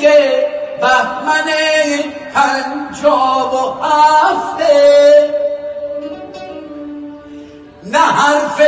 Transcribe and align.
دیگه 0.00 0.46
بهمن 0.80 1.50
پنجاب 2.34 3.54
و 3.54 3.84
هفته. 3.84 5.34
نه 7.82 7.98
حرف 7.98 8.60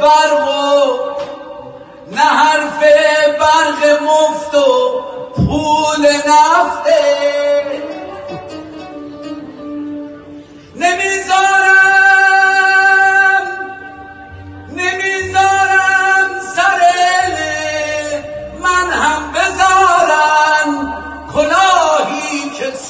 برق 0.00 0.48
و 0.48 0.98
نه 2.10 2.20
حرف 2.20 2.80
برق 3.40 4.02
مفت 4.02 4.54
و 4.54 5.00
پول 5.36 6.06
نفته. 6.06 7.02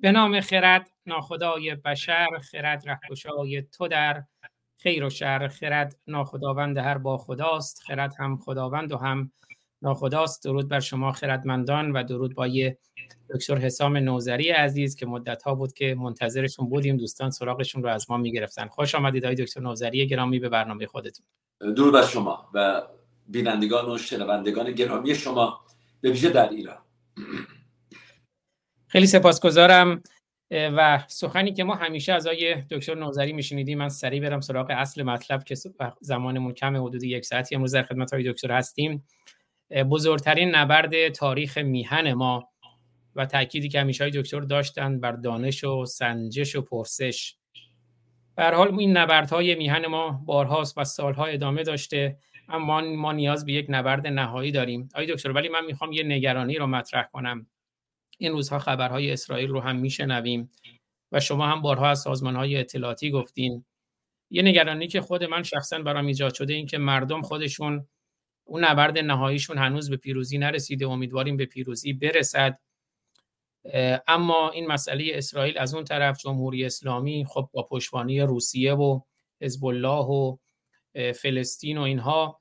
به 0.00 0.12
نام 0.12 0.40
خرد 0.40 0.90
ناخدای 1.06 1.74
بشر 1.74 2.28
خرد 2.50 2.88
رهکشای 2.88 3.62
تو 3.62 3.88
در 3.88 4.24
خیر 4.78 5.04
و 5.04 5.10
شر. 5.10 5.48
خرد 5.48 5.96
ناخداوند 6.06 6.78
هر 6.78 6.98
با 6.98 7.18
خداست 7.18 7.82
خرد 7.86 8.14
هم 8.18 8.36
خداوند 8.36 8.92
و 8.92 8.96
هم 8.96 9.32
ناخداست. 9.82 10.44
درود 10.44 10.68
بر 10.68 10.80
شما 10.80 11.12
خردمندان 11.12 11.92
و 11.92 12.02
درود 12.02 12.34
با 12.34 12.48
دکتر 13.34 13.56
حسام 13.56 13.96
نوزری 13.96 14.50
عزیز 14.50 14.96
که 14.96 15.06
مدت 15.06 15.42
ها 15.42 15.54
بود 15.54 15.72
که 15.72 15.94
منتظرشون 15.94 16.68
بودیم. 16.68 16.96
دوستان 16.96 17.30
سراغشون 17.30 17.82
رو 17.82 17.88
از 17.88 18.10
ما 18.10 18.16
می‌گرفتن. 18.16 18.66
خوش 18.66 18.94
آمدید 18.94 19.24
آقای 19.24 19.34
دکتر 19.34 19.60
نوزری 19.60 20.06
گرامی 20.06 20.38
به 20.38 20.48
برنامه 20.48 20.86
خودتون. 20.86 21.26
درود 21.60 21.94
بر 21.94 22.06
شما 22.06 22.50
و 22.54 22.82
بینندگان 23.28 23.90
و 23.90 23.98
شنوندگان 23.98 24.72
گرامی 24.72 25.14
شما 25.14 25.60
به 26.00 26.10
ویژه 26.10 26.30
در 26.30 26.48
ایران. 26.48 26.78
خیلی 28.90 29.06
سپاسگزارم 29.06 30.02
و 30.50 31.04
سخنی 31.08 31.52
که 31.52 31.64
ما 31.64 31.74
همیشه 31.74 32.12
از 32.12 32.26
آقای 32.26 32.56
دکتر 32.70 32.94
نوزری 32.94 33.32
میشنیدیم 33.32 33.78
من 33.78 33.88
سریع 33.88 34.20
برم 34.20 34.40
سراغ 34.40 34.66
اصل 34.70 35.02
مطلب 35.02 35.44
که 35.44 35.54
زمانمون 36.00 36.54
کم 36.54 36.76
حدود 36.76 37.02
یک 37.02 37.24
ساعتی 37.24 37.54
امروز 37.54 37.74
در 37.74 37.82
خدمت 37.82 38.12
های 38.12 38.32
دکتر 38.32 38.52
هستیم. 38.52 39.04
بزرگترین 39.90 40.54
نبرد 40.54 41.08
تاریخ 41.08 41.58
میهن 41.58 42.12
ما 42.12 42.48
و 43.16 43.26
تأکیدی 43.26 43.68
که 43.68 43.80
همیشه 43.80 44.04
های 44.04 44.10
دکتر 44.10 44.40
داشتن 44.40 45.00
بر 45.00 45.12
دانش 45.12 45.64
و 45.64 45.84
سنجش 45.86 46.56
و 46.56 46.62
پرسش. 46.62 47.36
بر 48.36 48.54
حال 48.54 48.78
این 48.78 48.96
نبردهای 48.96 49.54
میهن 49.54 49.86
ما 49.86 50.22
بارهاست 50.26 50.78
و 50.78 50.84
سالها 50.84 51.26
ادامه 51.26 51.62
داشته 51.62 52.18
اما 52.48 52.80
ما 52.80 53.12
نیاز 53.12 53.46
به 53.46 53.52
یک 53.52 53.66
نبرد 53.68 54.06
نهایی 54.06 54.52
داریم. 54.52 54.88
آقای 54.94 55.06
دکتر 55.06 55.30
ولی 55.30 55.48
من 55.48 55.64
می‌خوام 55.64 55.92
یه 55.92 56.02
نگرانی 56.02 56.56
رو 56.56 56.66
مطرح 56.66 57.08
کنم. 57.12 57.46
این 58.20 58.32
روزها 58.32 58.58
خبرهای 58.58 59.12
اسرائیل 59.12 59.48
رو 59.48 59.60
هم 59.60 59.76
میشنویم 59.76 60.50
و 61.12 61.20
شما 61.20 61.46
هم 61.46 61.62
بارها 61.62 61.88
از 61.88 62.00
سازمان 62.00 62.36
های 62.36 62.56
اطلاعاتی 62.56 63.10
گفتین. 63.10 63.64
یه 64.30 64.42
نگرانی 64.42 64.88
که 64.88 65.00
خود 65.00 65.24
من 65.24 65.42
شخصا 65.42 65.78
برام 65.78 66.06
ایجاد 66.06 66.34
شده 66.34 66.52
این 66.52 66.66
که 66.66 66.78
مردم 66.78 67.22
خودشون 67.22 67.86
اون 68.44 68.64
نبرد 68.64 68.98
نهاییشون 68.98 69.58
هنوز 69.58 69.90
به 69.90 69.96
پیروزی 69.96 70.38
نرسیده 70.38 70.86
امیدواریم 70.86 71.36
به 71.36 71.46
پیروزی 71.46 71.92
برسد. 71.92 72.58
اما 74.08 74.50
این 74.50 74.66
مسئله 74.66 75.10
اسرائیل 75.14 75.58
از 75.58 75.74
اون 75.74 75.84
طرف 75.84 76.18
جمهوری 76.18 76.64
اسلامی 76.64 77.24
خب 77.28 77.50
با 77.52 77.62
پشتوانه 77.62 78.24
روسیه 78.24 78.74
و 78.74 79.00
حزب 79.40 79.64
الله 79.64 80.04
و 80.04 80.36
فلسطین 81.12 81.78
و 81.78 81.82
اینها 81.82 82.40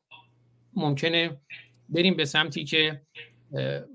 ممکنه 0.74 1.42
بریم 1.90 2.16
به 2.16 2.26
سمتی 2.26 2.64
که 2.64 3.02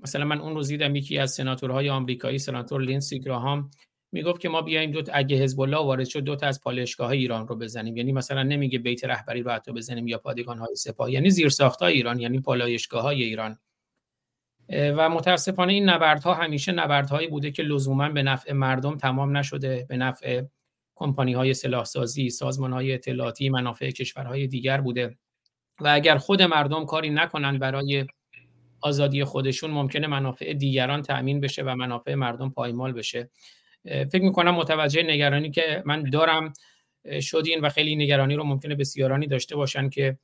مثلا 0.03 0.25
من 0.25 0.41
اون 0.41 0.55
روز 0.55 0.67
دیدم 0.67 0.95
یکی 0.95 1.17
از 1.17 1.31
سناتورهای 1.31 1.89
آمریکایی 1.89 2.39
سناتور 2.39 2.81
لینسی 2.81 3.19
گراهام 3.19 3.71
می‌گفت 4.11 4.41
که 4.41 4.49
ما 4.49 4.61
بیایم 4.61 4.91
دو 4.91 5.03
اگه 5.13 5.37
حزب 5.37 5.59
الله 5.59 5.77
وارد 5.77 6.05
شد 6.05 6.19
دو 6.19 6.35
تا 6.35 6.47
از 6.47 6.61
پالایشگاه 6.61 7.09
ایران 7.09 7.47
رو 7.47 7.55
بزنیم. 7.55 7.97
یعنی 7.97 8.11
مثلا 8.11 8.43
نمیگه 8.43 8.79
بیت 8.79 9.05
رهبری 9.05 9.41
رو 9.41 9.51
حتی 9.51 9.71
بزنیم 9.71 10.07
یا 10.07 10.17
پادگان 10.17 10.57
های 10.57 10.75
سپاه. 10.75 11.11
یعنی 11.11 11.29
زیر 11.29 11.49
ایران 11.81 12.19
یعنی 12.19 12.39
پالایشگاه 12.39 13.01
های 13.01 13.23
ایران 13.23 13.57
و 14.69 15.09
متاسفانه 15.09 15.73
این 15.73 15.89
نبردها 15.89 16.33
همیشه 16.33 16.71
نبردهایی 16.71 17.27
بوده 17.27 17.51
که 17.51 17.63
لزوما 17.63 18.09
به 18.09 18.23
نفع 18.23 18.53
مردم 18.53 18.97
تمام 18.97 19.37
نشده 19.37 19.85
به 19.89 19.97
نفع 19.97 20.41
کمپانی 20.95 21.33
های 21.33 21.53
سلاحسازی 21.53 22.29
سازمان 22.29 22.73
های 22.73 22.93
اطلاعاتی 22.93 23.49
منافع 23.49 23.91
کشورهای 23.91 24.47
دیگر 24.47 24.81
بوده. 24.81 25.17
و 25.81 25.87
اگر 25.87 26.17
خود 26.17 26.41
مردم 26.41 26.85
کاری 26.85 27.09
نکنند 27.09 27.59
برای 27.59 28.05
آزادی 28.81 29.23
خودشون 29.23 29.71
ممکنه 29.71 30.07
منافع 30.07 30.53
دیگران 30.53 31.01
تأمین 31.01 31.41
بشه 31.41 31.63
و 31.63 31.75
منافع 31.75 32.13
مردم 32.13 32.49
پایمال 32.49 32.93
بشه. 32.93 33.29
فکر 33.85 34.21
می‌کنم 34.21 34.55
متوجه 34.55 35.03
نگرانی 35.03 35.51
که 35.51 35.83
من 35.85 36.03
دارم 36.03 36.53
شدین 37.21 37.59
و 37.59 37.69
خیلی 37.69 37.95
نگرانی 37.95 38.35
رو 38.35 38.43
ممکنه 38.43 38.75
بسیارانی 38.75 39.27
داشته 39.27 39.55
باشن 39.55 39.89
که 39.89 40.17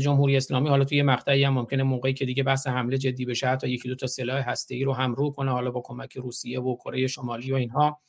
جمهوری 0.00 0.36
اسلامی 0.36 0.68
حالا 0.68 0.84
توی 0.84 1.02
مقطعی 1.02 1.44
هم 1.44 1.52
ممکنه 1.52 1.82
موقعی 1.82 2.14
که 2.14 2.24
دیگه 2.24 2.42
بحث 2.42 2.66
حمله 2.66 2.98
جدی 2.98 3.24
بشه 3.24 3.48
حتی 3.48 3.68
یکی 3.68 3.88
دو 3.88 3.94
تا 3.94 4.06
سلاح 4.06 4.50
هسته‌ای 4.50 4.84
رو 4.84 4.92
هم 4.92 5.14
رو 5.14 5.30
کنه 5.30 5.50
حالا 5.50 5.70
با 5.70 5.82
کمک 5.84 6.16
روسیه 6.16 6.60
و 6.60 6.76
کره 6.76 7.06
شمالی 7.06 7.52
و 7.52 7.54
اینها. 7.54 8.00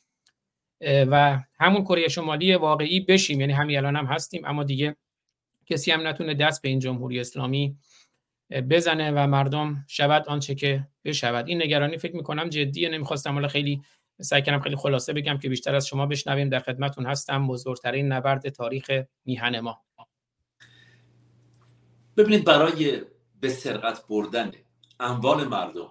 و 0.80 1.40
همون 1.60 1.82
کره 1.84 2.08
شمالی 2.08 2.54
واقعی 2.54 3.00
بشیم 3.00 3.40
یعنی 3.40 3.52
همین 3.52 3.78
الان 3.78 3.96
هم 3.96 4.06
هستیم 4.06 4.44
اما 4.44 4.64
دیگه 4.64 4.96
کسی 5.66 5.90
هم 5.90 6.06
نتونه 6.06 6.34
دست 6.34 6.62
به 6.62 6.68
این 6.68 6.78
جمهوری 6.78 7.20
اسلامی 7.20 7.76
بزنه 8.50 9.10
و 9.10 9.26
مردم 9.26 9.84
شود 9.88 10.28
آنچه 10.28 10.54
که 10.54 10.88
بشود. 11.04 11.48
این 11.48 11.62
نگرانی 11.62 11.98
فکر 11.98 12.16
می‌کنم 12.16 12.48
جدیه. 12.48 12.88
نمی‌خواستم 12.88 13.32
حالا 13.32 13.48
خیلی 13.48 13.82
سعی 14.20 14.42
کردم 14.42 14.60
خیلی 14.60 14.76
خلاصه 14.76 15.12
بگم 15.12 15.38
که 15.38 15.48
بیشتر 15.48 15.74
از 15.74 15.86
شما 15.86 16.06
بشنویم. 16.06 16.48
در 16.48 16.60
خدمتون 16.60 17.06
هستم 17.06 17.46
بزرگترین 17.46 18.12
نبرد 18.12 18.48
تاریخ 18.48 18.90
میهن 19.24 19.60
ما. 19.60 19.84
ببینید 22.16 22.44
برای 22.44 23.02
به 23.40 23.48
سرقت 23.48 24.06
بردن 24.08 24.52
اموال 25.00 25.48
مردم 25.48 25.90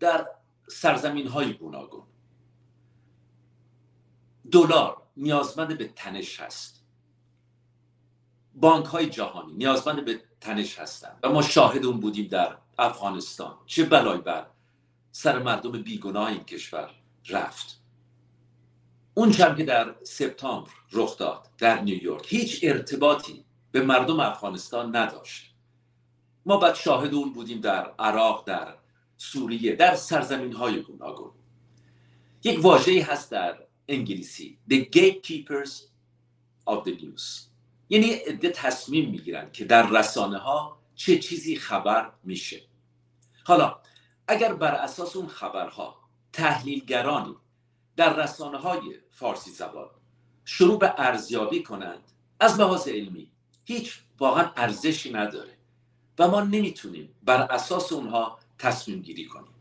در 0.00 0.26
سرزمین 0.68 1.26
های 1.26 1.52
گوناگون 1.52 2.06
دلار 4.52 5.02
نیازمند 5.16 5.78
به 5.78 5.88
تنش 5.88 6.40
هست. 6.40 6.83
بانک 8.54 8.86
های 8.86 9.06
جهانی 9.06 9.52
نیازمند 9.52 10.04
به 10.04 10.20
تنش 10.40 10.78
هستند 10.78 11.18
و 11.22 11.28
ما 11.32 11.42
شاهد 11.42 11.84
اون 11.84 12.00
بودیم 12.00 12.26
در 12.26 12.56
افغانستان. 12.78 13.58
چه 13.66 13.84
بلای 13.84 14.18
بر 14.18 14.46
سر 15.12 15.38
مردم 15.38 15.72
بیگناه 15.72 16.28
این 16.28 16.44
کشور 16.44 16.90
رفت. 17.28 17.80
اون 19.14 19.30
چم 19.30 19.54
که 19.56 19.64
در 19.64 19.94
سپتامبر 20.02 20.70
رخ 20.92 21.18
داد 21.18 21.48
در 21.58 21.82
نیویورک 21.82 22.32
هیچ 22.32 22.60
ارتباطی 22.62 23.44
به 23.72 23.82
مردم 23.82 24.20
افغانستان 24.20 24.96
نداشت. 24.96 25.54
ما 26.46 26.56
بعد 26.56 26.74
شاهد 26.74 27.14
اون 27.14 27.32
بودیم 27.32 27.60
در 27.60 27.94
عراق 27.98 28.44
در 28.46 28.74
سوریه 29.16 29.76
در 29.76 29.94
سرزمین 29.94 30.52
های 30.52 30.82
گوناگون. 30.82 31.30
یک 32.44 32.64
واژه‌ای 32.64 33.00
هست 33.00 33.30
در 33.30 33.58
انگلیسی 33.88 34.58
The 34.70 34.84
gatekeepers 34.96 35.70
of 36.66 36.84
the 36.84 36.92
news. 37.02 37.53
یعنی 37.88 38.12
عده 38.12 38.50
تصمیم 38.50 39.10
می‌گیرن 39.10 39.52
که 39.52 39.64
در 39.64 39.90
رسانه 39.90 40.38
ها 40.38 40.78
چه 40.94 41.18
چیزی 41.18 41.56
خبر 41.56 42.12
میشه. 42.24 42.62
حالا 43.44 43.80
اگر 44.28 44.54
بر 44.54 44.74
اساس 44.74 45.16
اون 45.16 45.26
خبرها 45.26 46.00
تحلیلگرانی 46.32 47.36
در 47.96 48.16
رسانه 48.16 48.58
های 48.58 48.80
فارسی 49.10 49.50
زبان 49.50 49.90
شروع 50.44 50.78
به 50.78 50.94
ارزیابی 50.98 51.62
کنند 51.62 52.12
از 52.40 52.60
لحاظ 52.60 52.88
علمی 52.88 53.30
هیچ 53.64 54.00
واقعا 54.18 54.50
ارزشی 54.56 55.12
نداره 55.12 55.58
و 56.18 56.28
ما 56.28 56.40
نمی‌تونیم 56.40 57.14
بر 57.22 57.42
اساس 57.42 57.92
اونها 57.92 58.38
تصمیم 58.58 59.00
گیری 59.02 59.26
کنیم. 59.26 59.54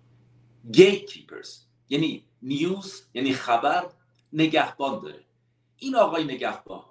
گیت 0.71 1.05
کیپرز 1.05 1.59
یعنی 1.89 2.23
نیوز 2.41 3.03
یعنی 3.13 3.33
خبر 3.33 3.89
نگهبان 4.33 4.99
داره. 4.99 5.23
این 5.77 5.95
آقای 5.95 6.23
نگهبان 6.23 6.83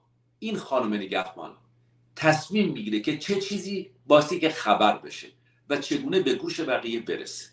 این 0.43 0.57
خانم 0.57 0.95
نگهبان 0.95 1.57
تصمیم 2.17 2.73
می‌گیره 2.73 3.01
که 3.01 3.19
چه 3.19 3.41
چیزی 3.41 3.91
باسی 4.07 4.41
که 4.41 4.49
خبر 4.49 4.99
بشه 4.99 5.29
و 5.71 5.77
چگونه 5.77 6.21
به 6.21 6.35
گوش 6.35 6.61
بقیه 6.61 7.01
برسه. 7.01 7.47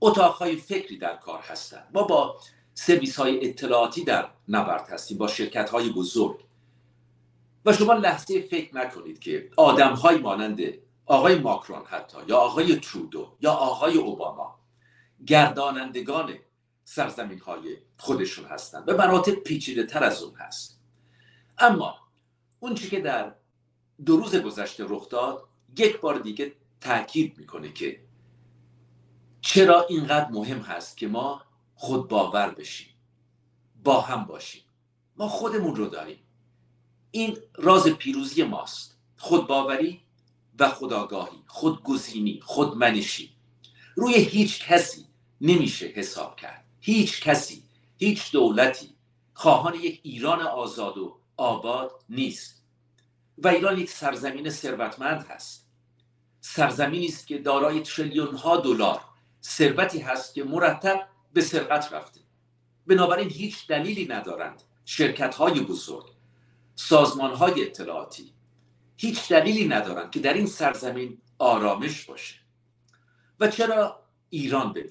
اتاقهای 0.00 0.56
فکری 0.56 0.98
در 0.98 1.16
کار 1.16 1.40
هستن 1.40 1.82
ما 1.94 2.02
با 2.02 2.40
سرویس 2.74 3.16
های 3.16 3.48
اطلاعاتی 3.48 4.04
در 4.04 4.28
نبرد 4.48 4.88
هستیم 4.88 5.18
با 5.18 5.28
شرکت 5.28 5.70
های 5.70 5.88
بزرگ. 5.88 6.40
و 7.64 7.72
شما 7.72 7.92
لحظه 7.92 8.40
فکر 8.40 8.76
نکنید 8.76 9.18
که 9.18 9.50
آدم 9.56 9.94
های 9.94 10.18
مانند 10.18 10.60
آقای 11.06 11.38
ماکرون 11.38 11.84
حتی 11.86 12.18
یا 12.28 12.36
آقای 12.36 12.76
ترودو 12.76 13.36
یا 13.40 13.52
آقای 13.52 13.96
اوباما 13.96 14.58
گردانندگان 15.26 16.34
سرزمین 16.84 17.38
های 17.38 17.76
خودشون 17.98 18.44
هستند 18.44 18.84
به 18.84 18.94
مراتب 18.94 19.34
پیچیده 19.34 19.86
تر 19.86 20.04
از 20.04 20.22
اون 20.22 20.34
هست. 20.34 20.75
اما 21.58 21.94
اون 22.60 22.74
چی 22.74 22.88
که 22.88 23.00
در 23.00 23.34
دو 24.04 24.16
روز 24.16 24.36
گذشته 24.36 24.84
رخ 24.88 25.08
داد 25.08 25.48
یک 25.78 26.00
بار 26.00 26.18
دیگه 26.18 26.52
تاکید 26.80 27.38
می‌کنه 27.38 27.72
که 27.72 28.06
چرا 29.40 29.86
اینقدر 29.86 30.30
مهم 30.30 30.58
هست 30.58 30.96
که 30.96 31.08
ما 31.08 31.42
خود 31.74 32.08
باور 32.08 32.50
بشیم 32.50 32.88
با 33.84 34.00
هم 34.00 34.24
باشیم. 34.24 34.62
ما 35.16 35.28
خودمون 35.28 35.76
رو 35.76 35.86
داریم. 35.86 36.18
این 37.10 37.38
راز 37.54 37.86
پیروزی 37.86 38.42
ماست. 38.42 38.98
خودباوری 39.16 40.00
و 40.58 40.68
خداگاهی 40.68 41.42
خودگزینی 41.46 42.40
خودمنشی. 42.42 43.32
روی 43.94 44.14
هیچ 44.14 44.64
کسی 44.64 45.06
نمیشه 45.40 45.86
حساب 45.86 46.36
کرد. 46.36 46.64
هیچ 46.80 47.22
کسی 47.22 47.62
هیچ 47.96 48.32
دولتی. 48.32 48.94
خواهان 49.34 49.74
یک 49.74 50.00
ایران 50.02 50.40
آزاد 50.40 50.98
و 50.98 51.18
آباد 51.36 51.92
نیست. 52.08 52.62
و 53.38 53.48
ایران 53.48 53.78
یک 53.78 53.90
سرزمین 53.90 54.50
ثروتمند 54.50 55.26
هست. 55.26 55.66
سرزمینی 56.40 57.06
است 57.06 57.26
که 57.26 57.38
دارای 57.38 57.80
تریلیون 57.80 58.34
ها 58.34 58.56
دلار 58.56 59.00
ثروتی 59.42 59.98
هست 59.98 60.34
که 60.34 60.44
مرتب 60.44 61.08
به 61.32 61.40
سرقت 61.40 61.92
رفته. 61.92 62.20
بنابراین 62.86 63.30
هیچ 63.30 63.66
دلیلی 63.66 64.06
ندارند 64.06 64.62
شرکت 64.84 65.34
های 65.34 65.60
بزرگ 65.60 66.06
سازمان 66.74 67.34
های 67.34 67.66
اطلاعاتی. 67.66 68.32
هیچ 68.96 69.28
دلیلی 69.28 69.68
ندارند 69.68 70.10
که 70.10 70.20
در 70.20 70.34
این 70.34 70.46
سرزمین 70.46 71.18
آرامش 71.38 72.04
باشه. 72.04 72.34
و 73.40 73.48
چرا 73.48 74.02
ایران 74.30 74.72
به 74.72 74.88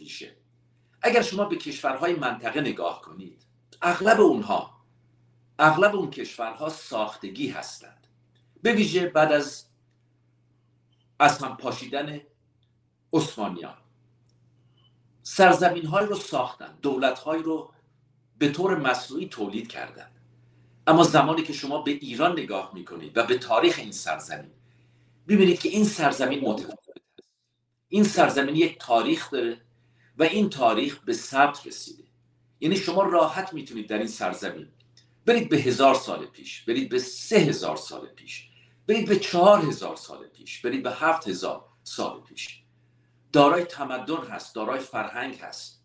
اگر 1.01 1.21
شما 1.21 1.45
به 1.45 1.55
کشورهای 1.55 2.13
منطقه 2.13 2.61
نگاه 2.61 3.01
کنید 3.01 3.41
اغلب 3.81 4.19
اونها 4.19 4.74
اغلب 5.59 5.95
اون 5.95 6.11
کشورها 6.11 6.69
ساختگی 6.69 7.49
هستند. 7.49 8.07
به 8.61 8.73
ویژه 8.73 9.07
بعد 9.07 9.31
از 9.31 9.65
از 11.19 11.37
هم 11.37 11.57
پاشیدن 11.57 12.21
عثمانیان. 13.13 13.77
سرزمین 15.23 15.85
رو 15.85 16.15
ساختن 16.15 16.77
دولت 16.81 17.19
های 17.19 17.43
رو 17.43 17.73
به 18.37 18.49
طور 18.49 18.79
مصنوعی 18.79 19.27
تولید 19.27 19.67
کردن. 19.67 20.11
اما 20.87 21.03
زمانی 21.03 21.43
که 21.43 21.53
شما 21.53 21.81
به 21.81 21.91
ایران 21.91 22.31
نگاه 22.39 22.71
می‌کنید 22.73 23.17
و 23.17 23.23
به 23.23 23.37
تاریخ 23.37 23.79
این 23.79 23.91
سرزمین 23.91 24.51
ببینید 25.27 25.59
که 25.59 25.69
این 25.69 25.85
سرزمین 25.85 26.39
متفاوت 26.39 26.79
این 27.87 28.03
سرزمین 28.03 28.55
یک 28.55 28.79
تاریخ 28.79 29.31
داره 29.31 29.61
و 30.17 30.23
این 30.23 30.49
تاریخ 30.49 30.99
به 30.99 31.13
ثبت 31.13 31.67
رسیده. 31.67 32.03
یعنی 32.59 32.75
شما 32.75 33.03
راحت 33.03 33.53
می‌تونید 33.53 33.87
در 33.87 33.97
این 33.97 34.07
سرزمین 34.07 34.67
برید 35.25 35.49
به 35.49 35.57
هزار 35.57 35.95
سال 35.95 36.25
پیش 36.25 36.61
برید 36.61 36.89
به 36.89 36.99
سه 36.99 37.35
هزار 37.37 37.77
سال 37.77 38.07
پیش 38.07 38.49
برید 38.87 39.07
به 39.07 39.19
چهار 39.19 39.65
هزار 39.65 39.95
سال 39.95 40.27
پیش 40.27 40.61
برید 40.61 40.83
به 40.83 40.91
هفت 40.91 41.27
هزار 41.27 41.65
سال 41.83 42.21
پیش. 42.21 42.63
دارای 43.31 43.63
تمدن 43.63 44.27
هست 44.29 44.55
دارای 44.55 44.79
فرهنگ 44.79 45.35
هست. 45.35 45.81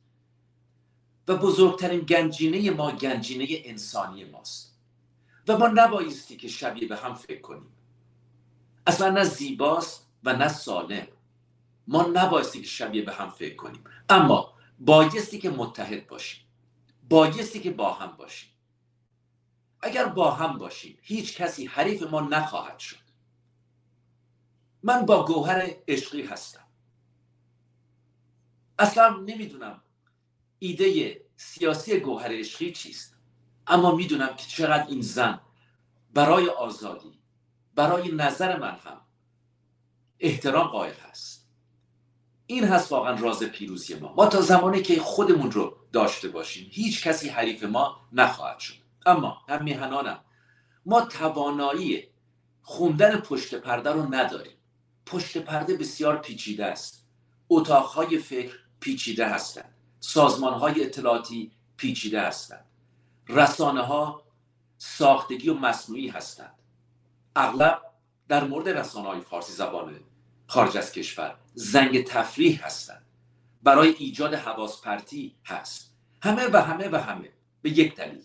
و 1.29 1.37
بزرگترین 1.37 2.01
گنجینه 2.01 2.71
ما 2.71 2.93
گنجینه 2.93 3.47
انسانی 3.65 4.25
ماست. 4.25 4.79
و 5.49 5.59
ما 5.59 5.67
نبایستی 5.69 6.37
که 6.37 6.49
شبیه 6.49 6.89
به 6.89 6.97
هم 6.97 7.15
فکر 7.15 7.41
کنیم. 7.41 7.73
اصلا 8.87 9.11
نه 9.11 9.25
زیباست 9.25 10.07
و 10.25 10.37
نه 10.37 10.49
سالم. 10.49 11.07
ما 11.87 12.03
نبایستی 12.03 12.61
که 12.61 12.67
شبیه 12.67 13.03
به 13.03 13.13
هم 13.13 13.31
فکر 13.31 13.57
کنیم. 13.57 13.85
اما 14.09 14.55
بایستی 14.79 15.39
که 15.39 15.51
متحد 15.51 16.07
باشیم. 16.07 16.45
بایستی 17.09 17.61
که 17.61 17.71
با 17.71 17.93
هم 17.93 18.17
باشیم. 18.17 18.51
اگر 19.83 20.07
با 20.07 20.31
هم 20.31 20.59
باشیم 20.59 20.99
هیچ 21.03 21.37
کسی 21.37 21.67
حریف 21.67 22.03
ما 22.03 22.21
نخواهد 22.21 22.79
شد. 22.79 23.11
من 24.83 25.07
با 25.07 25.25
گوهر 25.25 25.71
عشقی 25.89 26.23
هستم. 26.23 26.65
اصلا 28.79 29.17
نمی‌دونم 29.17 29.83
ایده 30.59 31.21
سیاسی 31.37 32.01
گوهر 32.01 32.29
عشقی 32.39 32.73
چیست 32.73 33.17
اما 33.67 33.95
می‌دونم 33.95 34.37
که 34.37 34.47
چقدر 34.47 34.87
این 34.87 35.01
زن 35.01 35.41
برای 36.15 36.49
آزادی 36.49 37.19
برای 37.75 38.13
نظر 38.13 38.59
من 38.59 38.77
هم 38.85 39.01
احترام 40.21 40.67
قائل 40.67 40.95
هست. 40.95 41.51
این 42.47 42.65
هست 42.65 42.93
واقعا 42.93 43.15
راز 43.15 43.43
پیروزی 43.43 43.95
ما. 43.95 44.15
ما 44.15 44.27
تا 44.27 44.41
زمانی 44.41 44.83
که 44.83 45.01
خودمون 45.01 45.51
رو 45.51 45.77
داشته 45.93 46.29
باشیم 46.29 46.69
هیچ 46.73 47.07
کسی 47.07 47.29
حریف 47.29 47.65
ما 47.65 48.09
نخواهد 48.13 48.59
شد. 48.59 48.80
اما 49.07 49.39
هم 49.49 49.65
میهنانم 49.65 50.21
ما 50.87 51.01
توانایی 51.01 52.09
خوندن 52.63 53.17
پشت 53.17 53.55
پرده 53.55 53.91
رو 53.91 54.15
نداریم. 54.15 54.53
پشت 55.07 55.39
پرده 55.39 55.77
بسیار 55.77 56.17
پیچیده 56.17 56.67
است. 56.67 57.07
اتاقهای 57.49 58.19
فکر 58.19 58.59
پیچیده 58.81 59.29
هستند. 59.29 59.75
سازمان 60.01 60.55
های 60.55 60.85
اطلاعاتی 60.85 61.53
پیچیده 61.77 62.21
هستند. 62.21 62.65
رسانه 63.29 63.83
ها 63.83 64.23
ساختگی 64.79 65.49
و 65.49 65.55
مصنوعی 65.55 66.09
هستند. 66.09 66.55
اغلب 67.37 67.83
در 68.29 68.45
مورد 68.45 68.69
رسانه 68.69 69.09
های 69.09 69.21
فارسی 69.21 69.53
زبان 69.53 70.01
خارج 70.47 70.77
از 70.77 70.93
کشور 70.93 71.37
زنگ 71.55 72.05
تفریح 72.05 72.67
هستند. 72.67 73.07
برای 73.63 73.89
ایجاد 73.89 74.35
حواس 74.35 74.83
پرتی 74.83 75.37
هست. 75.45 75.95
همه 76.23 76.47
و 76.53 76.57
همه 76.57 76.89
و 76.89 76.97
همه. 76.97 77.33
به 77.63 77.71
یک 77.71 77.97
دلیل. 77.97 78.25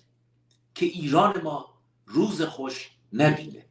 که 0.76 0.86
ایران 0.86 1.42
ما 1.42 1.74
روز 2.06 2.42
خوش 2.42 2.90
نبینه. 3.14 3.66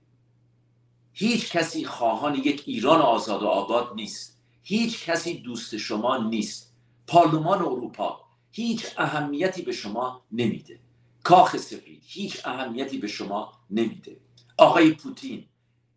هیچ 1.13 1.53
کسی 1.53 1.85
خواهان 1.85 2.35
یک 2.35 2.63
ایران 2.67 3.01
آزاد 3.01 3.43
و 3.43 3.47
آباد 3.47 3.95
نیست. 3.95 4.41
هیچ 4.63 5.05
کسی 5.05 5.39
دوست 5.39 5.77
شما 5.77 6.17
نیست. 6.17 6.75
پارلمان 7.07 7.59
اروپا 7.59 8.21
هیچ 8.51 8.87
اهمیتی 8.99 9.63
به 9.63 9.73
شما 9.73 10.25
نمیده. 10.33 10.81
کاخ 11.23 11.57
سفید 11.57 12.03
هیچ 12.07 12.47
اهمیتی 12.47 12.99
به 12.99 13.09
شما 13.09 13.53
نمیده. 13.71 14.21
آقای 14.57 14.93
پوتین 14.93 15.47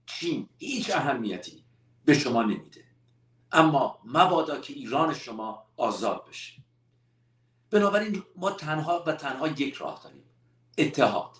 چین 0.05 0.49
هیچ 0.57 0.89
اهمیتی 0.89 1.63
به 2.05 2.13
شما 2.13 2.43
نمیده. 2.43 2.83
اما 3.51 3.99
مبادا 4.05 4.59
که 4.59 4.73
ایران 4.73 5.13
شما 5.13 5.65
آزاد 5.77 6.25
بشه. 6.29 6.53
بنابراین 7.71 8.23
ما 8.35 8.51
تنها 8.51 9.03
و 9.07 9.11
تنها 9.11 9.47
یک 9.47 9.73
راه 9.73 10.01
داریم. 10.03 10.23
اتحاد. 10.77 11.37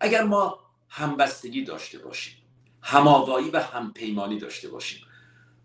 اگر 0.00 0.24
ما 0.24 0.58
همبستگی 0.88 1.64
داشته 1.64 1.98
باشیم 1.98 2.36
هماوایی 2.82 3.50
و 3.50 3.60
همپیمانی 3.62 4.38
داشته 4.38 4.68
باشیم 4.68 5.06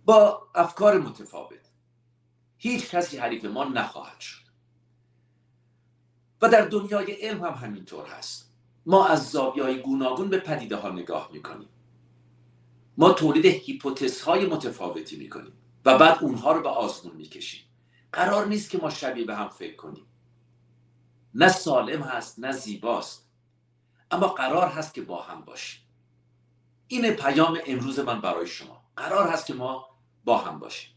با 0.05 0.47
افکار 0.55 0.99
متفاوت 0.99 1.69
هیچ 2.57 2.89
کسی 2.89 3.17
حریف 3.17 3.45
ما 3.45 3.63
نخواهد 3.63 4.19
شد. 4.19 4.41
و 6.41 6.49
در 6.49 6.61
دنیای 6.61 7.11
علم 7.11 7.43
هم 7.43 7.53
همینطور 7.53 8.05
هست. 8.05 8.53
ما 8.85 9.07
از 9.07 9.31
زاویه 9.31 9.81
گوناگون 9.81 10.29
به 10.29 10.37
پدیده 10.37 10.75
ها 10.75 10.89
نگاه 10.89 11.29
می‌کنیم. 11.33 11.69
ما 12.97 13.13
تولید 13.13 13.45
هیپوتز 13.45 14.21
های 14.21 14.45
متفاوتی 14.45 15.17
می‌کنیم 15.17 15.53
و 15.85 15.97
بعد 15.97 16.17
اونها 16.23 16.51
رو 16.51 16.61
به 16.61 16.69
آزمون 16.69 17.15
می‌کشیم. 17.15 17.61
قرار 18.11 18.47
نیست 18.47 18.69
که 18.69 18.77
ما 18.77 18.89
شبیه 18.89 19.25
به 19.25 19.35
هم 19.35 19.49
فکر 19.49 19.75
کنیم. 19.75 20.05
نه 21.35 21.47
سالم 21.47 22.01
هست 22.01 22.39
نه 22.39 22.51
زیباست. 22.51 23.27
اما 24.11 24.27
قرار 24.27 24.67
هست 24.67 24.93
که 24.93 25.01
با 25.01 25.21
هم 25.21 25.41
باشیم. 25.41 25.81
این 26.87 27.11
پیام 27.11 27.59
امروز 27.65 27.99
من 27.99 28.21
برای 28.21 28.47
شما. 28.47 28.83
قرار 28.95 29.29
هست 29.29 29.45
که 29.45 29.53
ما 29.53 29.85
با 30.23 30.37
هم 30.37 30.59
باشیم. 30.59 30.91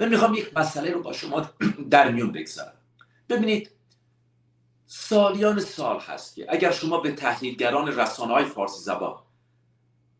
من 0.00 0.08
می‌خوام 0.08 0.34
یک 0.34 0.56
مسئله 0.56 0.90
رو 0.90 1.02
با 1.02 1.12
شما 1.12 1.50
در 1.90 2.10
میون 2.10 2.32
بگذارم. 2.32 2.76
ببینید 3.28 3.70
سالیان 4.86 5.60
سال 5.60 6.00
هست 6.00 6.34
که 6.34 6.46
اگر 6.48 6.70
شما 6.70 7.00
به 7.00 7.12
تحلیلگران 7.12 7.88
رسانه 7.98 8.32
های 8.32 8.44
فارسی 8.44 8.80
زبان 8.80 9.22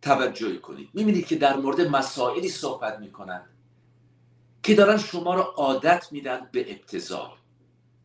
توجه 0.02 0.58
کنید 0.58 0.90
می‌بینید 0.94 1.26
که 1.26 1.36
در 1.36 1.56
مورد 1.56 1.80
مسائلی 1.80 2.48
صحبت 2.48 2.98
می‌کنند 2.98 3.50
که 4.62 4.74
دارن 4.74 4.98
شما 4.98 5.34
رو 5.34 5.42
عادت 5.42 6.08
میدن 6.12 6.48
به 6.52 6.72
ابتزال 6.72 7.30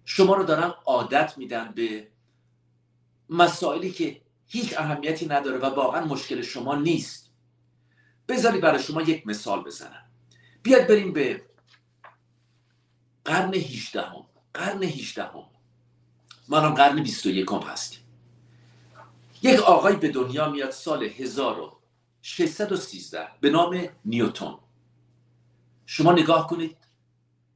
شما 0.05 0.35
رو 0.35 0.43
دارن 0.43 0.73
عادت 0.85 1.37
میدن 1.37 1.71
به 1.75 2.07
مسائلی 3.29 3.91
که 3.91 4.21
هیچ 4.47 4.77
اهمیتی 4.77 5.27
نداره 5.27 5.57
و 5.57 5.65
واقعا 5.65 6.05
مشکل 6.05 6.41
شما 6.41 6.75
نیست. 6.75 7.31
بذارید 8.27 8.61
برای 8.61 8.83
شما 8.83 9.01
یک 9.01 9.27
مثال 9.27 9.63
بزنم. 9.63 10.05
بیاد 10.63 10.87
بریم 10.87 11.13
به 11.13 11.45
قرن 13.25 13.53
18 13.53 14.01
هم. 14.01 14.25
قرن 14.53 14.83
18 14.83 15.23
هم. 15.23 15.43
ما 16.47 16.57
الان 16.57 16.73
قرن 16.73 17.03
21 17.03 17.51
هم 17.51 17.59
هستیم 17.59 18.01
یک 19.41 19.59
آقای 19.59 19.95
به 19.95 20.09
دنیا 20.09 20.49
میاد 20.49 20.71
سال 20.71 21.03
1613 21.03 23.27
به 23.41 23.49
نام 23.49 23.89
نیوتون 24.05 24.59
شما 25.85 26.11
نگاه 26.11 26.47
کنید. 26.47 26.77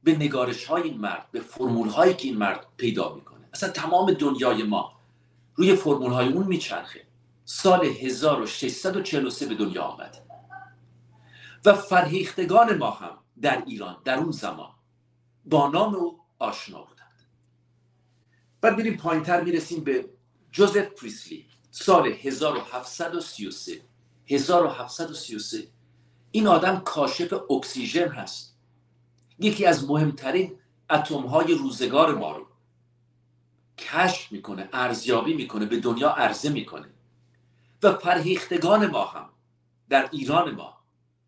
به 0.06 0.16
نگارش 0.16 0.64
های 0.64 0.82
این 0.82 1.00
مرد 1.00 1.26
به 1.32 1.40
فرمول 1.40 1.88
هایی 1.88 2.14
که 2.14 2.28
این 2.28 2.36
مرد 2.36 2.66
پیدا 2.76 3.14
می‌کنه. 3.14 3.48
اصلا 3.52 3.68
تمام 3.68 4.12
دنیای 4.12 4.62
ما 4.62 4.92
روی 5.54 5.76
فرمول 5.76 6.12
های 6.12 6.28
اون 6.32 6.46
میچرخه. 6.46 7.06
سال 7.44 7.84
1643 7.84 9.46
به 9.46 9.54
دنیا 9.54 9.82
آمده 9.82 10.22
و 11.64 11.74
فرهیختگان 11.74 12.76
ما 12.76 12.90
هم 12.90 13.18
در 13.40 13.64
ایران 13.66 13.96
در 14.04 14.18
اون 14.18 14.30
زمان 14.30 14.70
با 15.44 15.68
نام 15.68 15.94
او 15.94 16.20
آشنا 16.38 16.82
بودند. 16.82 17.22
بعد 18.60 18.76
میریم 18.76 18.96
پایینتر 18.96 19.40
می‌رسیم 19.40 19.84
به 19.84 20.08
جوزف 20.52 20.86
پریسلی. 20.86 21.46
سال 21.70 22.06
1733 22.06 23.80
1733 24.28 25.68
این 26.30 26.46
آدم 26.46 26.80
کاشف 26.80 27.32
اکسیژن 27.50 28.08
هست. 28.08 28.55
یکی 29.38 29.66
از 29.66 29.90
مهمترین 29.90 30.58
اتم 30.90 31.26
های 31.26 31.54
روزگار 31.54 32.14
ما 32.14 32.36
رو 32.36 32.46
کشف 33.78 34.32
می‌کنه 34.32 34.68
ارزیابی 34.72 35.34
می‌کنه 35.34 35.66
به 35.66 35.80
دنیا 35.80 36.10
عرضه 36.10 36.50
می‌کنه. 36.50 36.88
و 37.82 37.92
فرهیختگان 37.92 38.86
ما 38.86 39.04
هم 39.04 39.28
در 39.88 40.08
ایران 40.12 40.54
ما 40.54 40.78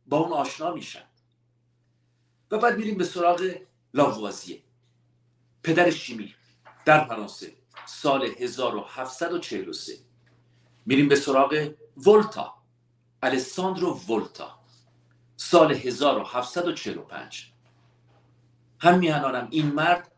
با 0.07 0.19
اون 0.19 0.33
آشنا 0.33 0.75
میشن. 0.75 1.05
و 2.51 2.59
بعد 2.59 2.77
میریم 2.77 2.99
به 2.99 3.05
سراغ 3.05 3.55
لاوازیه. 3.95 4.63
پدر 5.63 5.91
شیمی 5.91 6.35
در 6.85 7.05
فرانسه 7.05 7.53
سال 7.87 8.25
1743 8.39 9.93
میریم 10.87 11.09
به 11.09 11.17
سراغ 11.17 11.75
ولتا 12.07 12.55
الساندرو 13.23 13.95
ولتا 13.95 14.59
سال 15.37 15.73
1745 15.73 17.53
هم 18.81 18.99
میهنانم 18.99 19.49
این 19.51 19.67
مرد 19.67 20.13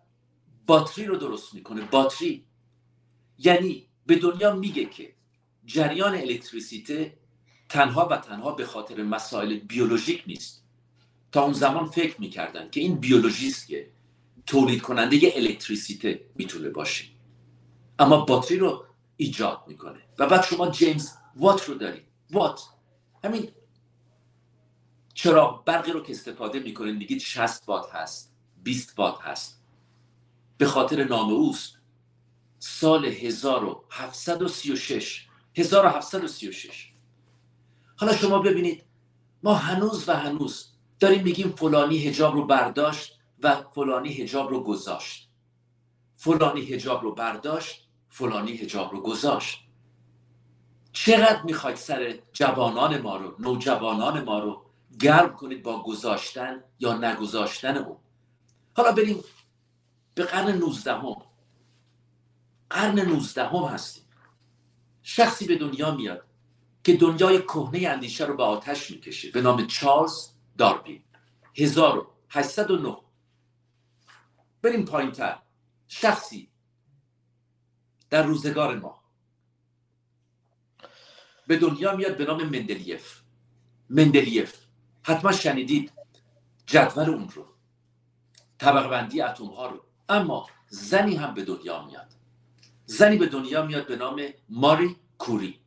باتری 0.66 1.04
رو 1.04 1.16
درست 1.16 1.54
می‌کنه 1.54 1.82
باتری. 1.82 2.46
یعنی 3.38 3.88
به 4.06 4.16
دنیا 4.16 4.54
میگه 4.54 4.84
که 4.84 5.14
جریان 5.64 6.14
الکتریسیته 6.14 7.18
تنها 7.68 8.08
و 8.10 8.16
تنها 8.16 8.52
به 8.52 8.64
خاطر 8.64 9.02
مسائل 9.02 9.58
بیولوژیک 9.58 10.24
نیست. 10.26 10.64
تا 11.32 11.42
اون 11.42 11.52
زمان 11.52 11.86
فکر 11.86 12.20
می‌کردن 12.20 12.70
که 12.70 12.80
این 12.80 12.94
بیولوژیست 12.94 13.66
که 13.66 13.90
تولید 14.46 14.82
کننده 14.82 15.32
الکتریسیته 15.34 16.30
می‌تونه 16.34 16.70
باشه. 16.70 17.04
اما 17.98 18.24
باتری 18.24 18.58
رو 18.58 18.84
ایجاد 19.16 19.64
می‌کنه. 19.66 20.02
و 20.18 20.26
بعد 20.26 20.44
شما 20.44 20.70
جیمز 20.70 21.10
وات 21.36 21.68
رو 21.68 21.74
دارید. 21.74 22.04
وات. 22.30 22.62
همین 23.24 23.48
چرا 25.14 25.62
برقی 25.66 25.92
رو 25.92 26.02
که 26.02 26.12
استفاده 26.12 26.60
می‌کنید 26.60 26.96
میگید 26.96 27.20
60 27.20 27.68
وات 27.68 27.94
هست. 27.94 28.29
20 28.62 28.98
وات 28.98 29.22
هست. 29.22 29.62
به 30.58 30.66
خاطر 30.66 31.04
نام 31.04 31.30
اوست. 31.30 31.78
سال 32.58 33.04
1736 33.04 35.26
1736 35.56 36.92
حالا 37.96 38.16
شما 38.16 38.38
ببینید 38.38 38.84
ما 39.42 39.54
هنوز 39.54 40.08
و 40.08 40.12
هنوز 40.12 40.72
داریم 41.00 41.22
میگیم 41.22 41.50
فلانی 41.50 41.98
هجاب 41.98 42.34
رو 42.34 42.46
برداشت 42.46 43.18
و 43.42 43.62
فلانی 43.74 44.12
هجاب 44.12 44.50
رو 44.50 44.64
گذاشت. 44.64 45.30
فلانی 46.16 46.60
هجاب 46.60 47.02
رو 47.02 47.14
برداشت 47.14 47.88
فلانی 48.08 48.52
هجاب 48.52 48.92
رو 48.92 49.02
گذاشت. 49.02 49.58
چقدر 50.92 51.42
می‌خواید 51.42 51.76
سر 51.76 52.18
جوانان 52.32 53.00
ما 53.00 53.16
رو 53.16 53.36
نوجوانان 53.38 54.24
ما 54.24 54.38
رو 54.38 54.64
گرم 55.00 55.36
کنید 55.36 55.62
با 55.62 55.82
گذاشتن 55.82 56.64
یا 56.78 56.94
نگذاشتن 56.94 57.76
اون؟ 57.76 57.96
حالا 58.80 58.92
بریم 58.92 59.24
به 60.14 60.24
قرن 60.24 60.58
19 60.58 60.94
هم. 60.94 61.16
قرن 62.70 63.00
19 63.00 63.44
هم 63.44 63.64
هستیم. 63.64 64.04
شخصی 65.02 65.46
به 65.46 65.56
دنیا 65.56 65.94
میاد 65.94 66.24
که 66.84 66.96
دنیای 66.96 67.42
کهنه 67.42 67.88
اندیشه 67.88 68.26
رو 68.26 68.36
به 68.36 68.42
آتش 68.42 68.90
می‌کشه. 68.90 69.30
به 69.30 69.40
نام 69.42 69.66
چارلز 69.66 70.28
داروین. 70.58 71.02
1809 71.56 72.96
بریم 74.62 74.84
پایین 74.84 75.12
تر 75.12 75.42
شخصی 75.88 76.50
در 78.10 78.22
روزگار 78.22 78.78
ما. 78.78 79.00
به 81.46 81.56
دنیا 81.56 81.96
میاد 81.96 82.16
به 82.16 82.24
نام 82.24 82.42
مندلیف. 82.42 83.20
مندلیف. 83.90 84.56
حتما 85.02 85.32
شنیدید 85.32 85.92
جدول 86.66 87.10
اون 87.10 87.28
رو. 87.28 87.46
طبق 88.60 88.90
بندی 88.90 89.22
اتم 89.22 89.46
ها 89.46 89.66
رو. 89.66 89.84
اما 90.08 90.46
زنی 90.68 91.16
هم 91.16 91.34
به 91.34 91.44
دنیا 91.44 91.84
میاد. 91.84 92.14
زنی 92.86 93.16
به 93.16 93.26
دنیا 93.26 93.66
میاد 93.66 93.86
به 93.86 93.96
نام 93.96 94.22
ماری 94.48 94.96
کوری. 95.18 95.60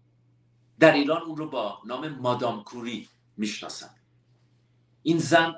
در 0.80 0.94
ایران 0.94 1.22
اون 1.22 1.38
رو 1.38 1.50
با 1.50 1.82
نام 1.86 2.10
مادام 2.10 2.64
کوری 2.64 3.10
می‌شناسن. 3.38 3.96
این 5.04 5.18
زن 5.18 5.56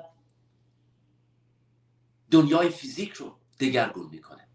دنیای 2.30 2.68
فیزیک 2.68 3.12
رو 3.12 3.36
دگرگون 3.60 4.08
می‌کنه. 4.10 4.48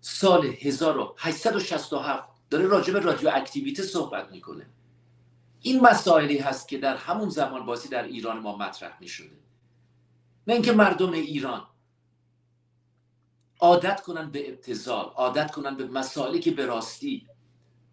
سال 0.00 0.44
1867 0.46 2.28
داره 2.50 2.66
راجع 2.66 2.92
به 2.92 3.00
رادیو 3.00 3.30
اکتیویته 3.34 3.82
صحبت 3.82 4.30
می‌کنه. 4.30 4.66
این 5.60 5.80
مسائلی 5.80 6.38
هست 6.38 6.68
که 6.68 6.78
در 6.78 6.96
همون 6.96 7.28
زمان 7.28 7.66
بازی 7.66 7.88
در 7.88 8.02
ایران 8.02 8.38
ما 8.38 8.56
مطرح 8.56 8.96
می‌شده. 9.00 9.43
نه 10.46 10.54
اینکه 10.54 10.72
مردم 10.72 11.12
ایران 11.12 11.66
عادت 13.60 14.00
کنن 14.00 14.30
به 14.30 14.50
ابتزال 14.50 15.04
عادت 15.04 15.50
کنن 15.50 15.76
به 15.76 15.86
مسائلی 15.86 16.40
که 16.40 16.50
به 16.50 16.66
راستی 16.66 17.26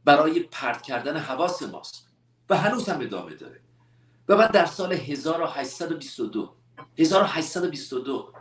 برای 0.05 0.39
پرت 0.39 0.81
کردن 0.81 1.17
حواس 1.17 1.63
ماست 1.63 2.08
و 2.50 2.58
هنوز 2.58 2.89
هم 2.89 3.01
ادامه 3.01 3.36
داره. 3.36 3.62
و 4.27 4.38
بعد 4.38 4.51
در 4.51 4.65
سال 4.65 4.93
1822 4.93 6.55
1822 6.98 8.34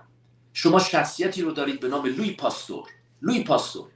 شما 0.52 0.78
شخصیتی 0.78 1.42
رو 1.42 1.52
دارید 1.52 1.80
به 1.80 1.88
نام 1.88 2.06
لوی 2.06 2.30
پاستور 2.30 2.88
لوی 3.22 3.44
پاستور. 3.44 3.90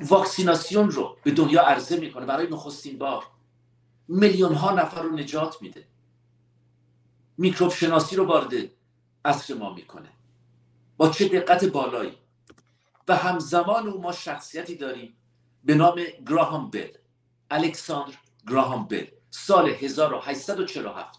واکسیناسیون 0.00 0.90
رو 0.90 1.16
به 1.24 1.30
دنیا 1.30 1.62
عرضه 1.62 1.96
می‌کنه 1.96 2.26
برای 2.26 2.46
نخستین 2.46 2.98
بار. 2.98 3.24
میلیون 4.08 4.54
ها 4.54 4.72
نفر 4.72 5.02
رو 5.02 5.16
نجات 5.16 5.62
میده. 5.62 5.86
میکروب 7.38 7.72
شناسی 7.72 8.16
رو 8.16 8.26
وارد 8.26 8.54
عصر 9.24 9.54
ما 9.54 9.74
می‌کنه. 9.74 10.08
با 10.96 11.08
چه 11.08 11.28
دقت 11.28 11.64
بالایی. 11.64 12.18
و 13.08 13.16
همزمان 13.16 13.88
او 13.88 14.00
ما 14.00 14.12
شخصیتی 14.12 14.76
داریم 14.76 15.16
به 15.64 15.74
نام 15.74 16.00
گراهام 16.28 16.70
بل 16.70 16.88
الکساندر 17.50 18.14
گراهام 18.48 18.84
بل 18.84 19.06
سال 19.30 19.68
1847 19.68 21.18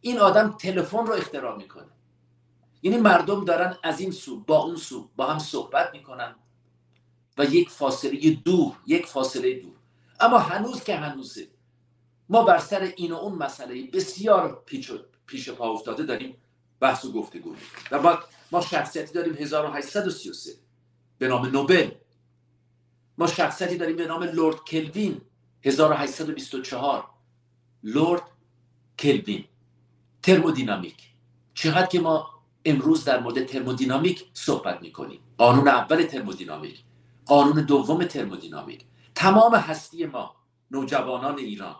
این 0.00 0.18
آدم 0.18 0.52
تلفن 0.52 1.06
رو 1.06 1.12
اختراع 1.12 1.56
می‌کنه. 1.56 1.90
یعنی 2.82 2.96
مردم 2.96 3.44
دارن 3.44 3.76
از 3.82 4.00
این 4.00 4.10
سو 4.10 4.40
با 4.40 4.62
اون 4.62 4.76
سو 4.76 5.10
با 5.16 5.26
هم 5.26 5.38
صحبت 5.38 5.90
می‌کنن 5.92 6.34
و 7.38 7.44
یک 7.44 7.70
فاصله 7.70 8.30
دور 8.30 8.76
یک 8.86 9.06
فاصله 9.06 9.60
دور. 9.60 9.74
اما 10.20 10.38
هنوز 10.38 10.84
که 10.84 10.96
هنوزه 10.96 11.48
ما 12.28 12.42
بر 12.42 12.58
سر 12.58 12.92
این 12.96 13.12
و 13.12 13.16
اون 13.16 13.34
مسئله 13.38 13.90
بسیار 13.92 14.62
پیچ 14.66 14.90
پیش 15.26 15.50
پا 15.50 15.70
افتاده 15.70 16.02
داریم 16.02 16.36
بحث 16.80 17.04
و 17.04 17.12
گفتگو 17.12 17.54
و 17.90 17.98
بعد 17.98 18.18
ما 18.52 18.60
شخصیتی 18.60 19.14
داریم 19.14 19.34
1833 19.34 20.52
به 21.18 21.28
نام 21.28 21.46
نوبل. 21.46 21.90
ما 23.18 23.26
شخصیتی 23.26 23.76
داریم 23.76 23.96
به 23.96 24.06
نام 24.06 24.22
لورد 24.22 24.56
کلوین 24.56 25.20
1824 25.64 27.10
لورد 27.82 28.22
کلوین. 28.98 29.44
ترمودینامیک. 30.22 30.96
چقدر 31.54 31.86
که 31.86 32.00
ما 32.00 32.30
امروز 32.64 33.04
در 33.04 33.20
مورد 33.20 33.46
ترمودینامیک 33.46 34.24
صحبت 34.32 34.82
می‌کنیم. 34.82 35.20
قانون 35.38 35.68
اول 35.68 36.02
ترمودینامیک. 36.02 36.82
قانون 37.26 37.64
دوم 37.64 38.04
ترمودینامیک. 38.04 38.84
تمام 39.14 39.54
هستی 39.54 40.06
ما 40.06 40.36
نوجوانان 40.70 41.38
ایران 41.38 41.76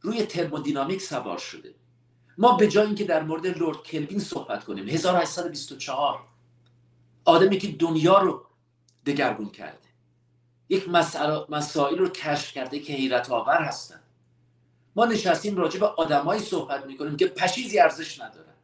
روی 0.00 0.22
ترمودینامیک 0.22 1.02
سوار 1.02 1.38
شده. 1.38 1.74
ما 2.38 2.56
به 2.56 2.68
جای 2.68 2.86
اینکه 2.86 3.04
در 3.04 3.22
مورد 3.22 3.46
لورد 3.46 3.82
کلوین 3.82 4.18
صحبت 4.18 4.64
کنیم. 4.64 4.88
1824 4.88 6.20
آدمی 7.24 7.58
که 7.58 7.68
دنیا 7.68 8.18
رو 8.18 8.44
دگرگون 9.06 9.50
کرده. 9.50 9.78
یک 10.68 10.88
مسائل 11.48 11.98
رو 11.98 12.08
کشف 12.08 12.52
کرده 12.52 12.78
که 12.78 12.92
حیرت 12.92 13.30
آور 13.30 13.62
هستن. 13.62 14.00
ما 14.96 15.04
نشستیم 15.04 15.56
راجع 15.56 15.80
به 15.80 15.86
آدمایی 15.86 16.40
صحبت 16.40 16.86
می‌کنیم 16.86 17.16
که 17.16 17.26
پشیزی 17.26 17.78
ارزش 17.78 18.20
ندارن 18.20 18.54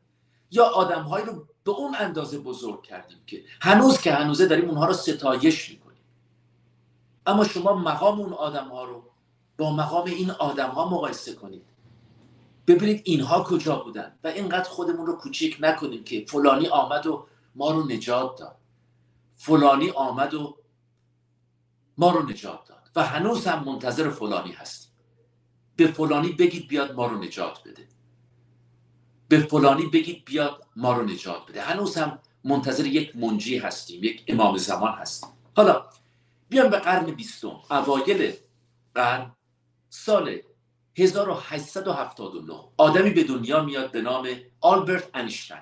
یا 0.51 0.65
آدمهایی 0.65 1.27
رو 1.27 1.47
به 1.65 1.71
اون 1.71 1.95
اندازه 1.95 2.39
بزرگ 2.39 2.83
کردیم 2.83 3.19
که 3.27 3.45
هنوز 3.61 4.01
که 4.01 4.13
هنوزه 4.13 4.47
داریم 4.47 4.69
اونها 4.69 4.87
رو 4.87 4.93
ستایش 4.93 5.71
می‌کنیم. 5.71 6.05
اما 7.27 7.45
شما 7.45 7.75
مقام 7.75 8.21
اون 8.21 8.33
آدم 8.33 8.69
ها 8.69 8.85
رو 8.85 9.03
با 9.59 9.73
مقام 9.73 10.05
این 10.05 10.31
آدم 10.31 10.69
ها 10.69 10.89
مقایسه 10.89 11.35
کنید. 11.35 11.72
ببینید 12.67 13.03
اینها 13.05 13.43
کجا 13.43 13.77
بودن 13.77 14.19
و 14.25 14.29
اینقدر 14.29 14.69
خودمون 14.69 15.07
رو 15.07 15.17
کوچیک 15.17 15.57
نکنیم 15.61 16.05
که 16.05 16.25
فلانی 16.29 16.69
آمد 16.69 17.07
و 17.07 17.27
ما 17.55 17.71
رو 17.71 17.87
نجات 17.87 18.39
داد. 18.39 18.57
فلانی 19.37 19.91
آمد 19.91 20.35
و 20.35 20.57
ما 21.99 22.11
رو 22.11 22.31
نجات 22.31 22.69
داد 22.69 22.91
و 22.97 23.05
هنوز 23.05 23.47
هم 23.47 23.65
منتظر 23.65 24.11
فلانی 24.11 24.53
هستیم. 24.53 24.93
به 25.77 25.87
فلانی 25.87 26.33
بگید 26.33 26.69
بیاد 26.69 26.95
ما 26.95 27.07
رو 27.07 27.19
نجات 27.19 27.63
بده. 27.65 27.89
به 29.29 29.41
فلانی 29.41 29.87
بگید 29.87 30.25
بیاد 30.25 30.67
ما 30.77 30.93
رو 30.93 31.03
نجات 31.05 31.47
بده. 31.47 31.63
هنوز 31.63 31.97
هم 31.97 32.19
منتظر 32.45 32.87
یک 32.87 33.17
منجی 33.17 33.59
هستیم 33.59 34.05
یک 34.05 34.25
امام 34.29 34.57
زمان 34.57 34.93
هستیم. 34.93 35.31
حالا 35.57 35.85
بیام 36.49 36.71
به 36.71 36.79
قرن 36.79 37.07
بیستم 37.07 37.61
اوایل 37.71 38.33
قرن 38.95 39.33
سال 39.89 40.39
1879 40.97 42.55
آدمی 42.77 43.11
به 43.11 43.25
دنیا 43.25 43.63
میاد 43.63 43.91
به 43.91 44.01
نام 44.03 44.29
آلبرت 44.61 45.11
انیشتین 45.15 45.57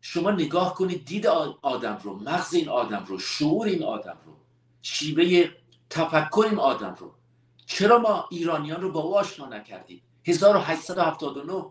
شما 0.00 0.30
نگاه 0.30 0.74
کنید 0.74 1.04
دید 1.04 1.26
آدم 1.62 1.98
رو 2.02 2.16
مغز 2.16 2.54
این 2.54 2.68
آدم 2.68 3.04
رو 3.04 3.18
شعور 3.18 3.66
این 3.66 3.84
آدم 3.84 4.18
رو 4.24 4.36
شیوه 4.82 5.50
تفکر 5.90 6.46
این 6.50 6.58
آدم 6.58 6.94
رو. 6.98 7.14
چرا 7.66 7.98
ما 7.98 8.28
ایرانیان 8.30 8.80
رو 8.80 8.92
با 8.92 9.00
او 9.00 9.18
آشنا 9.18 9.46
نکردیم؟ 9.46 10.02
1879 10.24 11.66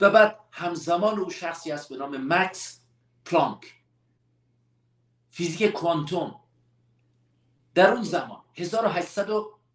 و 0.00 0.10
بعد 0.10 0.38
همزمان 0.50 1.18
او 1.18 1.30
شخصی 1.30 1.72
است 1.72 1.88
به 1.88 1.96
نام 1.96 2.32
مکس 2.34 2.80
پلانک. 3.24 3.74
فیزیک 5.30 5.72
کوانتوم. 5.72 6.40
در 7.74 7.90
اون 7.90 8.02
زمان 8.02 8.42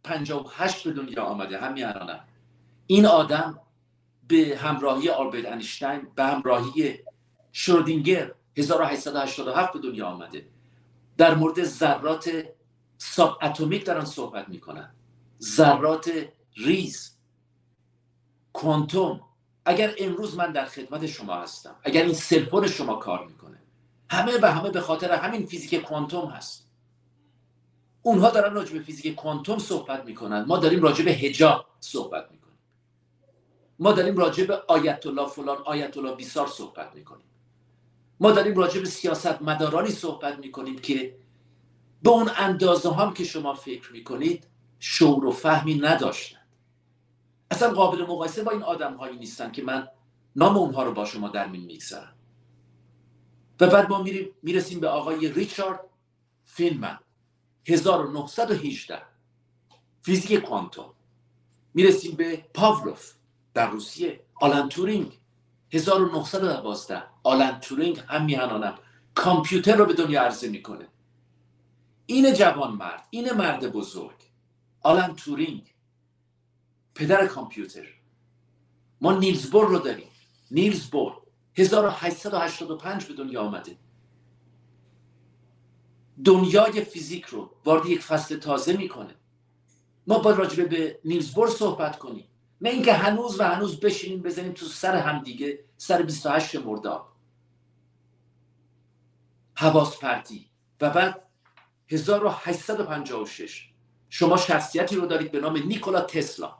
1858 0.08 0.84
به 0.84 0.92
دنیا 0.92 1.24
آمده 1.24 1.58
همین 1.58 1.86
الانم 1.86 2.20
این 2.88 3.06
آدم 3.06 3.60
به 4.28 4.58
همراهی 4.62 5.10
آلبرت 5.10 5.46
انیشتین 5.46 6.08
به 6.16 6.24
همراهی 6.24 7.00
شرودینگر 7.52 8.32
1887 8.58 9.74
به 9.74 9.80
دنیا 9.80 10.08
آمده. 10.08 10.48
در 11.18 11.36
مورد 11.36 11.64
ذرات 11.64 12.46
subatomic 12.98 13.86
دارن 13.86 14.06
صحبت 14.06 14.50
می‌کنن. 14.50 14.96
ذرات 15.42 16.12
ریز 16.58 17.18
کوانتوم. 18.54 19.22
اگر 19.66 19.96
امروز 20.00 20.36
من 20.38 20.52
در 20.52 20.66
خدمت 20.66 21.06
شما 21.06 21.36
هستم 21.36 21.76
اگر 21.84 22.04
این 22.04 22.14
cell 22.14 22.38
phone 22.38 22.68
شما 22.68 22.96
کار 22.96 23.26
می‌کنه 23.26 23.58
همه 24.10 24.40
و 24.42 24.52
همه 24.52 24.70
به 24.70 24.82
خاطر 24.82 25.12
همین 25.12 25.46
فیزیک 25.46 25.82
کوانتوم 25.82 26.30
هست. 26.30 26.65
اونها 28.06 28.30
دارن 28.30 28.54
راجع 28.54 28.74
به 28.74 28.80
فیزیک 28.80 29.16
کوانتوم 29.16 29.60
صحبت 29.60 30.06
می‌کنن. 30.06 30.46
ما 30.46 30.58
داریم 30.58 30.82
راجع 30.82 31.06
به 31.06 31.12
هجاب 31.12 31.66
صحبت 31.80 32.32
می‌کنیم. 32.32 32.58
ما 33.80 33.92
داریم 33.92 34.18
راجع 34.18 34.46
به 34.46 34.62
آیت 34.68 35.06
الله 35.06 35.28
فلان 35.28 35.58
آیت 35.66 35.98
الله 35.98 36.16
بیسار 36.16 36.48
صحبت 36.48 36.96
می‌کنیم. 36.96 37.26
ما 38.20 38.32
داریم 38.32 38.56
راجع 38.56 38.80
به 38.80 38.86
سیاست 38.86 39.42
مدارانی 39.42 39.90
صحبت 39.90 40.40
می‌کنیم 40.40 40.80
که 40.80 41.16
به 42.04 42.10
اون 42.10 42.30
اندازه 42.38 42.94
هم 42.94 43.14
که 43.14 43.24
شما 43.24 43.54
فکر 43.54 43.94
می‌کنید 43.94 44.48
شعور 44.80 45.26
و 45.26 45.32
فهمی 45.32 45.76
نداشتن. 45.76 46.46
اصلا 47.52 47.74
قابل 47.74 48.02
مقایسه 48.02 48.44
با 48.44 48.52
این 48.52 48.64
آدم 48.64 48.94
هایی 48.94 49.18
نیستن 49.18 49.52
که 49.52 49.64
من 49.64 49.88
نام 50.36 50.58
اونها 50.58 50.84
رو 50.84 50.94
با 50.94 51.06
شما 51.06 51.30
در 51.30 51.48
مین 51.48 51.66
می‌گذارم. 51.66 52.16
و 53.60 53.68
بعد 53.68 53.90
ما 53.90 54.02
میریم 54.02 54.30
می‌رسیم 54.44 54.80
به 54.80 54.88
آقای 54.88 55.32
ریچارد 55.32 55.80
فینمن 56.44 57.00
1918 57.68 59.02
فیزیک 60.02 60.40
کوانتوم. 60.40 60.94
می‌رسیم 61.74 62.16
به 62.16 62.46
پاولوف 62.54 63.14
در 63.54 63.70
روسیه. 63.70 64.20
آلن 64.36 64.70
تورینگ. 64.70 65.20
1912 65.74 67.04
آلن 67.24 67.60
تورینگ 67.60 68.00
هم 68.08 68.26
میهنانم 68.26 68.80
کامپیوتر 69.16 69.76
رو 69.76 69.86
به 69.86 69.94
دنیا 69.94 70.22
عرضه 70.24 70.50
می‌کنه. 70.50 70.88
این 72.06 72.34
جوان 72.34 72.74
مرد 72.76 73.08
این 73.10 73.34
مرد 73.34 73.72
بزرگ. 73.72 74.16
آلن 74.82 75.16
تورینگ. 75.16 75.74
پدر 76.96 77.28
کامپیوتر. 77.28 77.88
ما 79.02 79.14
نیلز 79.14 79.50
بور 79.50 79.68
رو 79.68 79.80
داریم. 79.80 80.08
نیلز 80.52 80.90
بور 80.90 81.14
1885 81.56 83.06
به 83.06 83.14
دنیا 83.14 83.42
آمده. 83.42 83.78
دنیای 86.24 86.82
فیزیک 86.82 87.26
رو 87.26 87.50
وارد 87.66 87.86
یک 87.86 88.02
فصل 88.02 88.38
تازه 88.38 88.78
می‌کنه. 88.78 89.16
ما 90.08 90.20
باید 90.20 90.38
راجبه 90.38 90.66
به 90.66 91.00
نیلز 91.06 91.34
بور 91.34 91.50
صحبت 91.50 92.00
کنیم. 92.00 92.28
نه 92.62 92.70
اینکه 92.70 92.94
هنوز 92.94 93.40
و 93.40 93.44
هنوز 93.44 93.80
بشینیم 93.80 94.22
بزنیم 94.22 94.52
تو 94.52 94.66
سر 94.66 94.96
همدیگه 94.96 95.60
سر 95.78 96.02
28 96.02 96.56
مرداد. 96.56 97.06
حواس 99.54 99.98
پرتی 99.98 100.50
و 100.82 100.90
بعد 100.90 101.22
1856 101.88 103.70
شما 104.10 104.38
شخصیتی 104.38 104.96
رو 104.96 105.06
دارید 105.06 105.32
به 105.32 105.40
نام 105.40 105.58
نیکولا 105.58 106.02
تسلا. 106.02 106.58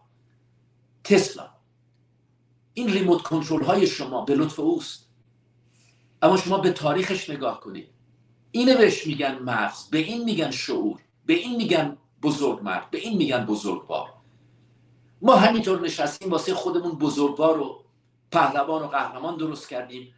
تسلا. 1.04 1.50
این 2.74 2.90
ریموت 2.90 3.22
کنترل 3.22 3.64
های 3.64 3.88
شما 3.88 4.26
به 4.26 4.36
لطف 4.36 4.60
اوست. 4.60 5.10
اما 6.22 6.38
شما 6.38 6.58
به 6.58 6.72
تاریخش 6.72 7.30
نگاه 7.30 7.60
کنید. 7.60 7.95
اینه 8.56 8.76
بهش 8.76 9.08
میگن 9.08 9.40
مغز 9.40 9.90
به 9.90 9.98
این 9.98 10.24
میگن 10.24 10.52
شعور 10.52 11.00
به 11.26 11.34
این 11.34 11.56
میگن 11.56 11.98
بزرگ 12.22 12.64
مرد 12.64 12.92
به 12.92 12.98
این 12.98 13.18
میگن 13.18 13.46
بزرگوار. 13.46 14.10
ما 15.22 15.36
همینطور 15.36 15.82
نشستیم 15.82 16.32
واسه 16.32 16.54
خودمون 16.54 16.92
بزرگوار 16.92 17.60
و 17.60 17.84
پهلوان 18.32 18.82
و 18.82 18.88
قهرمان 18.88 19.38
درست 19.38 19.70
کردیم 19.70 20.14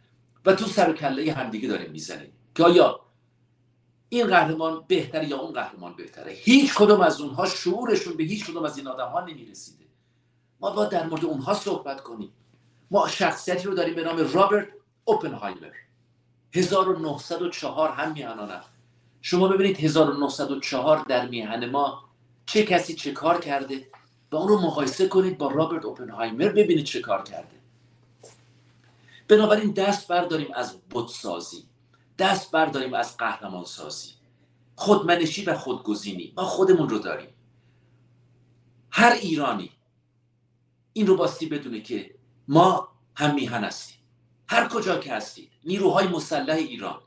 و 0.46 0.54
تو 0.54 0.66
سر 0.66 0.90
و 0.90 0.92
کله 0.92 1.32
همدیگه 1.32 1.68
داریم 1.68 1.90
می‌زنیم. 1.90 2.32
که 2.54 2.64
آیا 2.64 3.00
این 4.08 4.26
قهرمان 4.26 4.84
بهتره 4.88 5.28
یا 5.28 5.38
اون 5.38 5.52
قهرمان 5.52 5.94
بهتره؟ 5.96 6.32
هیچ 6.32 6.74
کدوم 6.74 7.00
از 7.00 7.20
اونها 7.20 7.46
شعورشون 7.46 8.16
به 8.16 8.24
هیچ 8.24 8.50
کدوم 8.50 8.64
از 8.64 8.78
این 8.78 8.86
آدم 8.86 9.08
ها 9.08 9.20
نمی‌رسیده. 9.20 9.84
ما 10.60 10.70
باید 10.70 10.90
در 10.90 11.06
مورد 11.06 11.24
اونها 11.24 11.54
صحبت 11.54 12.00
کنیم. 12.00 12.32
ما 12.90 13.08
شخصیتی 13.08 13.64
رو 13.64 13.74
داریم 13.74 13.94
به 13.94 14.04
نام 14.04 14.16
رابرت 14.32 14.68
اوپنهایمر. 15.04 15.72
1904 16.54 17.90
هم. 17.90 18.12
میهنانم 18.12 18.64
شما 19.22 19.48
ببینید 19.48 19.76
1904 19.76 21.04
در 21.08 21.28
میهن 21.28 21.70
ما 21.70 22.04
چه 22.46 22.64
کسی 22.64 22.94
چه 22.94 23.12
کار 23.12 23.40
کرده؟ 23.40 23.88
و 24.32 24.36
اون 24.36 24.48
رو 24.48 24.60
مقایسه 24.60 25.08
کنید 25.08 25.38
با 25.38 25.50
رابرت 25.50 25.84
اوپنهایمر 25.84 26.48
ببینید 26.48 26.84
چه 26.84 27.00
کار 27.00 27.22
کرده. 27.22 27.58
بنابراین 29.28 29.70
دست 29.70 30.08
برداریم 30.08 30.48
از 30.54 30.78
بودسازی 30.90 31.64
دست 32.18 32.50
برداریم 32.50 32.94
از 32.94 33.16
قهرمان 33.16 33.64
سازی 33.64 34.10
خودمنشی 34.76 35.44
و 35.44 35.54
خودگزینی. 35.54 36.32
ما 36.36 36.44
خودمون 36.44 36.88
رو 36.88 36.98
داریم. 36.98 37.28
هر 38.90 39.12
ایرانی 39.12 39.72
این 40.92 41.06
رو 41.06 41.16
باستی 41.16 41.46
بدونه 41.46 41.80
که 41.80 42.14
ما 42.48 42.88
هم 43.14 43.34
میهن 43.34 43.64
هستیم. 43.64 43.96
هر 44.48 44.68
کجا 44.68 44.98
که 44.98 45.14
هستید. 45.14 45.50
نیروهای 45.68 46.08
مسلح 46.08 46.54
ایران. 46.54 47.00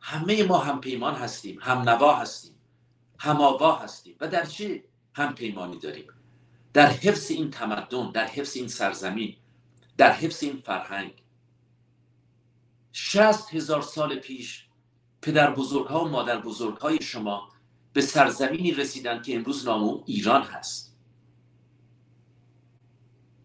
همه 0.00 0.42
ما 0.42 0.58
هم 0.58 0.80
پیمان 0.80 1.14
هستیم. 1.14 1.58
هم 1.62 1.78
نوا 1.78 2.16
هستیم. 2.16 2.54
هم 3.18 3.40
آوا 3.40 3.76
هستیم. 3.76 4.16
و 4.20 4.28
در 4.28 4.46
چه 4.46 4.84
هم 5.14 5.34
پیمانی 5.34 5.78
داریم؟ 5.78 6.06
در 6.72 6.86
حفظ 6.86 7.30
این 7.30 7.50
تمدن 7.50 8.10
در 8.10 8.26
حفظ 8.26 8.56
این 8.56 8.68
سرزمین 8.68 9.36
در 9.96 10.12
حفظ 10.12 10.42
این 10.42 10.56
فرهنگ. 10.56 11.22
شست 12.92 13.54
هزار 13.54 13.82
سال 13.82 14.18
پیش 14.18 14.66
پدر 15.22 15.54
بزرگ 15.54 15.86
ها 15.86 16.04
و 16.04 16.08
مادر 16.08 16.40
بزرگ 16.40 16.76
های 16.76 17.02
شما 17.02 17.48
به 17.92 18.00
سرزمینی 18.00 18.72
رسیدن 18.72 19.22
که 19.22 19.36
امروز 19.36 19.64
نام 19.64 20.02
ایران 20.06 20.42
هست. 20.42 20.96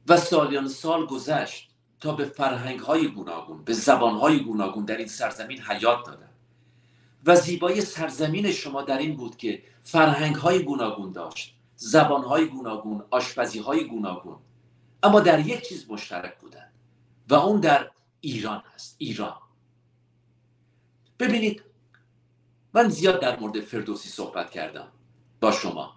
و 0.07 0.17
سالیان 0.17 0.67
سال 0.67 1.05
گذشت. 1.05 1.74
تا 2.05 2.11
به 2.11 2.25
فرهنگ 2.25 2.79
های 2.79 3.07
گوناگون 3.07 3.63
به 3.63 3.73
زبان 3.73 4.15
های 4.15 4.39
گوناگون 4.39 4.85
در 4.85 4.97
این 4.97 5.07
سرزمین 5.07 5.61
حیات 5.61 6.05
دادن. 6.05 6.29
و 7.25 7.35
زیبایی 7.35 7.81
سرزمین 7.81 8.51
شما 8.51 8.81
در 8.81 8.97
این 8.97 9.15
بود 9.15 9.37
که 9.37 9.63
فرهنگ 9.81 10.35
های 10.35 10.63
گوناگون 10.63 11.11
داشت 11.11 11.55
زبانهای 11.75 12.45
گوناگون 12.45 13.03
آشپزیهای 13.09 13.87
گوناگون. 13.87 14.37
اما 15.03 15.19
در 15.19 15.39
یک 15.39 15.67
چیز 15.67 15.85
مشترک 15.89 16.37
بودن 16.37 16.71
و 17.29 17.33
اون 17.33 17.59
در 17.59 17.91
ایران 18.21 18.63
هست 18.73 18.95
ایران. 18.97 19.37
ببینید 21.19 21.63
من 22.73 22.89
زیاد 22.89 23.21
در 23.21 23.39
مورد 23.39 23.61
فردوسی 23.61 24.09
صحبت 24.09 24.51
کردم 24.51 24.87
با 25.41 25.51
شما. 25.51 25.93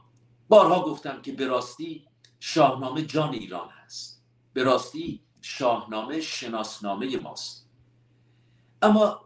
بارها 0.48 0.82
گفتم 0.84 1.22
که 1.22 1.32
به 1.32 1.46
راستی 1.46 2.04
شاهنامه 2.40 3.02
جان 3.02 3.34
ایران 3.34 3.68
هست. 3.68 4.22
به 4.52 4.62
راستی 4.62 5.27
شاهنامه 5.42 6.20
شناسنامه 6.20 7.16
ماست. 7.16 7.68
اما 8.82 9.20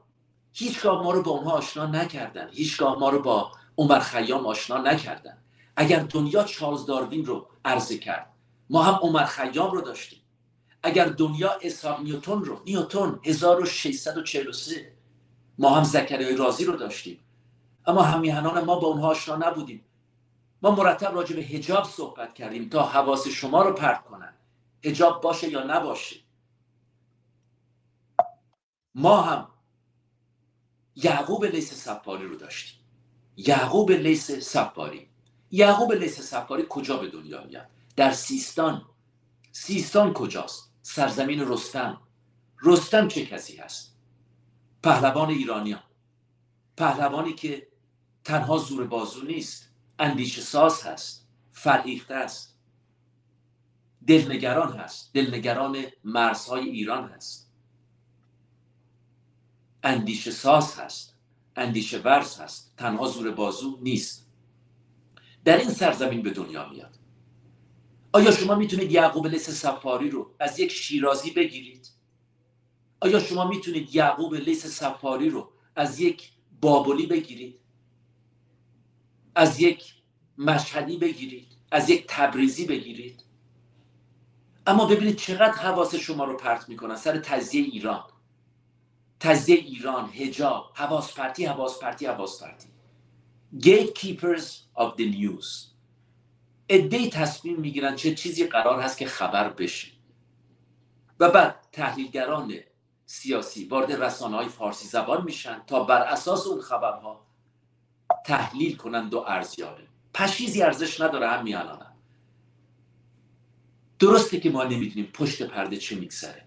هیچگاه 0.53 1.03
ما 1.03 1.13
رو 1.13 1.23
با 1.23 1.31
اونها 1.31 1.53
آشنا 1.53 1.87
نکردن. 1.87 2.49
هیچگاه 2.49 2.99
ما 2.99 3.11
رو 3.11 3.23
با 3.23 3.53
عمر 3.79 3.99
خیام 3.99 4.47
آشنا 4.47 4.79
نکردن. 4.79 5.39
اگر 5.77 5.99
دنیا 5.99 6.45
چارلز 6.45 6.87
داروین 6.87 7.27
رو 7.27 7.49
عرضه 7.65 7.99
کرد 7.99 8.33
ما 8.71 8.83
هم 8.83 8.95
عمر 8.95 9.25
خیام 9.25 9.71
رو 9.71 9.81
داشتیم. 9.81 10.23
اگر 10.83 11.05
دنیا 11.05 11.51
اسحاق 11.63 12.01
نیوتون 12.01 12.45
رو 12.45 12.63
نیوتون 12.67 13.21
1643 13.25 14.93
ما 15.59 15.71
هم 15.71 15.85
زکریای 15.85 16.37
رازی 16.37 16.65
رو 16.65 16.77
داشتیم. 16.77 17.21
اما 17.87 18.03
همیهنان 18.03 18.65
ما 18.65 18.79
با 18.79 18.87
اونها 18.87 19.09
آشنا 19.09 19.37
نبودیم. 19.37 19.85
ما 20.63 20.71
مرتب 20.71 21.15
راجع 21.15 21.37
به 21.37 21.43
هجاب 21.43 21.85
صحبت 21.85 22.35
کردیم 22.35 22.69
تا 22.69 22.83
حواس 22.83 23.29
شما 23.29 23.63
رو 23.63 23.73
پرت 23.73 24.05
کنن. 24.05 24.35
هجاب 24.85 25.23
باشه 25.23 25.49
یا 25.49 25.65
نباشه. 25.65 26.17
ما 28.95 29.23
هم 29.23 29.49
یعقوب 30.95 31.45
لیس 31.45 31.75
سفاری 31.75 32.27
رو 32.27 32.37
داشتیم. 32.37 32.79
یعقوب 33.37 33.91
لیس 33.91 34.31
سفاری 34.31 35.13
یعقوب 35.51 35.93
لیس 35.93 36.21
سفاری 36.21 36.67
کجا 36.69 36.97
به 36.97 37.09
دنیا 37.09 37.45
میاد؟ 37.45 37.67
در 37.97 38.13
سیستان. 38.13 38.87
سیستان 39.53 40.13
کجاست؟ 40.13 40.73
سرزمین 40.83 41.49
رستم. 41.49 42.01
رستم 42.63 43.09
چه 43.09 43.27
کسی 43.27 43.57
هست؟ 43.57 43.97
پهلوان 44.83 45.29
ایرانیان. 45.29 45.83
پهلوانی 46.77 47.33
که 47.33 47.69
تنها 48.25 48.59
زور 48.59 48.87
بازو 48.87 49.23
نیست. 49.23 49.69
اندیش 49.99 50.41
ساز 50.41 50.83
هست. 50.83 51.29
فرهیخته 51.53 52.15
است. 52.15 52.52
دلنگران 54.07 54.73
هست. 54.73 55.11
دلنگران 55.15 55.85
مرزهای 56.05 56.69
ایران 56.69 57.09
هست. 57.09 57.53
اندیشه 59.83 60.31
ساز 60.31 60.75
هست. 60.79 61.15
اندیشه 61.57 61.99
ورز 61.99 62.41
هست. 62.41 62.75
تنها 62.77 63.09
زور 63.09 63.31
بازو 63.31 63.79
نیست. 63.83 64.27
در 65.45 65.57
این 65.57 65.71
سرزمین 65.71 66.23
به 66.23 66.31
دنیا 66.31 66.69
میاد. 66.69 66.99
آیا 68.13 68.31
شما 68.31 68.55
می‌تونید 68.55 68.93
یعقوب 68.93 69.27
لیس 69.27 69.51
سفاری 69.51 70.11
رو 70.11 70.35
از 70.39 70.61
یک 70.61 70.71
شیرازی 70.71 71.31
بگیرید؟ 71.31 71.89
آیا 73.01 73.21
شما 73.21 73.49
می‌تونید 73.49 73.95
یعقوب 73.95 74.35
لیس 74.35 74.67
سفاری 74.67 75.31
رو 75.31 75.53
از 75.77 76.01
یک 76.01 76.33
بابلی 76.61 77.07
بگیرید؟ 77.07 77.59
از 79.35 79.61
یک 79.61 79.95
مشهدی 80.39 80.97
بگیرید؟ 80.97 81.49
از 81.71 81.91
یک 81.91 82.05
تبریزی 82.09 82.67
بگیرید؟ 82.67 83.25
اما 84.67 84.87
ببینید 84.87 85.17
چقدر 85.17 85.53
حواس 85.53 85.95
شما 85.95 86.25
رو 86.25 86.37
پرت 86.37 86.69
می‌کنن 86.69 86.97
سر 86.97 87.19
تزیه 87.19 87.63
ایران. 87.63 88.05
تزیه 89.21 89.57
ایران 89.57 90.11
هجاب 90.13 90.71
حواس 90.75 91.15
پرتی 91.15 91.45
حواس 91.45 91.79
پرتی 91.79 92.07
حواس 92.07 92.43
پرتی. 92.43 92.69
Gatekeepers 93.59 94.45
of 94.77 94.97
the 94.97 95.15
news. 95.17 95.47
ادهی 96.69 97.11
تصمیم 97.11 97.61
می‌گیرن 97.61 97.97
چه 97.97 98.15
چیزی 98.15 98.47
قرار 98.47 98.81
هست 98.81 98.99
که 98.99 99.07
خبر 99.07 99.49
بشه. 99.49 99.89
و 101.21 101.31
بعد 101.31 101.67
تحلیلگران 101.73 102.55
سیاسی 103.07 103.65
وارد 103.65 103.93
رسانه 103.93 104.37
های 104.37 104.49
فارسی 104.49 104.89
زبان 104.89 105.25
میشن 105.25 105.63
تا 105.67 105.85
بر 105.85 106.03
اساس 106.03 106.47
اون 106.47 106.61
خبرها 106.61 107.27
تحلیل 108.27 108.77
کنند 108.77 109.15
و 109.15 109.25
ارزیابی 109.29 109.83
پشیزی 110.15 110.63
ارزش 110.63 111.01
نداره 111.01 111.29
هم 111.29 111.45
میانانم 111.45 111.92
درسته 114.03 114.41
که 114.41 114.51
ما 114.51 114.65
نمی‌دونیم 114.65 115.11
پشت 115.15 115.43
پرده 115.43 115.77
چه 115.77 115.97
میگذره. 115.97 116.45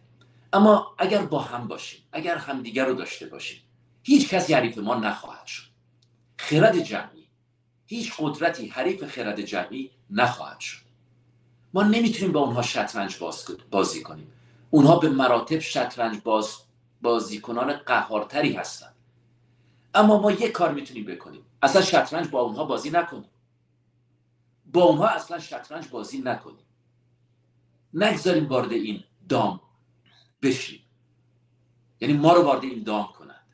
اما 0.54 0.96
اگر 0.98 1.26
با 1.26 1.40
هم 1.40 1.68
باشیم 1.68 2.02
اگر 2.12 2.38
همدیگر 2.38 2.86
رو 2.86 2.94
داشته 2.94 3.26
باشیم 3.26 3.62
هیچ 4.04 4.30
کس 4.30 4.52
حریف 4.52 4.78
ما 4.78 4.96
نخواهد 4.96 5.46
شد. 5.46 5.64
خرد 6.38 6.80
جمعی 6.80 7.28
هیچ 7.86 8.14
قدرتی 8.20 8.68
حریف 8.68 9.04
خرد 9.08 9.42
جمعی 9.42 9.92
نخواهد 10.10 10.60
شد. 10.60 10.82
ما 11.74 11.84
نمی‌تونیم 11.84 12.32
با 12.32 12.40
اونها 12.40 12.62
شطرنج 12.62 13.18
بازی 13.72 14.04
کنیم. 14.04 14.32
اونها 14.70 15.00
به 15.00 15.10
مراتب 15.10 15.60
شطرنج 15.60 16.22
باز 16.24 16.58
بازیکنان 17.02 17.74
قهارتری 17.74 18.54
هستن. 18.54 18.94
اما 19.94 20.22
ما 20.22 20.32
یک 20.32 20.52
کار 20.52 20.74
می‌تونیم 20.74 21.06
بکنیم. 21.06 21.46
اصلا 21.62 21.82
شطرنج 21.82 22.28
با 22.28 22.42
اونها 22.42 22.64
بازی 22.66 22.90
نکنیم. 22.90 23.30
با 24.74 24.84
اونها 24.84 25.08
اصلا 25.08 25.40
شطرنج 25.40 25.88
بازی 25.88 26.20
نکنیم. 26.20 26.65
نگذاریم 27.96 28.48
وارد 28.48 28.72
این 28.72 29.04
دام 29.30 29.62
بشیم. 30.42 30.82
یعنی 32.00 32.14
ما 32.14 32.34
رو 32.34 32.44
وارد 32.44 32.64
این 32.64 32.84
دام 32.84 33.08
کنند 33.08 33.46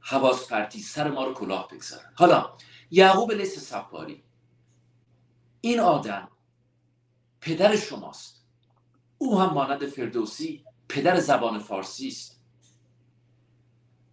حواس 0.00 0.48
پرتی 0.48 0.80
سر 0.80 1.10
ما 1.10 1.24
رو 1.24 1.34
کلاه 1.34 1.68
بگذارن. 1.68 2.12
حالا 2.14 2.56
یعقوب 2.90 3.32
لیس 3.32 3.58
سفاری 3.58 4.24
این 5.60 5.80
آدم 5.80 6.28
پدر 7.40 7.76
شماست. 7.76 8.44
او 9.18 9.40
هم 9.40 9.54
مانند 9.54 9.86
فردوسی 9.86 10.64
پدر 10.88 11.20
زبان 11.20 11.58
فارسی 11.58 12.08
است. 12.08 12.40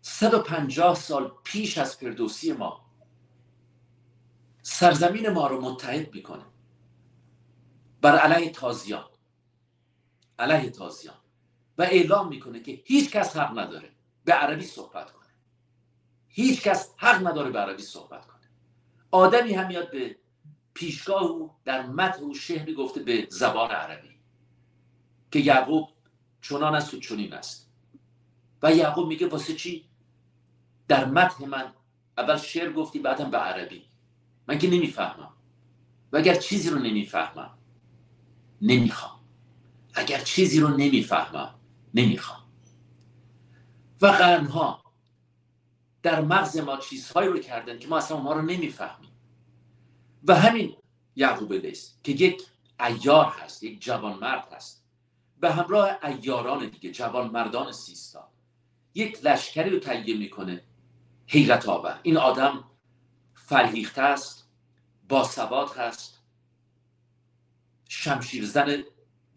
150 0.02 0.96
سال 0.96 1.32
پیش 1.44 1.78
از 1.78 1.96
فردوسی 1.96 2.54
ما 2.54 2.86
سرزمین 4.62 5.30
ما 5.30 5.48
رو 5.48 5.62
متحد 5.62 6.16
می‌کنه. 6.16 6.51
بر 8.02 8.18
علیه 8.18 8.50
تازیان. 8.50 9.10
علیه 10.40 10.70
تازیان. 10.70 11.16
و 11.78 11.82
اعلام 11.82 12.28
می‌کنه 12.28 12.60
که 12.60 12.82
هیچ 12.86 13.12
کس 13.12 13.38
حق 13.38 13.60
نداره 13.60 13.92
به 14.26 14.34
عربی 14.34 14.64
صحبت 14.66 15.12
کنه. 15.12 15.28
هیچ 16.28 16.62
کس 16.62 16.94
حق 16.98 17.28
نداره 17.28 17.50
به 17.50 17.60
عربی 17.60 17.84
صحبت 17.84 18.26
کنه. 18.26 18.50
آدمی 19.12 19.54
هم 19.54 19.68
میاد 19.68 19.92
به 19.92 20.16
پیشگاه 20.74 21.24
او 21.24 21.52
در 21.66 21.86
متن 21.88 22.24
او 22.24 22.34
شهری 22.34 22.74
گفته 22.74 23.04
به 23.04 23.28
زبان 23.30 23.72
عربی. 23.72 24.20
که 25.32 25.40
یعقوب 25.40 25.90
چنان 26.42 26.76
است 26.76 26.94
و 26.94 27.00
چنین 27.00 27.34
است. 27.34 27.72
و 28.64 28.74
یعقوب 28.74 29.08
میگه 29.08 29.28
واسه 29.28 29.56
چی؟ 29.56 29.90
در 30.88 31.06
متن 31.06 31.46
من 31.46 31.74
اول 32.18 32.38
شعر 32.38 32.74
گفتی 32.74 33.00
بعدم 33.00 33.32
به 33.32 33.38
عربی. 33.38 33.86
من 34.48 34.58
که 34.58 34.68
نمی‌فهمم. 34.68 35.34
و 36.12 36.18
اگر 36.18 36.36
چیزی 36.36 36.70
رو 36.70 36.80
نمی‌فهمم 36.80 37.58
نمی‌خوام. 38.62 39.20
اگر 39.94 40.20
چیزی 40.20 40.60
رو 40.60 40.68
نمی‌فهمم 40.68 41.56
نمی‌خوام. 41.94 42.42
و 44.02 44.08
قرنها 44.08 44.82
در 46.04 46.22
مغز 46.22 46.58
ما 46.58 46.78
چیزهایی 46.78 47.30
رو 47.30 47.40
کردن 47.40 47.80
که 47.80 47.88
ما 47.88 47.98
اصلا 47.98 48.20
ما 48.20 48.34
رو 48.34 48.42
نمی‌فهمیم. 48.42 49.12
و 50.24 50.36
همین 50.36 50.76
یعقوب 51.16 51.54
لیس 51.54 51.98
که 52.04 52.12
یک 52.12 52.42
ایار 52.80 53.26
هست 53.26 53.64
یک 53.64 53.82
جوان 53.82 54.20
مرد 54.20 54.54
هست. 54.54 54.86
به 55.40 55.52
همراه 55.52 55.98
ایاران 56.04 56.70
دیگه 56.70 56.92
جوان 56.92 57.32
مردان 57.32 57.72
سیستان. 57.72 58.28
یک 58.96 59.26
لشکری 59.26 59.70
رو 59.70 59.80
تهیه 59.80 60.18
می‌کنه. 60.18 60.64
حیرت 61.28 61.70
آور. 61.70 62.00
این 62.04 62.18
آدم 62.18 62.64
فرهیخته 63.34 64.02
است 64.02 64.50
باسواد 65.10 65.70
هست. 65.70 66.21
شمشیرزن 67.94 68.84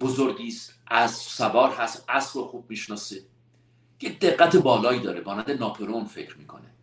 بزرگی 0.01 0.49
است. 0.49 0.75
از 0.87 1.15
سوار 1.15 1.71
هست 2.09 2.37
رو 2.37 2.45
خوب 2.45 2.71
می‌شناسه. 2.71 3.23
یک 4.01 4.21
دقت 4.21 4.57
بالایی 4.57 5.01
داره 5.01 5.21
مانند 5.21 5.51
ناپرون 5.51 6.05
فکر 6.05 6.39
می‌کنه. 6.39 6.75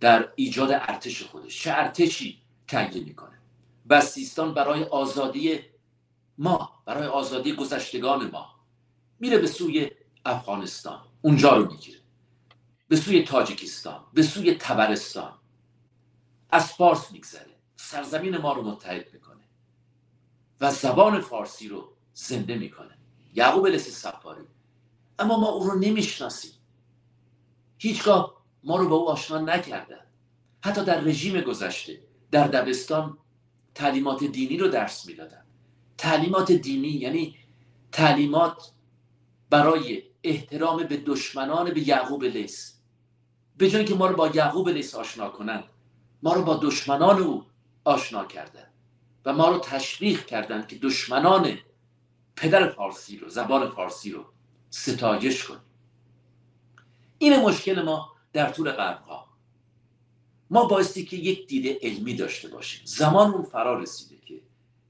در 0.00 0.32
ایجاد 0.36 0.70
ارتش 0.72 1.22
خودش. 1.22 1.62
چه 1.62 1.72
ارتشی 1.74 2.42
تهیه 2.68 3.04
می‌کنه. 3.04 3.38
و 3.86 4.00
سیستان 4.00 4.54
برای 4.54 4.84
آزادی 4.84 5.60
ما 6.38 6.82
برای 6.84 7.06
آزادی 7.06 7.52
گذشتگان 7.52 8.30
ما 8.30 8.46
میره 9.20 9.38
به 9.38 9.46
سوی 9.46 9.90
افغانستان. 10.24 11.00
اونجا 11.22 11.56
رو 11.56 11.72
می‌گیره. 11.72 11.98
به 12.88 12.96
سوی 12.96 13.22
تاجیکستان 13.22 14.04
به 14.12 14.22
سوی 14.22 14.54
تبرستان. 14.54 15.32
از 16.50 16.72
فارس 16.72 17.12
میگذره. 17.12 17.56
سرزمین 17.76 18.36
ما 18.36 18.52
رو 18.52 18.62
متحد 18.62 19.12
می‌کنه. 19.12 19.21
و 20.62 20.70
زبان 20.70 21.20
فارسی 21.20 21.68
رو 21.68 21.88
زنده 22.14 22.58
می‌کنه. 22.58 22.98
یعقوب 23.34 23.66
لسی 23.66 23.90
سفاری 23.90 24.42
اما 25.18 25.40
ما 25.40 25.48
او 25.48 25.64
رو 25.64 25.78
نمی‌شناسیم. 25.78 26.52
هیچگاه 27.78 28.42
ما 28.64 28.76
رو 28.76 28.88
با 28.88 28.96
او 28.96 29.10
آشنا 29.10 29.38
نکردن 29.38 30.00
حتی 30.64 30.84
در 30.84 31.00
رژیم 31.00 31.40
گذشته 31.40 32.00
در 32.30 32.48
دبستان 32.48 33.18
تعلیمات 33.74 34.24
دینی 34.24 34.56
رو 34.56 34.68
درس 34.68 35.06
می‌دادن 35.06 35.42
تعلیمات 35.98 36.52
دینی 36.52 36.88
یعنی 36.88 37.36
تعلیمات 37.92 38.72
برای 39.50 40.02
احترام 40.24 40.84
به 40.84 40.96
دشمنان 40.96 41.74
به 41.74 41.88
یعقوب 41.88 42.24
لیس 42.24 42.78
به 43.56 43.70
جای 43.70 43.84
که 43.84 43.94
ما 43.94 44.06
رو 44.06 44.16
با 44.16 44.28
یعقوب 44.28 44.68
لیس 44.68 44.94
آشنا 44.94 45.28
کنند 45.28 45.64
ما 46.22 46.32
رو 46.32 46.42
با 46.42 46.56
دشمنان 46.56 47.22
او 47.22 47.44
آشنا 47.84 48.24
کردن 48.24 48.71
و 49.24 49.32
ما 49.32 49.48
رو 49.48 49.58
تشویق 49.58 50.26
کردند 50.26 50.68
که 50.68 50.78
دشمنان 50.78 51.58
پدر 52.36 52.68
فارسی 52.68 53.18
رو 53.18 53.28
زبان 53.28 53.70
فارسی 53.70 54.10
رو 54.10 54.24
ستایش 54.70 55.44
کنیم. 55.44 55.60
این 57.18 57.40
مشکل 57.40 57.82
ما 57.82 58.12
در 58.32 58.50
طول 58.50 58.70
قرنها 58.70 59.28
ما 60.50 60.64
بایستی 60.64 61.04
که 61.04 61.16
یک 61.16 61.46
دیده 61.46 61.78
علمی 61.82 62.14
داشته 62.14 62.48
باشیم. 62.48 62.82
زمان 62.84 63.34
اون 63.34 63.42
فرا 63.42 63.78
رسیده 63.78 64.16
که 64.26 64.40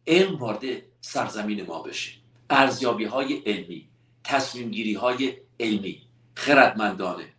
علم 0.07 0.37
وارد 0.37 0.83
سرزمین 1.01 1.67
ما 1.67 1.83
بشه. 1.83 2.13
ارزیابی 2.51 3.05
های 3.05 3.35
علمی 3.35 3.89
تصمیم 4.25 4.71
گیری 4.71 4.95
های 4.95 5.37
علمی 5.61 6.03
خردمندانه 6.35 7.33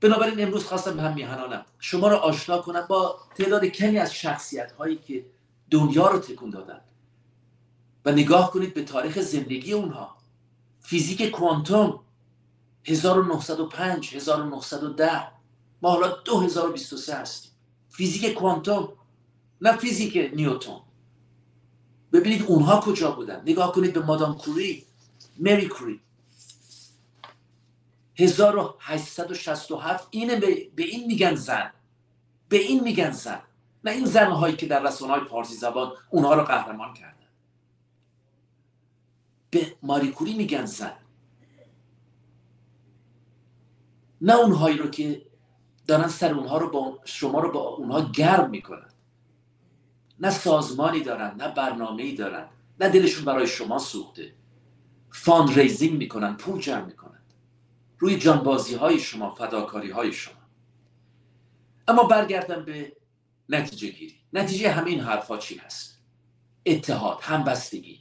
بنابراین 0.00 0.42
امروز 0.42 0.64
خواستم 0.64 1.00
هم 1.00 1.14
میهنانم 1.14 1.64
شما 1.78 2.08
رو 2.08 2.16
آشنا 2.16 2.58
کنم 2.58 2.86
با 2.88 3.18
تعداد 3.34 3.64
کمی 3.64 3.98
از 3.98 4.14
شخصیت 4.14 4.72
هایی 4.72 4.96
که 4.96 5.26
دنیا 5.70 6.08
رو 6.08 6.18
تکون 6.18 6.50
دادن. 6.50 6.80
و 8.04 8.12
نگاه 8.12 8.50
کنید 8.50 8.74
به 8.74 8.84
تاریخ 8.84 9.18
زندگی 9.18 9.72
اونها. 9.72 10.16
فیزیک 10.80 11.30
کوانتوم 11.30 12.00
1905 12.84 14.14
1910 14.14 15.28
ما 15.82 15.90
حالا 15.90 16.08
2023 16.08 17.14
هستیم. 17.14 17.50
فیزیک 17.88 18.34
کوانتوم 18.34 18.92
نه 19.60 19.76
فیزیک 19.76 20.30
نیوتون 20.34 20.80
ببینید 22.12 22.42
اونها 22.42 22.80
کجا 22.80 23.10
بودن. 23.10 23.42
نگاه 23.42 23.72
کنید 23.72 23.92
به 23.92 24.00
مادام 24.00 24.38
کوری 24.38 24.84
مری 25.38 25.68
کوری 25.68 26.00
1867 28.16 30.08
اینه 30.10 30.36
به, 30.76 30.82
این 30.82 31.06
میگن 31.06 31.34
زن. 31.34 31.72
به 32.48 32.56
این 32.56 32.82
میگن 32.82 33.10
زن. 33.10 33.42
نه 33.84 33.90
این 33.90 34.04
زنهایی 34.04 34.56
که 34.56 34.66
در 34.66 34.82
رسانه 34.82 35.12
های 35.12 35.24
فارسی 35.24 35.54
زبان 35.54 35.92
اونها 36.10 36.34
رو 36.34 36.42
قهرمان 36.42 36.94
کردن. 36.94 37.16
به 39.50 39.76
ماریکوری 39.82 40.34
میگن 40.34 40.64
زن. 40.64 40.96
نه 44.20 44.34
اونهایی 44.34 44.76
رو 44.76 44.90
که 44.90 45.26
دارن 45.86 46.08
سر 46.08 46.34
اونها 46.34 46.58
رو 46.58 46.70
با 46.70 47.00
شما 47.04 47.40
رو 47.40 47.52
با 47.52 47.60
اونها 47.60 48.00
گرم 48.00 48.50
می‌کنن. 48.50 48.90
نه 50.20 50.30
سازمانی 50.30 51.00
دارن 51.00 51.34
نه 51.36 51.48
برنامه 51.48 52.14
دارن. 52.14 52.48
نه 52.80 52.88
دلشون 52.88 53.24
برای 53.24 53.46
شما 53.46 53.78
سوخته. 53.78 54.34
fundraising 55.10 55.98
می‌کنن 55.98 56.36
پول 56.36 56.60
جمع 56.60 56.84
می‌کنن. 56.84 57.05
روی 57.98 58.18
جانبازی 58.18 58.74
های 58.74 58.98
شما 58.98 59.30
فداکاری 59.30 59.90
های 59.90 60.12
شما. 60.12 60.34
اما 61.88 62.02
برگردم 62.02 62.64
به 62.64 62.96
نتیجه 63.48 63.88
گیری. 63.88 64.14
نتیجه 64.32 64.70
همه 64.70 64.90
این 64.90 65.00
حرفا 65.00 65.38
چی 65.38 65.56
هست؟ 65.56 65.98
اتحاد 66.66 67.18
همبستگی. 67.22 68.00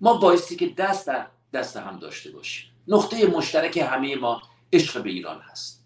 ما 0.00 0.14
بایستی 0.14 0.56
که 0.56 0.68
دست 0.68 1.06
در 1.06 1.26
دست 1.52 1.76
هم 1.76 1.98
داشته 1.98 2.30
باشیم. 2.30 2.70
نقطه 2.88 3.26
مشترک 3.26 3.76
همه 3.76 4.16
ما 4.16 4.42
عشق 4.72 5.02
به 5.02 5.10
ایران 5.10 5.40
هست. 5.40 5.84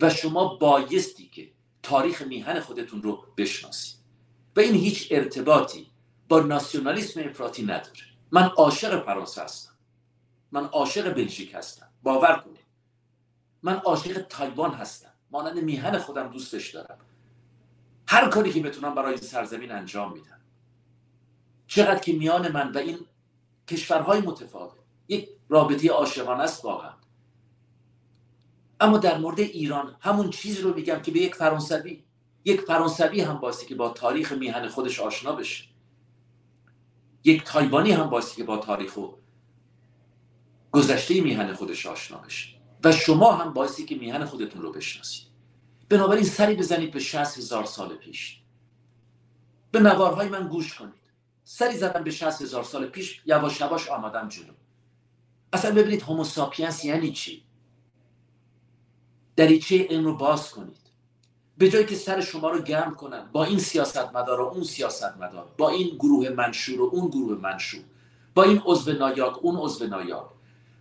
و 0.00 0.10
شما 0.10 0.54
بایستی 0.54 1.26
که 1.28 1.50
تاریخ 1.82 2.22
میهن 2.22 2.60
خودتون 2.60 3.02
رو 3.02 3.24
بشناسید. 3.36 3.96
و 4.56 4.60
این 4.60 4.74
هیچ 4.74 5.08
ارتباطی 5.10 5.90
با 6.28 6.40
ناسیونالیسم 6.40 7.20
افراطی 7.20 7.62
نداره. 7.62 8.00
من 8.30 8.42
عاشق 8.42 9.04
فرانسه 9.04 9.42
هستم. 9.42 9.74
من 10.52 10.64
عاشق 10.64 11.14
بلژیک 11.14 11.54
هستم. 11.54 11.88
باور 12.02 12.42
کنید. 12.44 12.63
من 13.64 13.74
عاشق 13.74 14.26
تایوان 14.28 14.74
هستم. 14.74 15.12
مانند 15.30 15.58
میهن 15.58 15.98
خودم 15.98 16.28
دوستش 16.28 16.70
دارم. 16.70 16.98
هر 18.08 18.28
کاری 18.28 18.52
که 18.52 18.60
بتونم 18.60 18.94
برای 18.94 19.16
سرزمین 19.16 19.72
انجام 19.72 20.12
میدم. 20.12 20.40
چقدر 21.66 22.00
که 22.00 22.12
میان 22.12 22.52
من 22.52 22.72
و 22.72 22.78
این 22.78 22.98
کشورهای 23.68 24.20
متفاوت. 24.20 24.72
یک 25.08 25.28
رابطه 25.48 25.90
عاشقانه 25.90 26.42
است 26.42 26.64
واقعا. 26.64 26.92
اما 28.80 28.98
در 28.98 29.18
مورد 29.18 29.40
ایران 29.40 29.96
همون 30.00 30.30
چیز 30.30 30.60
رو 30.60 30.74
میگم 30.74 31.02
که 31.02 31.10
به 31.10 31.20
یک 31.20 31.34
فرانسوی. 31.34 32.04
یک 32.44 32.60
فرانسوی 32.60 33.20
هم 33.20 33.38
باستی 33.38 33.66
که 33.66 33.74
با 33.74 33.88
تاریخ 33.88 34.32
میهن 34.32 34.68
خودش 34.68 35.00
آشنا 35.00 35.32
بشه. 35.32 35.64
یک 37.24 37.44
تایوانی 37.44 37.92
هم 37.92 38.10
باستی 38.10 38.36
که 38.36 38.44
با 38.44 38.56
تاریخ 38.56 38.96
و 38.96 39.08
گذشته 40.72 41.20
میهن 41.20 41.54
خودش 41.54 41.86
آشنا 41.86 42.18
بشه. 42.18 42.63
و 42.84 42.92
شما 42.92 43.32
هم 43.32 43.52
باستی 43.52 43.84
که 43.84 43.94
میهن 43.94 44.24
خودتون 44.24 44.62
رو 44.62 44.72
بشناسید. 44.72 45.26
بنابراین 45.88 46.24
سری 46.24 46.54
بزنید 46.54 46.92
به 46.92 46.98
60 46.98 47.38
هزار 47.38 47.64
سال 47.64 47.96
پیش. 47.96 48.40
به 49.70 49.80
نوارهای 49.80 50.28
من 50.28 50.48
گوش 50.48 50.74
کنید. 50.74 50.94
سری 51.44 51.76
زدم 51.76 52.04
به 52.04 52.10
60 52.10 52.42
هزار 52.42 52.64
سال 52.64 52.86
پیش 52.86 53.22
یواش 53.26 53.60
یواش 53.60 53.88
آمدم 53.88 54.28
جلو. 54.28 54.52
اصلا 55.52 55.74
ببینید 55.74 56.02
هوموساپینس 56.02 56.84
یعنی 56.84 57.12
چی؟ 57.12 57.44
دریچه 59.36 59.86
علم 59.90 60.04
رو 60.04 60.16
باز 60.16 60.50
کنید. 60.50 60.84
به 61.58 61.70
جایی 61.70 61.86
که 61.86 61.94
سر 61.94 62.20
شما 62.20 62.50
رو 62.50 62.62
گرم 62.62 62.94
کنن 62.94 63.28
با 63.32 63.44
این 63.44 63.58
سیاست 63.58 64.14
مدار 64.14 64.40
و 64.40 64.44
اون 64.44 64.64
سیاست 64.64 65.16
مدار 65.16 65.54
با 65.58 65.68
این 65.68 65.96
گروه 65.96 66.28
منشور 66.28 66.80
و 66.80 66.90
اون 66.92 67.08
گروه 67.08 67.40
منشور 67.40 67.84
با 68.34 68.42
این 68.42 68.62
عضو 68.64 68.92
نایاک 68.92 69.38
اون 69.44 69.56
عضو 69.56 69.86
نایاک 69.86 70.33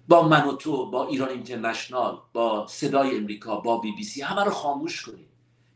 با 0.07 0.27
من 0.27 0.47
و 0.47 0.53
تو 0.53 0.91
با 0.91 1.07
ایران 1.07 1.29
اینترنشنال 1.29 2.21
با 2.33 2.67
صدای 2.67 3.17
امریکا 3.17 3.55
با 3.55 3.77
بی 3.77 3.91
بی 3.91 4.03
سی 4.03 4.21
همه 4.21 4.43
رو 4.43 4.51
خاموش 4.51 5.01
کنید. 5.01 5.29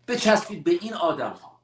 بچسبید 0.08 0.64
به 0.64 0.72
این 0.72 0.94
آدم 0.94 1.32
ها 1.32 1.60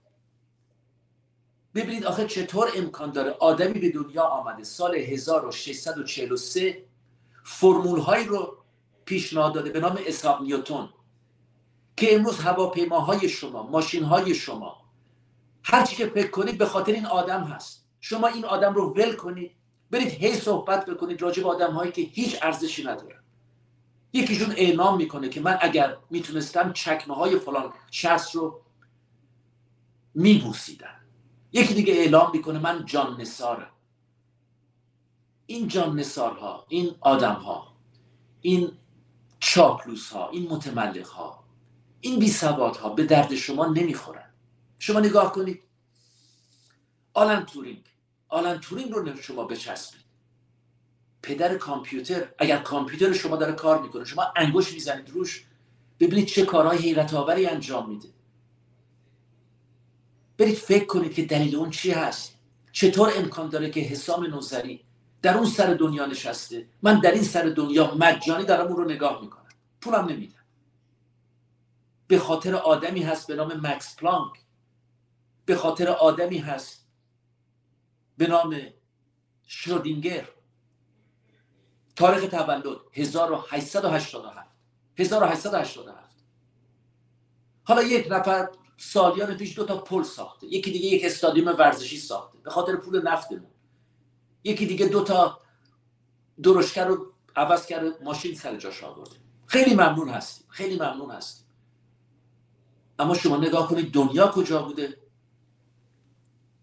ببینید 1.76 2.06
آخه 2.06 2.28
چطور 2.28 2.72
امکان 2.76 3.12
داره 3.12 3.32
آدمی 3.32 3.80
به 3.80 3.90
دنیا 3.90 4.24
آمده 4.24 4.64
سال 4.64 4.96
1643 4.96 6.84
فرمول 7.44 8.00
هایی 8.00 8.26
رو 8.26 8.58
پیشنهاد 9.06 9.54
داده 9.54 9.70
به 9.70 9.80
نام 9.80 10.00
اسحاق 10.08 10.42
نیوتون 10.42 10.90
که 11.98 12.16
امروز 12.16 12.40
هواپیماهای 12.40 13.30
شما 13.30 13.64
ماشین 13.64 14.04
های 14.04 14.36
شما 14.36 14.84
هر 15.64 15.86
چی 15.86 15.96
که 15.96 16.08
فکر 16.08 16.30
کنید 16.30 16.58
به 16.58 16.66
خاطر 16.66 16.92
این 16.92 17.06
آدم 17.06 17.44
هست. 17.44 17.86
شما 18.02 18.28
این 18.28 18.46
آدم 18.46 18.74
رو 18.74 18.94
ول 18.94 19.16
کنید. 19.16 19.52
برید 19.94 20.08
هی 20.08 20.36
صحبت 20.36 20.86
بکنید 20.86 21.22
راجع 21.22 21.44
به 21.44 21.50
آدم 21.50 21.72
هایی 21.72 21.92
که 21.92 22.02
هیچ 22.02 22.38
ارزشی 22.42 22.84
ندارن. 22.84 23.24
یکیشون 24.14 24.52
اعلام 24.52 24.98
می‌کنه 24.98 25.30
که 25.30 25.42
من 25.42 25.58
اگر 25.62 25.98
می‌تونستم 26.10 26.74
چکمه 26.74 27.16
های 27.16 27.40
فلان 27.40 27.74
شخص 27.92 28.36
رو 28.36 28.62
میبوسیدم. 30.16 30.96
یکی 31.52 31.74
دیگه 31.74 31.94
اعلام 31.94 32.32
می‌کنه 32.34 32.60
من 32.60 32.86
جان 32.86 33.22
نثارم 33.22 33.72
این 35.46 35.68
جان 35.68 36.00
نثارها 36.00 36.66
این 36.70 36.96
آدم 37.02 37.34
ها 37.34 37.78
این 38.42 38.72
چاپلوس 39.40 40.12
ها 40.12 40.30
این 40.30 40.50
متملق 40.50 41.08
ها 41.08 41.44
این 42.02 42.20
بی 42.20 42.32
ها 42.42 42.90
به 42.90 43.04
درد 43.04 43.36
شما 43.36 43.66
نمی‌خورن. 43.66 44.34
شما 44.80 45.00
نگاه 45.00 45.32
کنید. 45.32 45.64
آلن 47.14 47.46
تورینگ. 47.46 47.93
آلن 48.34 48.60
تورینگ 48.60 48.92
رو 48.92 49.16
شما 49.16 49.44
بچسبید. 49.44 50.04
پدر 51.22 51.58
کامپیوتر 51.58 52.28
اگر 52.38 52.58
کامپیوتر 52.58 53.14
شما 53.14 53.36
داره 53.36 53.54
کار 53.54 53.82
می‌کنه 53.82 54.06
شما 54.06 54.34
انگوش 54.36 54.74
می‌زنید 54.74 55.10
روش 55.10 55.46
ببینید 56.00 56.26
چه 56.26 56.46
کارهای 56.46 56.78
حیرت 56.78 57.14
آوری 57.14 57.46
انجام 57.46 57.90
میده. 57.90 58.10
برید 60.38 60.56
فکر 60.56 60.86
کنید 60.86 61.14
که 61.14 61.26
دلیل 61.26 61.56
اون 61.56 61.70
چی 61.70 61.92
هست. 61.92 62.40
چطور 62.72 63.14
امکان 63.16 63.50
داره 63.50 63.70
که 63.70 63.80
حسام 63.80 64.26
نوزری 64.26 64.86
در 65.22 65.38
اون 65.38 65.46
سر 65.46 65.74
دنیا 65.74 66.06
نشسته؟ 66.06 66.68
من 66.82 67.00
در 67.00 67.12
این 67.12 67.24
سر 67.24 67.42
دنیا 67.42 67.96
مجانی 67.96 68.46
دارم 68.46 68.68
اون 68.68 68.78
رو 68.78 68.86
نگاه 68.86 69.22
می‌کنم. 69.22 69.50
پولم 69.82 70.06
نمیدم. 70.06 70.44
به 72.08 72.20
خاطر 72.20 72.56
آدمی 72.56 73.04
هست 73.04 73.28
به 73.28 73.36
نام 73.36 73.68
مکس 73.68 73.96
پلانک. 73.96 74.34
به 75.46 75.56
خاطر 75.56 75.88
آدمی 75.90 76.38
هست 76.38 76.83
به 78.18 78.28
نام 78.28 78.60
شرودینگر. 79.48 80.30
تاریخ 81.96 82.30
تولد 82.30 82.64
1887 82.94 84.50
1887 84.98 86.26
حالا 87.64 87.84
یک 87.84 88.08
نفر 88.12 88.50
سالیان 88.78 89.38
پیش 89.38 89.56
دو 89.56 89.66
تا 89.66 89.78
پل 89.78 90.04
ساخته. 90.04 90.48
یکی 90.48 90.72
دیگه 90.72 90.88
یک 90.88 91.06
استادیوم 91.06 91.56
ورزشی 91.60 91.98
ساخته. 91.98 92.38
به 92.38 92.50
خاطر 92.50 92.76
پول 92.76 93.02
نفتمون. 93.02 93.52
یکی 94.44 94.66
دیگه 94.66 94.88
دو 94.88 95.04
تا 95.04 95.40
درشکر 96.44 96.86
رو 96.86 97.14
عوض 97.36 97.66
کرده 97.66 97.92
ماشین 98.04 98.36
سر 98.36 98.58
جاش 98.58 98.84
آورده. 98.84 99.16
خیلی 99.46 99.74
ممنون 99.74 100.10
هستیم. 100.10 100.48
خیلی 100.50 100.76
ممنون 100.76 101.12
هستیم. 101.12 101.48
اما 103.00 103.14
شما 103.14 103.38
نگاه 103.38 103.70
کنید 103.70 103.92
دنیا 103.94 104.28
کجا 104.28 104.62
بوده؟ 104.62 104.98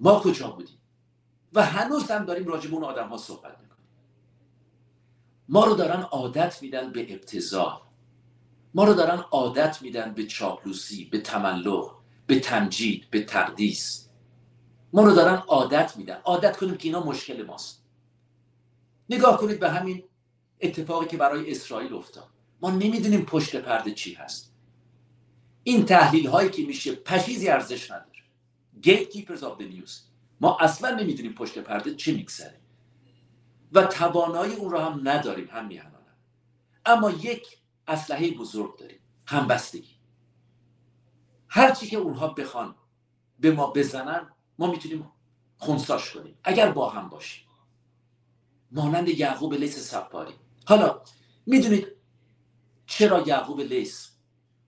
ما 0.00 0.20
کجا 0.20 0.50
بودیم؟ 0.50 0.79
و 1.52 1.64
هنوز 1.64 2.10
هم 2.10 2.24
داریم 2.24 2.46
راجب 2.46 2.74
اون 2.74 2.84
آدم 2.84 3.08
ها 3.08 3.16
صحبت 3.16 3.60
می‌کنیم. 3.60 3.86
ما 5.48 5.64
رو 5.64 5.74
دارن 5.74 6.00
عادت 6.00 6.62
میدن 6.62 6.92
به 6.92 7.12
ابتزال 7.12 7.80
ما 8.74 8.84
رو 8.84 8.94
دارن 8.94 9.18
عادت 9.18 9.82
میدن 9.82 10.14
به 10.14 10.26
چاپلوسی 10.26 11.04
به 11.04 11.20
تملق 11.20 11.94
به 12.26 12.40
تمجید 12.40 13.10
به 13.10 13.24
تقدیس. 13.24 14.08
ما 14.92 15.02
رو 15.02 15.12
دارن 15.12 15.34
عادت 15.34 15.96
میدن. 15.96 16.20
عادت 16.24 16.56
کنیم 16.56 16.76
که 16.76 16.88
اینا 16.88 17.04
مشکل 17.04 17.46
ماست. 17.46 17.84
نگاه 19.10 19.38
کنید 19.38 19.60
به 19.60 19.70
همین 19.70 20.04
اتفاقی 20.60 21.06
که 21.06 21.16
برای 21.16 21.50
اسرائیل 21.50 21.94
افتاد. 21.94 22.28
ما 22.62 22.70
نمی‌دونیم 22.70 23.24
پشت 23.24 23.56
پرده 23.56 23.90
چی 23.90 24.14
هست. 24.14 24.54
این 25.62 25.84
تحلیل 25.84 26.26
هایی 26.26 26.50
که 26.50 26.66
میشه 26.66 26.94
پشیزی 26.94 27.48
ارزش 27.48 27.90
نداره. 27.90 28.10
Gatekeepers 28.82 29.40
of 29.40 29.60
the 29.60 29.64
news. 29.64 30.09
ما 30.40 30.58
اصلا 30.60 30.90
نمی‌دونیم 30.90 31.34
پشت 31.34 31.58
پرده 31.58 31.94
چی 31.94 32.16
میگذره 32.16 32.60
و 33.72 33.84
توانایی 33.84 34.54
اون 34.54 34.70
رو 34.70 34.78
هم 34.78 35.08
نداریم 35.08 35.48
هم 35.50 35.66
میهنانم 35.66 36.16
اما 36.86 37.10
یک 37.10 37.58
اسلحه 37.86 38.30
بزرگ 38.30 38.78
داریم 38.78 39.00
همبستگی. 39.26 40.00
هرچی 41.48 41.86
که 41.86 41.96
اونها 41.96 42.28
بخوان 42.28 42.74
به 43.40 43.50
ما 43.52 43.66
بزنن 43.70 44.30
ما 44.58 44.70
می‌تونیم 44.70 45.12
خونساش 45.56 46.14
کنیم. 46.14 46.38
اگر 46.44 46.70
با 46.70 46.90
هم 46.90 47.08
باشیم. 47.08 47.46
مانند 48.72 49.08
یعقوب 49.08 49.54
لیس 49.54 49.78
سفاری 49.78 50.34
حالا 50.66 51.02
می‌دونید 51.46 51.86
چرا 52.86 53.20
یعقوب 53.20 53.60
لیس 53.60 54.10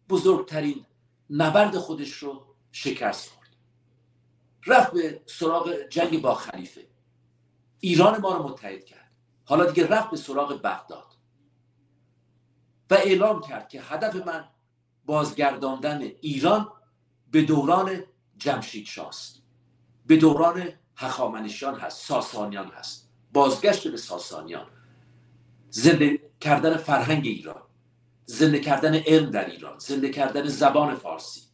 بزرگترین 0.09 0.87
نبرد 1.31 1.79
خودش 1.79 2.13
رو 2.13 2.47
شکست 2.73 3.42
رفت 4.67 4.93
به 4.93 5.23
سراغ 5.27 5.75
جنگ 5.89 6.21
با 6.23 6.35
خلیفه. 6.35 6.87
ایران 7.81 8.21
ما 8.21 8.37
رو 8.37 8.49
متحد 8.49 8.85
کرد. 8.85 9.13
حالا 9.45 9.65
دیگه 9.65 9.87
رفت 9.87 10.11
به 10.11 10.17
سراغ 10.17 10.61
بغداد. 10.63 11.13
و 12.91 12.95
اعلام 12.95 13.41
کرد 13.41 13.69
که 13.69 13.83
هدف 13.83 14.27
من 14.27 14.49
بازگرداندن 15.05 16.03
ایران 16.03 16.69
به 17.31 17.43
دوران 17.43 18.03
جمشید 18.37 18.87
شاست 18.87 19.43
به 20.07 20.17
دوران 20.17 20.73
هخامنشیان 20.97 21.81
هست 21.81 22.07
ساسانیان 22.07 22.67
هست. 22.69 23.11
بازگشت 23.33 23.89
به 23.89 23.97
ساسانیان. 23.97 24.67
زنده 25.71 26.31
کردن 26.41 26.77
فرهنگ 26.77 27.27
ایران 27.27 27.63
زنده 28.27 28.61
کردن 28.61 28.95
علم 28.95 29.31
در 29.31 29.51
ایران 29.51 29.79
زنده 29.79 30.09
کردن 30.11 30.47
زبان 30.49 30.95
فارسی. 30.95 31.52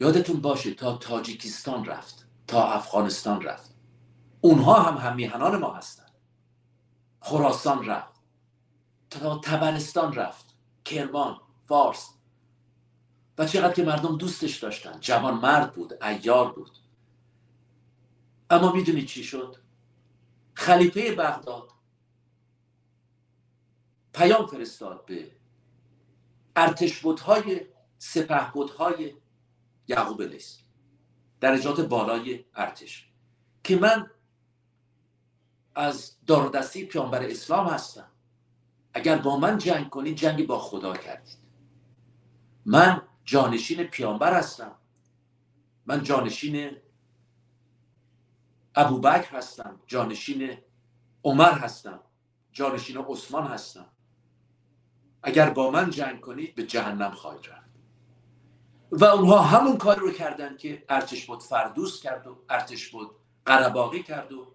یادتون 0.00 0.40
باشه 0.40 0.74
تا 0.74 0.96
تاجیکستان 0.96 1.84
رفت 1.84 2.26
تا 2.46 2.72
افغانستان 2.72 3.42
رفت. 3.42 3.74
اونها 4.40 4.82
هم 4.82 5.10
همیهنان 5.10 5.56
ما 5.56 5.72
هستند 5.72 6.12
خراسان 7.20 7.86
رفت. 7.86 8.20
تا 9.10 9.38
تبرستان 9.38 10.12
رفت. 10.12 10.54
کرمان 10.84 11.40
فارس. 11.66 12.10
و 13.38 13.46
چقدر 13.46 13.72
که 13.72 13.84
مردم 13.84 14.16
دوستش 14.18 14.56
داشتن. 14.58 15.00
جوان 15.00 15.34
مرد 15.34 15.74
بود 15.74 16.04
ایار 16.04 16.52
بود. 16.52 16.78
اما 18.50 18.72
می‌دونید 18.72 19.06
چی 19.06 19.24
شد؟ 19.24 19.56
خلیفه 20.54 21.14
بغداد 21.14 21.70
پیام 24.14 24.46
فرستاد 24.46 25.04
به 25.06 25.32
ارتش 26.56 27.00
بودهای 27.00 27.60
سپه 27.98 28.50
بودهای 28.52 29.14
یعقوب 29.88 30.22
لیس 30.22 30.58
درجات 31.40 31.80
بالای 31.80 32.44
ارتش. 32.54 33.10
که 33.64 33.76
من 33.76 34.10
از 35.74 36.16
دار 36.26 36.48
دستی 36.48 36.84
پیامبر 36.84 37.22
اسلام 37.22 37.66
هستم. 37.66 38.10
اگر 38.94 39.18
با 39.18 39.36
من 39.36 39.58
جنگ 39.58 39.90
کنید 39.90 40.16
جنگ 40.16 40.46
با 40.46 40.58
خدا 40.58 40.96
کردید. 40.96 41.38
من 42.66 43.02
جانشین 43.24 43.84
پیامبر 43.84 44.34
هستم. 44.38 44.74
من 45.86 46.02
جانشین 46.02 46.76
ابوبکر 48.74 49.36
هستم. 49.36 49.80
جانشین 49.86 50.58
عمر 51.24 51.52
هستم. 51.58 52.00
جانشین 52.52 52.98
عثمان 52.98 53.46
هستم. 53.46 53.92
اگر 55.22 55.50
با 55.50 55.70
من 55.70 55.90
جنگ 55.90 56.20
کنید 56.20 56.54
به 56.54 56.66
جهنم 56.66 57.10
خواهید 57.10 57.46
رفت. 57.46 57.65
و 58.90 59.04
اونها 59.04 59.38
همون 59.38 59.76
کار 59.76 59.96
رو 59.96 60.10
کردن 60.10 60.56
که 60.56 60.84
ارتش 60.88 61.26
بود 61.26 61.42
فردوس 61.42 62.02
کرد 62.02 62.26
و 62.26 62.38
ارتش 62.48 62.88
بود 62.88 63.10
قرباقی 63.46 64.02
کرد 64.02 64.32
و 64.32 64.46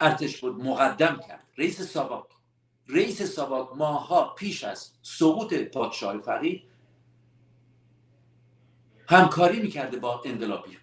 ارتش 0.00 0.40
بود 0.40 0.64
مقدم 0.64 1.20
کرد. 1.28 1.44
رئیس 1.58 1.82
سابق 1.82 2.26
رئیس 2.88 3.22
سابق 3.22 3.76
ماها 3.76 4.34
پیش 4.34 4.64
از 4.64 4.90
سقوط 5.02 5.54
پادشاه 5.54 6.18
فقید 6.18 6.62
همکاری 9.08 9.60
می‌کرده 9.60 9.98
با 9.98 10.22
انقلابی. 10.24 10.78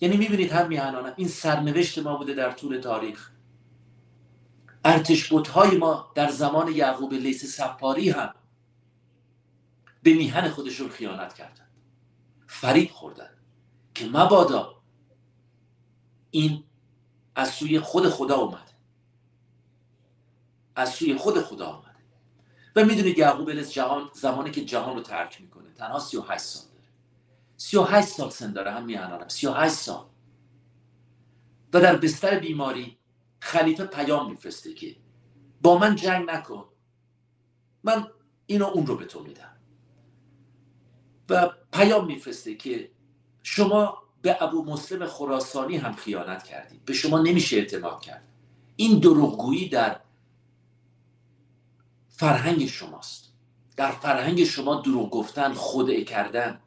یعنی 0.00 0.16
می‌بینید 0.16 0.52
هم 0.52 0.68
میهنانم 0.68 1.14
این 1.16 1.28
سرنوشت 1.28 1.98
ما 1.98 2.16
بوده 2.16 2.34
در 2.34 2.50
طول 2.50 2.78
تاریخ. 2.78 3.30
ارتش 4.84 5.32
های 5.32 5.76
ما 5.76 6.12
در 6.14 6.30
زمان 6.30 6.68
یعقوب 6.68 7.12
لیس 7.12 7.44
سفاری 7.44 8.10
هم 8.10 8.34
به 10.02 10.14
میهن 10.14 10.48
خودشون 10.48 10.88
خیانت 10.88 11.34
کردند. 11.34 11.70
فریب 12.46 12.90
خوردن 12.90 13.30
که 13.94 14.06
مبادا 14.06 14.82
این 16.30 16.64
از 17.34 17.48
سوی 17.48 17.80
خود 17.80 18.08
خدا 18.08 18.36
اومده. 18.36 18.72
از 20.76 20.90
سوی 20.90 21.14
خود 21.14 21.42
خدا 21.42 21.66
آمده 21.66 21.88
و 22.76 22.84
می‌دونید 22.84 23.18
یعقوب 23.18 23.50
لیس 23.50 23.72
جهان 23.72 24.10
زمانی 24.14 24.50
که 24.50 24.64
جهان 24.64 24.96
رو 24.96 25.02
ترک 25.02 25.40
می‌کنه 25.40 25.72
تنها 25.72 25.98
38 25.98 26.44
سال 26.44 26.68
داره. 26.72 26.88
38 27.56 28.08
سال 28.08 28.30
سن 28.30 28.52
داره 28.52 28.70
هم 28.70 28.84
میهنانم 28.84 29.28
38 29.28 29.74
سال. 29.74 30.06
و 31.72 31.80
در 31.80 31.96
بستر 31.96 32.38
بیماری 32.38 32.98
خلیفه 33.40 33.84
پیام 33.84 34.30
میفرسته 34.30 34.74
که 34.74 34.96
با 35.62 35.78
من 35.78 35.96
جنگ 35.96 36.30
نکن. 36.30 36.68
من 37.84 38.06
اینو 38.46 38.64
اون 38.64 38.86
رو 38.86 38.96
به 38.96 39.04
تو 39.04 39.22
میدم. 39.22 39.57
و 41.30 41.50
پیام 41.72 42.06
میفرسته 42.06 42.54
که 42.54 42.90
شما 43.42 44.02
به 44.22 44.42
ابو 44.42 44.64
مسلم 44.64 45.06
خراسانی 45.06 45.76
هم 45.76 45.92
خیانت 45.92 46.44
کردید. 46.44 46.84
به 46.84 46.92
شما 46.92 47.18
نمیشه 47.18 47.56
اعتماد 47.56 48.00
کرد. 48.00 48.28
این 48.76 48.98
دروغگویی 48.98 49.68
در 49.68 50.00
فرهنگ 52.08 52.66
شماست. 52.66 53.32
در 53.76 53.90
فرهنگ 53.90 54.44
شما 54.44 54.80
دروغ 54.80 55.10
گفتن 55.10 55.52
خودعه 55.52 56.04
کردن 56.04 56.60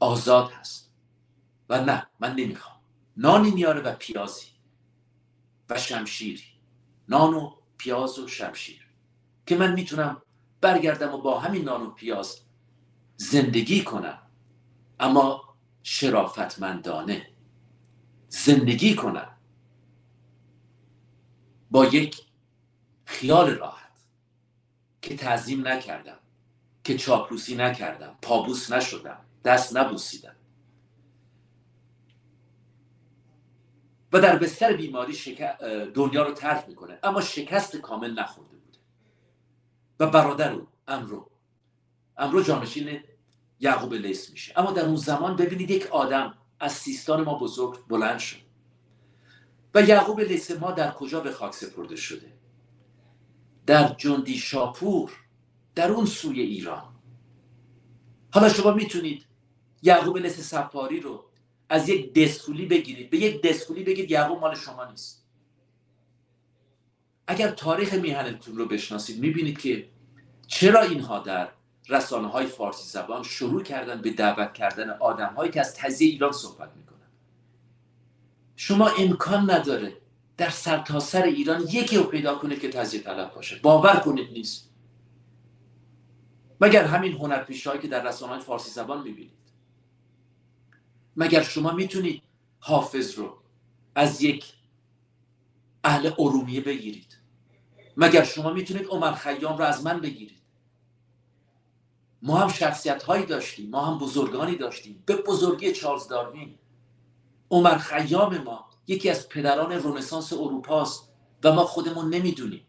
آزاد 0.00 0.50
هست. 0.50 0.90
و 1.68 1.84
نه 1.84 2.06
من 2.20 2.34
نمی‌خوام. 2.34 2.76
نانی 3.16 3.50
میاره 3.50 3.80
و 3.80 3.94
پیازی 3.94 4.46
و 5.70 5.78
شمشیری. 5.78 6.42
نان 7.08 7.34
و 7.34 7.50
پیاز 7.78 8.18
و 8.18 8.28
شمشیر. 8.28 8.86
که 9.46 9.56
من 9.56 9.72
می‌تونم 9.72 10.22
برگردم 10.60 11.14
و 11.14 11.18
با 11.18 11.38
همین 11.38 11.64
نان 11.64 11.82
و 11.82 11.90
پیاز 11.90 12.40
زندگی 13.20 13.84
کنم. 13.84 14.18
اما 15.00 15.56
شرافتمندانه. 15.82 17.26
زندگی 18.28 18.94
کنم. 18.94 19.36
با 21.70 21.84
یک 21.84 22.26
خیال 23.04 23.50
راحت 23.50 23.92
که 25.02 25.16
تعظیم 25.16 25.68
نکردم 25.68 26.18
که 26.84 26.98
چاپلوسی 26.98 27.56
نکردم 27.56 28.18
پابوس 28.22 28.72
نشدم 28.72 29.24
دست 29.44 29.76
نبوسیدم. 29.76 30.36
و 34.12 34.20
در 34.20 34.38
بستر 34.38 34.72
بیماری 34.72 35.14
دنیا 35.94 36.22
رو 36.22 36.32
ترک 36.32 36.68
می‌کنه. 36.68 36.98
اما 37.02 37.20
شکست 37.20 37.76
کامل 37.76 38.18
نخورده 38.18 38.56
بوده. 38.56 38.78
و 40.00 40.06
برادر 40.06 40.52
او 40.52 40.68
امرو. 40.88 41.30
امرو 42.16 42.42
جانشین 42.42 43.00
یعقوب 43.60 43.94
لیس 43.94 44.30
میشه. 44.30 44.52
اما 44.56 44.72
در 44.72 44.84
اون 44.84 44.96
زمان 44.96 45.36
ببینید 45.36 45.70
یک 45.70 45.86
آدم 45.86 46.34
از 46.60 46.72
سیستان 46.72 47.24
ما 47.24 47.38
بزرگ 47.38 47.86
بلند 47.88 48.18
شد. 48.18 48.36
و 49.74 49.82
یعقوب 49.82 50.20
لیس 50.20 50.50
ما 50.50 50.72
در 50.72 50.90
کجا 50.90 51.20
به 51.20 51.32
خاک 51.32 51.54
سپرده 51.54 51.96
شده؟ 51.96 52.32
در 53.66 53.88
جندی 53.88 54.38
شاپور 54.38 55.12
در 55.74 55.90
اون 55.90 56.06
سوی 56.06 56.40
ایران. 56.40 56.94
حالا 58.30 58.48
شما 58.48 58.72
می‌تونید 58.72 59.26
یعقوب 59.82 60.16
لیس 60.18 60.40
سفاری 60.40 61.00
رو 61.00 61.24
از 61.68 61.88
یک 61.88 62.14
دستفولی 62.14 62.66
بگیرید. 62.66 63.10
به 63.10 63.18
یک 63.18 63.42
دستفولی 63.42 63.84
بگید 63.84 64.10
یعقوب 64.10 64.38
مال 64.38 64.54
شما 64.54 64.84
نیست. 64.84 65.26
اگر 67.26 67.50
تاریخ 67.50 67.94
میهنتون 67.94 68.56
رو 68.56 68.66
بشناسید 68.66 69.20
می‌بینید 69.20 69.58
که 69.58 69.88
چرا 70.46 70.82
اینها 70.82 71.18
در 71.18 71.48
رسانه 71.88 72.28
های 72.28 72.46
فارسی 72.46 72.88
زبان 72.88 73.22
شروع 73.22 73.62
کردن 73.62 74.02
به 74.02 74.10
دعوت 74.10 74.54
کردن 74.54 74.90
آدم 74.90 75.34
هایی 75.34 75.50
که 75.50 75.60
از 75.60 75.74
تزیه 75.74 76.08
ایران 76.08 76.32
صحبت 76.32 76.76
می‌کنن. 76.76 76.98
شما 78.56 78.88
امکان 78.88 79.50
نداره 79.50 79.96
در 80.36 80.50
سرتاسر 80.50 81.20
سر 81.20 81.22
ایران 81.22 81.60
یکی 81.60 81.96
رو 81.96 82.02
پیدا 82.04 82.34
کنه 82.34 82.56
که 82.56 82.68
تزیه 82.68 83.00
طلب 83.00 83.34
باشه. 83.34 83.58
باور 83.62 83.96
کنید 83.96 84.32
نیست. 84.32 84.70
مگر 86.60 86.84
همین 86.84 87.12
هنرپیشهایی 87.12 87.80
که 87.80 87.88
در 87.88 88.08
رسانه 88.08 88.38
فارسی 88.42 88.70
زبان 88.70 89.02
می‌بینید. 89.02 89.32
مگر 91.16 91.42
شما 91.42 91.72
می‌تونید 91.72 92.22
حافظ 92.60 93.14
رو 93.18 93.38
از 93.94 94.22
یک 94.22 94.52
اهل 95.84 96.10
ارومیه 96.18 96.60
بگیرید. 96.60 97.18
مگر 97.96 98.24
شما 98.24 98.52
می‌تونید 98.52 98.86
عمر 98.86 99.12
خیام 99.12 99.58
رو 99.58 99.64
از 99.64 99.84
من 99.84 100.00
بگیرید. 100.00 100.37
ما 102.22 102.36
هم 102.36 102.48
شخصیت 102.48 103.02
هایی 103.02 103.26
داشتیم 103.26 103.70
ما 103.70 103.84
هم 103.84 103.98
بزرگانی 103.98 104.56
داشتیم. 104.56 105.02
به 105.06 105.16
بزرگی 105.16 105.72
چارلز 105.72 106.08
داروین. 106.08 106.58
عمر 107.50 107.78
خیام 107.78 108.38
ما 108.38 108.68
یکی 108.86 109.10
از 109.10 109.28
پدران 109.28 109.72
رنسانس 109.72 110.32
اروپاست 110.32 111.12
و 111.44 111.52
ما 111.52 111.64
خودمون 111.64 112.14
نمی‌دونیم. 112.14 112.66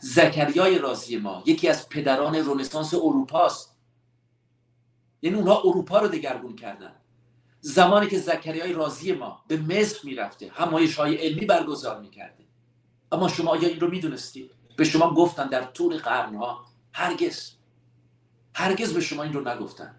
زکریای 0.00 0.78
رازی 0.78 1.16
ما 1.16 1.42
یکی 1.46 1.68
از 1.68 1.88
پدران 1.88 2.34
رنسانس 2.34 2.94
اروپاست. 2.94 3.76
یعنی 5.22 5.36
اونها 5.36 5.60
اروپا 5.64 5.98
رو 5.98 6.08
دگرگون 6.08 6.56
کردن. 6.56 6.92
زمانی 7.60 8.06
که 8.06 8.18
زکریای 8.18 8.72
رازی 8.72 9.12
ما 9.12 9.44
به 9.48 9.56
مصر 9.56 9.98
می‌رفته 10.04 10.50
همایش 10.54 10.96
های 10.96 11.14
علمی 11.16 11.46
برگزار 11.46 12.00
می‌کرده. 12.00 12.44
اما 13.12 13.28
شما 13.28 13.50
آیا 13.50 13.68
این 13.68 13.80
رو 13.80 13.90
می‌دونستید؟ 13.90 14.50
به 14.76 14.84
شما 14.84 15.14
گفتن 15.14 15.46
در 15.46 15.62
طول 15.64 15.96
قرنها 15.96 16.64
هرگز. 16.92 17.59
هرگز 18.60 18.94
به 18.94 19.00
شما 19.00 19.22
این 19.22 19.32
رو 19.32 19.48
نگفتن. 19.48 19.96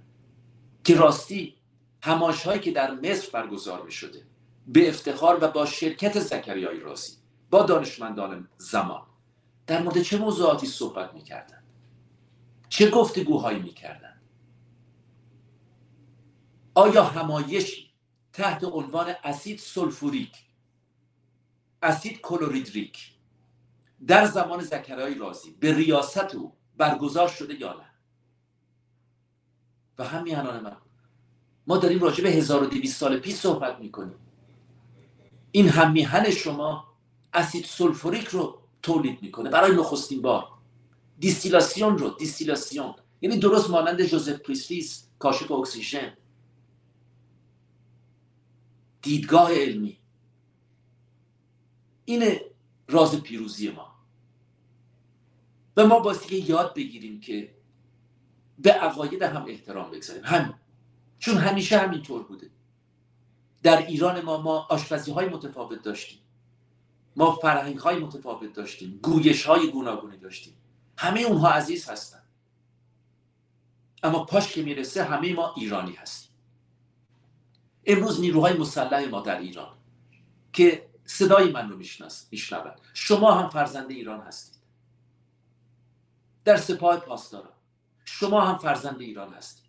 که 0.84 0.96
راستی 0.96 1.56
همایش 2.02 2.44
هایی 2.44 2.60
که 2.60 2.72
در 2.72 2.92
مصر 2.92 3.30
برگزار 3.34 3.84
می 3.84 3.92
شده 3.92 4.28
به 4.68 4.90
افتخار 4.90 5.44
و 5.44 5.48
با 5.48 5.66
شرکت 5.66 6.20
زکریای 6.20 6.80
رازی 6.80 7.14
با 7.50 7.64
دانشمندان 7.64 8.48
زمان. 8.58 9.02
در 9.68 9.84
مورد 9.84 10.02
چه 10.02 10.18
موضوعاتی 10.18 10.68
صحبت 10.68 11.14
می‌کردند 11.14 11.64
چه 12.70 12.90
گفتگوهایی 12.90 13.60
می‌کردند 13.60 14.22
آیا 16.76 17.04
همایشی 17.04 17.92
تحت 18.34 18.64
عنوان 18.64 19.14
اسید 19.24 19.60
سلفوریک 19.60 20.38
اسید 21.82 22.22
کلوریدریک 22.22 23.12
در 24.08 24.26
زمان 24.26 24.64
زکریای 24.64 25.16
رازی 25.16 25.52
به 25.60 25.74
ریاست 25.74 26.36
او 26.36 26.58
برگزار 26.78 27.28
شده 27.28 27.54
یا 27.62 27.74
نه؟ 27.74 27.91
و 30.02 30.04
همین 30.04 30.42
من. 30.42 30.78
ما 31.68 31.78
داریم 31.78 32.00
راجع 32.00 32.24
به 32.24 32.30
1200 32.30 33.00
سال 33.00 33.20
پیش 33.20 33.36
صحبت 33.36 33.80
می‌کنیم. 33.80 34.16
این 35.52 35.70
هم 35.70 35.92
میهن 35.92 36.32
شما 36.32 36.88
اسید 37.34 37.66
سلفوریک 37.66 38.28
رو 38.28 38.62
تولید 38.82 39.22
می‌کنه. 39.22 39.50
برای 39.50 39.76
نخستین 39.76 40.22
بار. 40.22 40.48
دیستیلاسیون 41.20 41.98
رو 41.98 42.10
دیستیلاسیون. 42.10 42.96
یعنی 43.22 43.38
درست 43.38 43.70
مانند 43.70 44.04
جوزف 44.04 44.40
پریسلیس 44.40 45.08
کاشف 45.20 45.52
اکسیژن. 45.52 46.14
دیدگاه 49.02 49.54
علمی. 49.54 49.98
اینه 52.06 52.42
راز 52.88 53.22
پیروزی 53.22 53.70
ما. 53.70 53.96
و 55.78 55.88
ما 55.88 56.00
باستی 56.00 56.28
که 56.28 56.52
یاد 56.52 56.76
بگیریم 56.76 57.20
که 57.20 57.56
به 58.62 58.72
عقاید 58.72 59.22
هم 59.22 59.46
احترام 59.48 59.92
بگذاریم. 59.92 60.24
هم. 60.26 60.54
چون 61.20 61.38
همیشه 61.38 61.78
همینطور 61.78 62.24
بوده. 62.24 62.50
در 63.64 63.88
ایران 63.88 64.22
ما 64.22 64.42
ما 64.42 64.68
آشپزی 64.70 65.12
های 65.12 65.30
متفاوت 65.30 65.84
داشتیم. 65.84 66.20
ما 67.16 67.36
فرهنگ 67.36 67.78
های 67.78 68.00
متفاوت 68.00 68.54
داشتیم. 68.54 69.00
گویش 69.04 69.46
های 69.46 69.72
گوناگونی 69.72 70.18
داشتیم. 70.18 70.54
همه 70.98 71.22
اونها 71.22 71.50
عزیز 71.50 71.90
هستن. 71.90 72.22
اما 74.04 74.26
پاش 74.26 74.54
که 74.54 74.62
می‌رسه 74.62 75.04
همه 75.04 75.34
ما 75.34 75.54
ایرانی 75.58 75.94
هستیم. 75.94 76.32
امروز 77.86 78.22
نیروهای 78.22 78.54
مسلح 78.54 79.10
ما 79.10 79.22
در 79.22 79.40
ایران 79.40 79.78
که 80.54 80.90
صدای 81.06 81.52
من 81.52 81.70
رو 81.70 81.78
میشنوند 82.32 82.82
شما 82.94 83.32
هم 83.32 83.50
فرزند 83.50 83.92
ایران 83.92 84.22
هستید. 84.22 84.62
در 86.44 86.58
سپاه 86.58 87.00
پاسداران. 87.00 87.54
شما 88.14 88.42
هم 88.42 88.58
فرزند 88.58 89.02
ایران 89.02 89.34
هستید. 89.34 89.66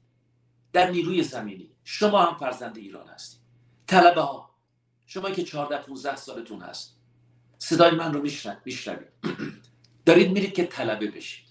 در 0.72 0.90
نیروی 0.90 1.22
زمینی 1.22 1.70
شما 1.84 2.24
هم 2.24 2.38
فرزند 2.38 2.76
ایران 2.76 3.08
هستید. 3.08 3.40
طلبه 3.86 4.20
ها 4.20 4.54
شما 5.06 5.30
که 5.30 5.42
14 5.44 5.78
15 5.78 6.16
سالتون 6.16 6.60
هست. 6.60 6.96
صدای 7.58 7.90
من 7.90 8.12
رو 8.12 8.22
میشنوید. 8.64 9.08
دارید 10.06 10.32
میرید 10.32 10.54
که 10.54 10.66
طلبه 10.66 11.10
بشید. 11.10 11.44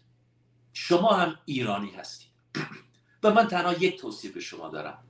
شما 0.73 1.13
هم 1.13 1.39
ایرانی 1.45 1.91
هستید. 1.91 2.31
و 3.23 3.33
من 3.33 3.47
تنها 3.47 3.73
یک 3.73 3.99
توصیه 3.99 4.31
به 4.31 4.39
شما 4.39 4.69
دارم. 4.69 5.03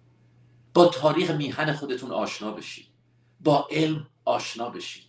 با 0.73 0.85
تاریخ 0.85 1.31
میهن 1.31 1.73
خودتون 1.73 2.11
آشنا 2.11 2.51
بشید. 2.51 2.87
با 3.39 3.67
علم 3.71 4.07
آشنا 4.25 4.69
بشید. 4.69 5.03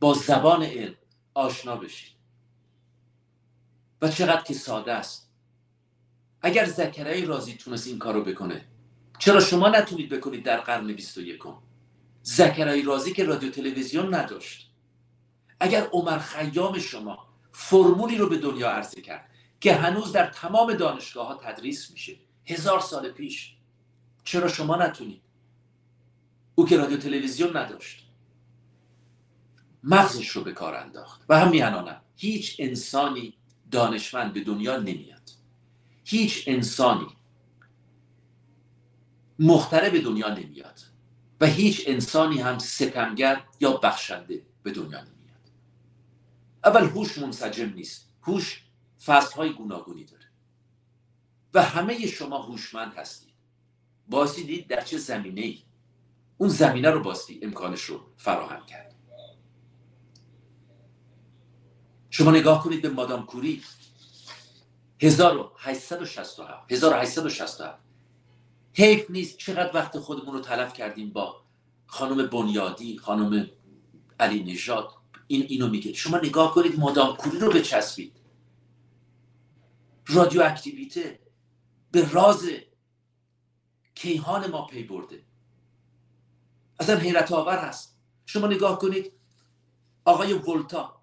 با 0.00 0.14
زبان 0.14 0.62
علم 0.62 0.94
آشنا 1.34 1.76
بشید. 1.76 2.16
و 4.02 4.08
چقدر 4.08 4.42
که 4.42 4.54
ساده 4.54 4.92
است. 4.92 5.27
اگر 6.42 6.64
زکرای 6.64 7.24
رازی 7.24 7.54
تونست 7.54 7.86
این 7.86 7.98
کارو 7.98 8.24
بکنه 8.24 8.64
چرا 9.18 9.40
شما 9.40 9.68
نتونید 9.68 10.08
بکنید 10.08 10.44
در 10.44 10.60
قرن 10.60 10.92
21 10.92 11.40
زکرای 12.22 12.82
رازی 12.82 13.12
که 13.12 13.24
رادیو 13.24 13.50
تلویزیون 13.50 14.14
نداشت. 14.14 14.70
اگر 15.60 15.86
عمر 15.92 16.18
خیام 16.18 16.78
شما 16.78 17.28
فرمولی 17.52 18.16
رو 18.16 18.28
به 18.28 18.38
دنیا 18.38 18.70
عرضه 18.70 19.00
کرد 19.00 19.30
که 19.60 19.74
هنوز 19.74 20.12
در 20.12 20.26
تمام 20.26 20.74
دانشگاه 20.74 21.26
ها 21.26 21.34
تدریس 21.34 21.90
میشه 21.90 22.16
هزار 22.46 22.80
سال 22.80 23.10
پیش 23.10 23.54
چرا 24.24 24.48
شما 24.48 24.76
نتونید؟ 24.76 25.22
او 26.54 26.66
که 26.66 26.76
رادیو 26.76 26.98
تلویزیون 26.98 27.56
نداشت. 27.56 28.06
مغزش 29.82 30.28
رو 30.28 30.44
به 30.44 30.52
کار 30.52 30.74
انداخت. 30.74 31.24
و 31.28 31.38
هم 31.38 31.50
میانانم 31.50 32.00
هیچ 32.16 32.56
انسانی 32.58 33.34
دانشمند 33.70 34.32
به 34.32 34.40
دنیا 34.40 34.76
نمیاد. 34.76 35.17
هیچ 36.10 36.44
انسانی 36.46 37.06
مختره 39.38 39.90
به 39.90 40.00
دنیا 40.00 40.34
نمیاد 40.34 40.80
و 41.40 41.46
هیچ 41.46 41.84
انسانی 41.86 42.40
هم 42.40 42.58
ستمگر 42.58 43.44
یا 43.60 43.72
بخشنده 43.72 44.46
به 44.62 44.70
دنیا 44.70 45.00
نمیاد. 45.00 45.50
اول 46.64 46.84
هوش 46.88 47.18
منسجم 47.18 47.72
نیست. 47.74 48.08
هوش 48.22 48.62
های 49.36 49.52
گوناگونی 49.52 50.04
داره. 50.04 50.24
و 51.54 51.62
همه 51.62 52.06
شما 52.06 52.42
هوشمند 52.42 52.94
هستید. 52.94 53.34
بازی 54.08 54.44
دید 54.44 54.66
در 54.66 54.80
چه 54.80 54.98
زمینه 54.98 55.40
ای 55.40 55.62
اون 56.38 56.48
زمینه 56.48 56.90
رو 56.90 57.00
باستی 57.00 57.40
امکانش 57.42 57.82
رو 57.82 58.00
فراهم 58.16 58.66
کرد. 58.66 58.94
شما 62.10 62.30
نگاه 62.30 62.64
کنید 62.64 62.82
به 62.82 62.88
مادام 62.88 63.26
کوری 63.26 63.62
1867 65.00 66.72
1867 66.72 67.78
حیف 68.72 69.10
نیست 69.10 69.38
چقدر 69.38 69.76
وقت 69.76 69.98
خودمون 69.98 70.34
رو 70.34 70.40
تلف 70.40 70.72
کردیم 70.72 71.10
با 71.10 71.42
خانم 71.86 72.26
بنیادی 72.26 72.98
خانم 72.98 73.50
علی 74.20 74.42
نژاد. 74.42 74.90
این 75.26 75.42
اینو 75.48 75.68
میگه. 75.68 75.92
شما 75.92 76.16
نگاه 76.18 76.54
کنید 76.54 76.78
مادام 76.78 77.16
کوری 77.16 77.38
رو 77.38 77.52
بچسبید. 77.52 78.20
رادیو 80.06 80.42
اکتیویته 80.42 81.20
به 81.90 82.10
راز 82.12 82.50
کیهان 83.94 84.50
ما 84.50 84.66
پی 84.66 84.84
برده. 84.84 85.24
اصلا 86.80 86.98
حیرت 86.98 87.32
آور 87.32 87.58
هست. 87.58 87.98
شما 88.26 88.46
نگاه 88.46 88.78
کنید 88.78 89.12
آقای 90.04 90.32
ولتا 90.32 91.02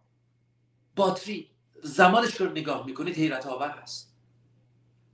باتری 0.96 1.55
زمانش 1.86 2.36
رو 2.42 2.52
نگاه 2.52 2.86
می‌کنید 2.86 3.16
حیرت 3.16 3.46
آور 3.46 3.70
هست 3.70 4.16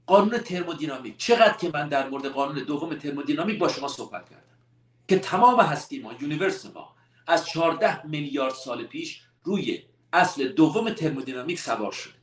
قانون 0.07 0.37
ترمودینامیک. 0.37 1.17
چقدر 1.17 1.57
که 1.57 1.71
من 1.73 1.89
در 1.89 2.09
مورد 2.09 2.25
قانون 2.25 2.63
دوم 2.63 2.95
ترمودینامیک 2.95 3.59
با 3.59 3.67
شما 3.67 3.87
صحبت 3.87 4.29
کردم. 4.29 4.57
که 5.07 5.19
تمام 5.19 5.59
هستی 5.59 5.99
ما 5.99 6.13
یونیورس 6.21 6.65
ما 6.65 6.95
از 7.27 7.47
14 7.47 8.05
میلیارد 8.05 8.53
سال 8.53 8.83
پیش 8.83 9.23
روی 9.43 9.83
اصل 10.13 10.47
دوم 10.47 10.89
ترمودینامیک 10.89 11.59
سوار 11.59 11.91
شده. 11.91 12.13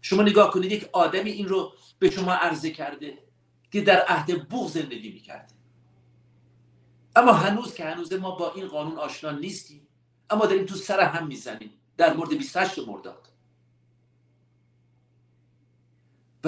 شما 0.00 0.22
نگاه 0.22 0.50
کنید 0.50 0.72
یک 0.72 0.88
آدمی 0.92 1.30
این 1.30 1.48
رو 1.48 1.72
به 1.98 2.10
شما 2.10 2.32
عرضه 2.32 2.70
کرده 2.70 3.18
که 3.72 3.80
در 3.80 4.00
عهد 4.00 4.48
بوغ 4.48 4.68
زندگی 4.68 5.12
می‌کرده. 5.12 5.54
اما 7.16 7.32
هنوز 7.32 7.74
که 7.74 7.84
هنوز 7.84 8.12
ما 8.12 8.30
با 8.30 8.52
این 8.54 8.68
قانون 8.68 8.98
آشنا 8.98 9.30
نیستیم 9.30 9.88
اما 10.30 10.46
داریم 10.46 10.66
تو 10.66 10.74
سر 10.74 11.00
هم 11.00 11.26
می‌زنیم. 11.26 11.70
در 11.96 12.14
مورد 12.14 12.38
28 12.38 12.78
مرداد. 12.78 13.27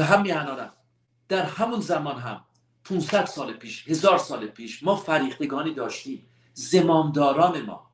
و 0.01 0.03
هم 0.03 0.23
میهنانم 0.23 0.73
در 1.29 1.45
همون 1.45 1.81
زمان 1.81 2.19
هم 2.19 2.45
500 2.85 3.25
سال 3.25 3.53
پیش 3.53 3.89
هزار 3.89 4.19
سال 4.19 4.47
پیش 4.47 4.83
ما 4.83 4.97
فریختگانی 4.97 5.75
داشتیم. 5.75 6.27
زمامداران 6.55 7.61
ما 7.61 7.91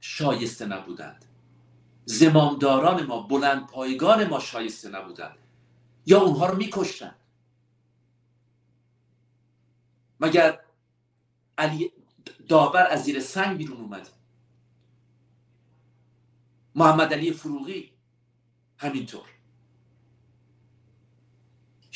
شایسته 0.00 0.66
نبودند. 0.66 1.24
زمامداران 2.04 3.06
ما 3.06 3.22
بلند 3.22 3.66
پایگان 3.66 4.28
ما 4.28 4.40
شایسته 4.40 4.88
نبودند. 4.88 5.38
یا 6.06 6.20
اونها 6.20 6.46
رو 6.46 6.56
میکشتند 6.56 7.16
مگر 10.20 10.60
علی 11.58 11.92
داور 12.48 12.86
از 12.90 13.04
زیر 13.04 13.20
سنگ 13.20 13.56
بیرون 13.56 13.80
اومد؟ 13.80 14.08
محمد 16.74 17.12
علی 17.12 17.32
فروغی 17.32 17.92
همینطور. 18.78 19.37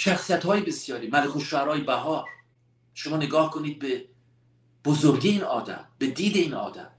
شخصیت 0.04 0.44
های 0.44 0.60
بسیاری. 0.60 1.08
ملک 1.08 1.36
الشعرای 1.36 1.80
بهار. 1.80 2.28
شما 2.94 3.16
نگاه 3.16 3.50
کنید 3.50 3.78
به 3.78 4.04
بزرگی 4.84 5.28
این 5.28 5.42
آدم 5.42 5.88
به 5.98 6.06
دید 6.06 6.36
این 6.36 6.54
آدم. 6.54 6.90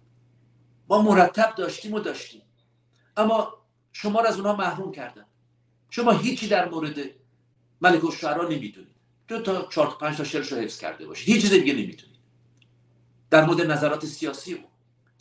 ما 0.90 1.02
مرتب 1.02 1.56
داشتیم 1.56 1.94
و 1.94 2.00
داشتیم. 2.00 2.42
اما 3.18 3.54
شما 3.92 4.22
را 4.22 4.30
از 4.30 4.38
اونها 4.38 4.56
محروم 4.56 4.92
کردن 4.92 5.26
شما 5.90 6.12
هیچی 6.12 6.48
در 6.48 6.70
مورد 6.70 7.00
ملک 7.82 8.06
الشعرا 8.06 8.48
نمی‌دونید. 8.48 8.96
دو 9.28 9.42
تا 9.42 9.68
چهار 9.68 9.88
تا 9.88 9.96
پنج 9.96 10.18
تا 10.18 10.24
شعرش 10.24 10.52
رو 10.52 10.58
حفظ 10.58 10.80
کرده 10.80 11.06
باشید. 11.06 11.36
هیچ 11.36 11.42
چیز 11.42 11.52
دیگه 11.52 11.74
نمی‌دونید. 11.74 12.20
در 13.30 13.46
مورد 13.46 13.62
نظرات 13.62 14.06
سیاسی 14.06 14.54
او 14.54 14.64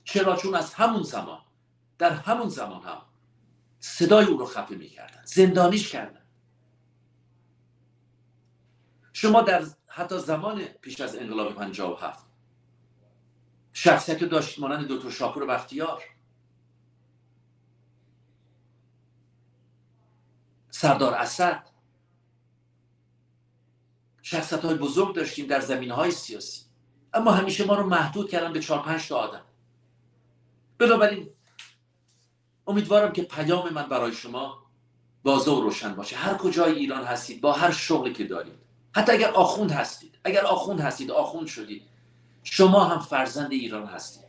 چرا؟ 0.04 0.36
چون 0.36 0.54
از 0.54 0.74
همون 0.74 1.02
زمان 1.02 1.40
در 1.98 2.10
همون 2.10 2.48
زمان 2.48 2.82
هم 2.82 3.02
صدای 3.80 4.24
او 4.24 4.38
رو 4.38 4.46
خفه 4.46 4.74
می‌کردن. 4.74 5.22
زندانیش 5.24 5.88
کردن. 5.88 6.21
شما 9.22 9.40
در 9.40 9.66
حتی 9.86 10.18
زمان 10.18 10.64
پیش 10.64 11.00
از 11.00 11.16
انقلاب 11.16 11.54
57 11.54 12.26
شخصیت 13.72 14.24
داشتید 14.24 14.60
مانند 14.60 14.88
دکتر 14.88 15.10
شاپور 15.10 15.46
بختیار. 15.46 16.02
سردار 20.70 21.14
اسد. 21.14 21.66
شخصیت 24.22 24.64
های 24.64 24.74
بزرگ 24.74 25.14
داشتیم 25.14 25.46
در 25.46 25.60
زمین 25.60 25.90
های 25.90 26.10
سیاسی. 26.10 26.62
اما 27.14 27.32
همیشه 27.32 27.64
ما 27.64 27.74
رو 27.74 27.86
محدود 27.86 28.30
کردن 28.30 28.52
به 28.52 28.60
چهار 28.60 28.82
پنج 28.82 29.08
تا 29.08 29.16
آدم. 29.16 29.44
بنابراین 30.78 31.30
امیدوارم 32.66 33.12
که 33.12 33.22
پیام 33.22 33.72
من 33.72 33.88
برای 33.88 34.12
شما 34.12 34.66
واضح 35.24 35.50
و 35.50 35.60
روشن 35.60 35.94
باشه. 35.94 36.16
هر 36.16 36.34
کجای 36.34 36.72
ایران 36.72 37.04
هستید 37.04 37.40
با 37.40 37.52
هر 37.52 37.70
شغلی 37.70 38.12
که 38.12 38.24
دارید. 38.24 38.71
حتی 38.94 39.12
اگر 39.12 39.30
آخوند 39.30 39.70
هستید 39.70 40.18
اگر 40.24 40.44
آخوند 40.44 40.80
هستید 40.80 41.10
آخوند 41.10 41.46
شدید 41.46 41.82
شما 42.44 42.84
هم 42.84 42.98
فرزند 42.98 43.52
ایران 43.52 43.86
هستید. 43.86 44.24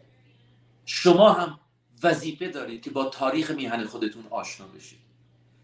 شما 0.85 1.33
هم 1.33 1.59
وظیفه 2.03 2.47
دارید 2.47 2.81
که 2.81 2.89
با 2.89 3.05
تاریخ 3.05 3.51
میهن 3.51 3.85
خودتون 3.85 4.27
آشنا 4.29 4.67
بشید. 4.67 4.99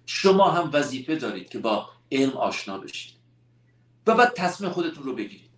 شما 0.06 0.52
هم 0.52 0.70
وظیفه 0.74 1.16
دارید 1.16 1.50
که 1.50 1.60
با 1.60 1.90
علم 2.12 2.38
آشنا 2.38 2.78
بشید. 2.78 3.16
و 4.08 4.16
بعد 4.16 4.34
تصمیم 4.34 4.70
خودتون 4.70 5.04
رو 5.04 5.16
بگیرید. 5.16 5.50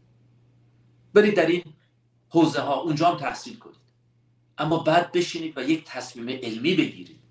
برید 1.13 1.35
در 1.35 1.45
این 1.45 1.63
حوزه 2.29 2.61
ها 2.61 2.81
اونجا 2.81 3.09
هم 3.09 3.17
تحصیل 3.17 3.57
کنید. 3.57 3.75
اما 4.57 4.77
بعد 4.77 5.11
بشینید 5.11 5.57
و 5.57 5.69
یک 5.69 5.83
تصمیم 5.85 6.29
علمی 6.29 6.75
بگیرید. 6.75 7.21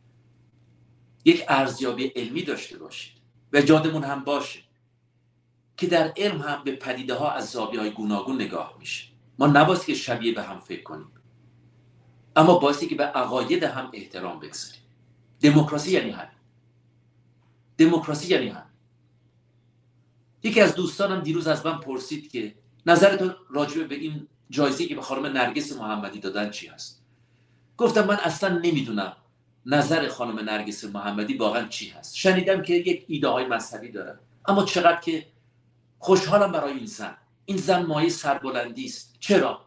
یک 1.24 1.44
ارزیابی 1.48 2.06
علمی 2.06 2.42
داشته 2.42 2.78
باشید. 2.78 3.12
و 3.52 3.60
جادمون 3.60 4.04
هم 4.04 4.24
باشه 4.24 4.60
که 5.80 5.86
در 5.86 6.12
علم 6.16 6.40
هم 6.40 6.64
به 6.64 6.72
پدیده 6.72 7.14
ها 7.14 7.32
از 7.32 7.50
زاویه 7.50 7.80
های 7.80 7.90
گوناگون 7.90 8.34
نگاه 8.34 8.76
میشه. 8.78 9.04
ما 9.38 9.46
نباید 9.46 9.84
که 9.84 9.94
شبیه 9.94 10.34
به 10.34 10.42
هم 10.42 10.58
فکر 10.58 10.82
کنیم. 10.82 11.06
اما 12.36 12.58
باعثی 12.58 12.86
که 12.86 12.94
به 12.94 13.04
عقاید 13.04 13.62
هم 13.62 13.90
احترام 13.92 14.40
بگذاریم. 14.40 14.80
دموکراسی 15.40 15.90
یعنی 15.90 16.10
همین. 16.10 16.38
دموکراسی 17.78 18.28
یعنی 18.28 18.48
هم 18.48 18.66
یکی 20.42 20.60
از 20.60 20.74
دوستانم 20.74 21.20
دیروز 21.20 21.46
از 21.46 21.66
من 21.66 21.78
پرسید 21.78 22.30
که 22.30 22.54
نظرتون 22.86 23.34
راجع 23.50 23.82
به 23.82 23.94
این 23.94 24.26
جایزه 24.50 24.86
که 24.86 24.94
به 24.94 25.02
خانم 25.02 25.26
نرگس 25.26 25.72
محمدی 25.72 26.20
دادن 26.20 26.50
چی 26.50 26.66
هست؟ 26.66 27.02
گفتم 27.76 28.06
من 28.06 28.16
اصلا 28.16 28.58
نمی‌دونم 28.58 29.16
نظر 29.66 30.08
خانم 30.08 30.38
نرگس 30.38 30.84
محمدی 30.84 31.34
واقعا 31.34 31.68
چی 31.68 31.88
هست. 31.88 32.16
شنیدم 32.16 32.62
که 32.62 32.74
یک 32.74 33.04
ایده 33.08 33.28
های 33.28 33.46
مذهبی 33.46 33.88
دارن. 33.88 34.18
اما 34.48 34.64
چقدر 34.64 35.00
که 35.00 35.26
خوشحالم 36.00 36.52
برای 36.52 36.72
این 36.72 36.86
زن. 36.86 37.16
این 37.44 37.56
زن 37.56 37.86
مایه 37.86 38.08
سربلندی 38.08 38.84
است. 38.84 39.16
چرا؟ 39.20 39.66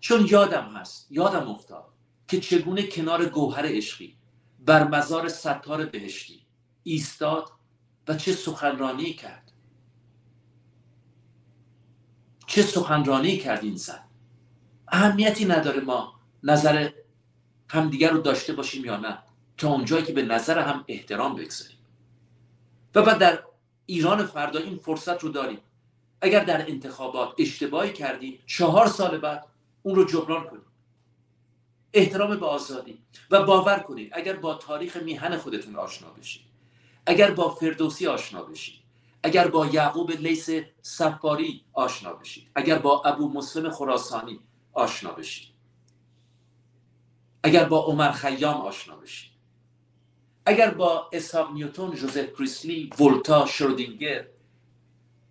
چون 0.00 0.26
یادم 0.30 0.64
هست 0.76 1.06
یادم 1.10 1.50
افتاد 1.50 1.84
که 2.28 2.40
چگونه 2.40 2.82
کنار 2.82 3.24
گوهر 3.26 3.62
عشقی 3.66 4.16
بر 4.58 4.88
مزار 4.88 5.28
ستار 5.28 5.86
بهشتی 5.86 6.46
ایستاد 6.82 7.50
و 8.08 8.14
چه 8.14 8.32
سخنرانی 8.32 9.12
کرد. 9.12 9.52
چه 12.46 12.62
سخنرانی 12.62 13.36
کرد 13.36 13.64
این 13.64 13.76
زن؟ 13.76 14.04
اهمیتی 14.88 15.44
نداره 15.44 15.80
ما 15.80 16.20
نظر 16.42 16.90
همدیگر 17.70 18.10
رو 18.10 18.18
داشته 18.18 18.52
باشیم 18.52 18.84
یا 18.84 18.96
نه. 18.96 19.18
تا 19.56 19.68
اونجایی 19.68 20.04
که 20.04 20.12
به 20.12 20.22
نظر 20.22 20.58
هم 20.58 20.84
احترام 20.88 21.34
بگذاریم. 21.34 21.78
و 22.94 23.02
بعد 23.02 23.18
در 23.18 23.42
ایران 23.88 24.26
فردا 24.26 24.60
این 24.60 24.78
فرصت 24.78 25.24
رو 25.24 25.28
داریم. 25.28 25.58
اگر 26.20 26.44
در 26.44 26.70
انتخابات 26.70 27.34
اشتباهی 27.38 27.92
کردیم 27.92 28.38
چهار 28.46 28.86
سال 28.86 29.18
بعد 29.18 29.46
اون 29.82 29.94
رو 29.94 30.04
جبران 30.04 30.44
کنیم. 30.44 30.62
احترام 31.94 32.36
به 32.40 32.46
آزادی 32.46 32.98
و 33.30 33.42
باور 33.42 33.78
کنید 33.78 34.10
اگر 34.14 34.36
با 34.36 34.54
تاریخ 34.54 34.96
میهن 34.96 35.36
خودتون 35.36 35.76
آشنا 35.76 36.10
بشید 36.10 36.42
اگر 37.06 37.30
با 37.30 37.48
فردوسی 37.50 38.06
آشنا 38.06 38.42
بشید 38.42 38.74
اگر 39.22 39.48
با 39.48 39.66
یعقوب 39.66 40.10
لیس 40.10 40.50
سفاری 40.82 41.64
آشنا 41.72 42.12
بشید 42.12 42.48
اگر 42.54 42.78
با 42.78 43.02
ابو 43.02 43.28
مسلم 43.28 43.70
خراسانی 43.70 44.40
آشنا 44.72 45.12
بشید 45.12 45.48
اگر 47.42 47.64
با 47.64 47.78
عمر 47.84 48.12
خیام 48.12 48.60
آشنا 48.60 48.96
بشید. 48.96 49.30
اگر 50.48 50.70
با 50.70 51.10
اسحاق 51.12 51.52
نیوتون 51.52 51.94
جوزف 51.94 52.32
کریسلی 52.38 52.90
ولتا 53.00 53.46
شرودینگر 53.46 54.26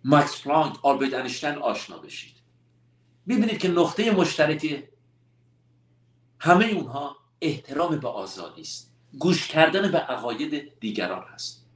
مکس 0.04 0.42
پلانک 0.42 0.84
آلبرت 0.84 1.14
انشتن 1.14 1.58
آشنا 1.58 1.98
بشید. 1.98 2.34
ببینید 3.28 3.58
که 3.58 3.68
نقطه 3.68 4.10
مشترک 4.10 4.84
همه 6.38 6.64
اونها 6.64 7.16
احترام 7.40 7.96
به 7.96 8.08
آزادی 8.08 8.60
است. 8.60 8.94
گوش 9.18 9.48
کردن 9.48 9.92
به 9.92 9.98
عقاید 9.98 10.80
دیگران 10.80 11.24
هست. 11.34 11.66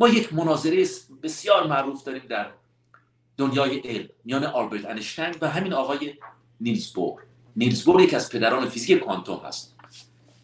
ما 0.00 0.08
یک 0.08 0.32
مناظره 0.32 0.86
بسیار 1.22 1.66
معروف 1.66 2.04
داریم 2.04 2.22
در 2.28 2.50
دنیای 3.36 3.78
علم 3.78 4.08
میان 4.24 4.44
آلبرت 4.44 4.84
انشتین 4.84 5.34
و 5.40 5.48
همین 5.48 5.72
آقای 5.72 6.14
نیلز 6.60 6.92
بور. 6.92 7.22
نیلز 7.56 7.84
بور 7.84 8.00
یک 8.00 8.14
از 8.14 8.30
پدران 8.30 8.68
فیزیک 8.68 8.98
کوانتوم 8.98 9.40
هست. 9.44 9.77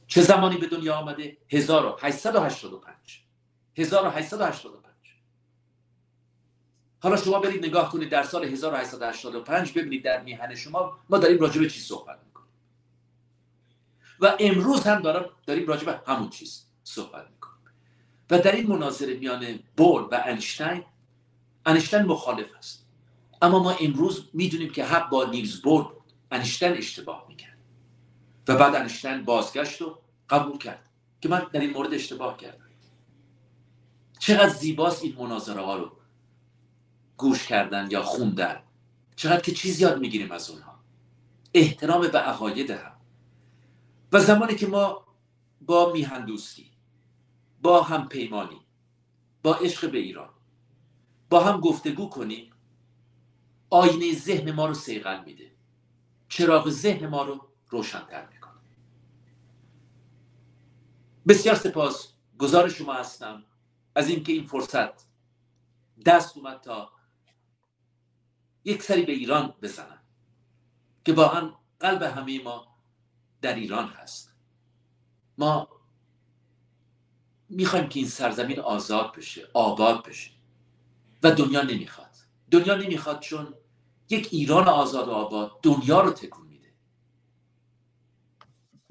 چه 0.07 0.23
زمانی 0.23 0.57
به 0.57 0.67
دنیا 0.67 0.97
آمده؟ 0.97 1.37
1885 1.51 3.25
1885 3.79 4.95
حالا 7.05 7.17
شما 7.17 7.39
برید 7.39 7.67
نگاه 7.67 7.91
کنید 7.91 8.09
در 8.09 8.23
سال 8.23 8.45
1885 8.45 9.73
ببینید 9.73 10.05
در 10.05 10.23
میهن 10.23 10.55
شما 10.55 10.99
ما 11.11 11.19
داریم 11.19 11.39
راجع 11.39 11.61
به 11.61 11.71
چی 11.71 11.81
صحبت 11.81 12.19
می‌کنیم. 12.27 12.53
و 14.21 14.37
امروز 14.41 14.83
هم 14.83 15.03
دارم 15.03 15.31
داریم 15.47 15.67
راجع 15.67 15.85
به 15.85 16.01
همون 16.07 16.31
چیز 16.31 16.67
صحبت 16.85 17.31
می‌کنیم. 17.31 17.65
و 18.31 18.39
در 18.39 18.53
این 18.53 18.67
مناظره 18.67 19.15
میان 19.15 19.59
بور 19.77 20.09
و 20.11 20.23
انشتین 20.27 20.85
انشتین 21.67 22.03
مخالف 22.03 22.47
است. 22.59 22.87
اما 23.43 23.59
ما 23.59 23.71
امروز 23.71 24.29
می‌دونیم 24.33 24.71
که 24.71 24.85
حق 24.85 25.11
با 25.11 25.25
نیلز 25.25 25.61
بور 25.63 25.83
بود. 25.83 26.13
انشتین 26.31 26.73
اشتباه 26.73 27.24
و 28.49 28.57
بعد 28.57 28.75
انشتین 28.75 29.25
بازگشت 29.25 29.83
و 29.83 29.99
قبول 30.31 30.59
کرد 30.59 30.89
که 31.21 31.29
من 31.29 31.47
در 31.53 31.61
این 31.61 31.73
مورد 31.73 31.95
اشتباه 31.95 32.37
کردم. 32.37 32.65
چقدر 34.19 34.49
زیباست 34.49 35.05
این 35.05 35.17
مناظره 35.19 35.61
ها 35.61 35.77
رو 35.77 35.93
گوش 37.17 37.47
کردن 37.47 37.91
یا 37.91 38.03
خوندن. 38.03 38.63
چقدر 39.17 39.41
که 39.41 39.53
چیز 39.53 39.81
یاد 39.81 40.01
می‌گیریم 40.01 40.33
از 40.33 40.51
اونها. 40.51 40.81
احترام 41.55 42.01
به 42.09 42.19
عقاید 42.19 42.71
هم. 42.71 42.93
و 44.13 44.21
زمانی 44.21 44.55
که 44.55 44.67
ما 44.67 45.07
با 45.61 45.93
میهن 45.93 46.25
دوستی 46.25 46.71
با 47.63 47.83
هم 47.83 48.09
پیمانی 48.09 48.61
با 49.43 49.55
عشق 49.55 49.91
به 49.91 49.99
ایران 49.99 50.31
با 51.31 51.45
هم 51.45 51.61
گفتگو 51.61 52.09
کنیم 52.09 52.51
آینه 53.71 54.15
ذهن 54.15 54.53
ما 54.53 54.67
رو 54.67 54.75
سیغل 54.75 55.25
میده. 55.25 55.51
چراغ 56.29 56.71
ذهن 56.71 57.07
ما 57.07 57.23
رو 57.23 57.49
روشنتر 57.69 58.27
می‌کنه. 58.27 58.34
بسیار 61.29 61.55
سپاس. 61.55 62.09
گزار 62.39 62.69
شما 62.69 62.95
هستم. 62.95 63.45
از 63.95 64.09
اینکه 64.09 64.33
این 64.33 64.47
فرصت 64.47 65.07
دست 66.07 66.37
اومد 66.37 66.61
تا 66.61 66.93
یک 68.65 68.83
سری 68.83 69.03
به 69.03 69.13
ایران 69.13 69.55
بزنن 69.63 69.99
که 71.05 71.13
واقعا 71.13 71.53
قلب 71.81 72.03
همه 72.03 72.43
ما 72.43 72.67
در 73.41 73.55
ایران 73.55 73.89
هست. 73.89 74.35
ما 75.39 75.69
می‌خوایم 77.49 77.89
که 77.89 78.01
این 78.01 78.09
سرزمین 78.09 78.61
آزاد 78.61 79.17
بشه 79.17 79.49
آباد 79.55 80.09
بشه 80.09 80.31
و 81.23 81.31
دنیا 81.31 81.63
نمی‌خواد. 81.63 82.17
دنیا 82.51 82.77
نمی‌خواد 82.77 83.21
چون 83.21 83.55
یک 84.11 84.29
ایران 84.33 84.69
آزاد 84.69 85.09
و 85.09 85.11
آباد 85.11 85.61
دنیا 85.63 86.01
رو 86.01 86.11
تکون 86.11 86.44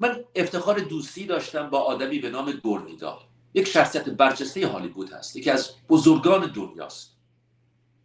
من 0.00 0.24
افتخار 0.34 0.80
دوستی 0.80 1.26
داشتم 1.26 1.70
با 1.70 1.80
آدمی 1.80 2.18
به 2.18 2.30
نام 2.30 2.52
گورنیدال 2.52 3.18
یک 3.54 3.68
شخصیت 3.68 4.08
برجسته 4.08 4.68
هالیوود 4.68 5.12
هست 5.12 5.36
یکی 5.36 5.50
از 5.50 5.70
بزرگان 5.88 6.52
دنیاست. 6.52 7.16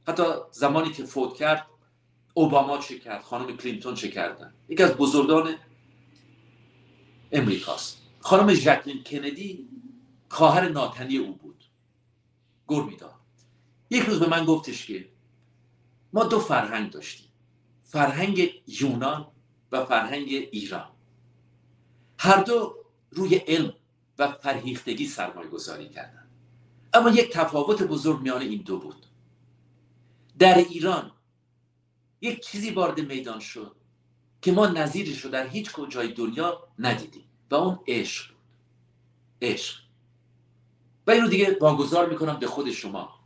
حتی 0.07 0.23
زمانی 0.51 0.91
که 0.91 1.03
فوت 1.05 1.35
کرد 1.35 1.67
اوباما 2.33 2.77
چه 2.77 2.99
کرد 2.99 3.21
خانم 3.21 3.57
کلینتون 3.57 3.95
چه 3.95 4.07
کردن؟ 4.07 4.53
یکی 4.69 4.83
از 4.83 4.91
بزرگان 4.91 5.55
امریکاست. 7.31 7.97
خانم 8.19 8.53
ژاکلین 8.53 9.03
کندی 9.03 9.69
خواهر 10.29 10.69
ناتنی 10.69 11.17
او 11.17 11.35
بود. 11.35 11.63
گورمیدال 12.67 13.13
یک 13.89 14.03
روز 14.03 14.19
به 14.19 14.29
من 14.29 14.45
گفتش 14.45 14.85
که 14.85 15.09
ما 16.13 16.23
دو 16.23 16.39
فرهنگ 16.39 16.91
داشتیم 16.91 17.27
فرهنگ 17.83 18.61
یونان 18.67 19.27
و 19.71 19.85
فرهنگ 19.85 20.27
ایران. 20.51 20.89
هر 22.22 22.43
دو 22.43 22.76
روی 23.11 23.36
علم 23.36 23.74
و 24.20 24.32
فرهیختگی 24.32 25.07
سرمایه 25.07 25.49
گذاری 25.49 25.89
کردن 25.89 26.28
اما 26.93 27.09
یک 27.09 27.32
تفاوت 27.32 27.84
بزرگ 27.84 28.22
میان 28.22 28.41
این 28.41 28.61
دو 28.61 28.80
بود. 28.80 29.05
در 30.39 30.57
ایران 30.57 31.11
یک 32.22 32.45
چیزی 32.45 32.70
وارد 32.72 32.99
میدان 32.99 33.39
شد 33.39 33.76
که 34.41 34.51
ما 34.51 34.67
نظیرش 34.67 35.22
رو 35.22 35.30
در 35.32 35.47
هیچ 35.47 35.72
کجای 35.72 36.13
دنیا 36.13 36.67
ندیدیم 36.80 37.24
و 37.51 37.55
اون 37.55 37.80
عشق 37.88 38.28
بود. 38.32 38.38
عشق. 39.41 39.80
و 41.07 41.11
رو 41.11 41.28
دیگه 41.28 41.57
واگذار 41.61 42.09
می‌کنم 42.09 42.39
به 42.39 42.47
خود 42.47 42.72
شما 42.72 43.20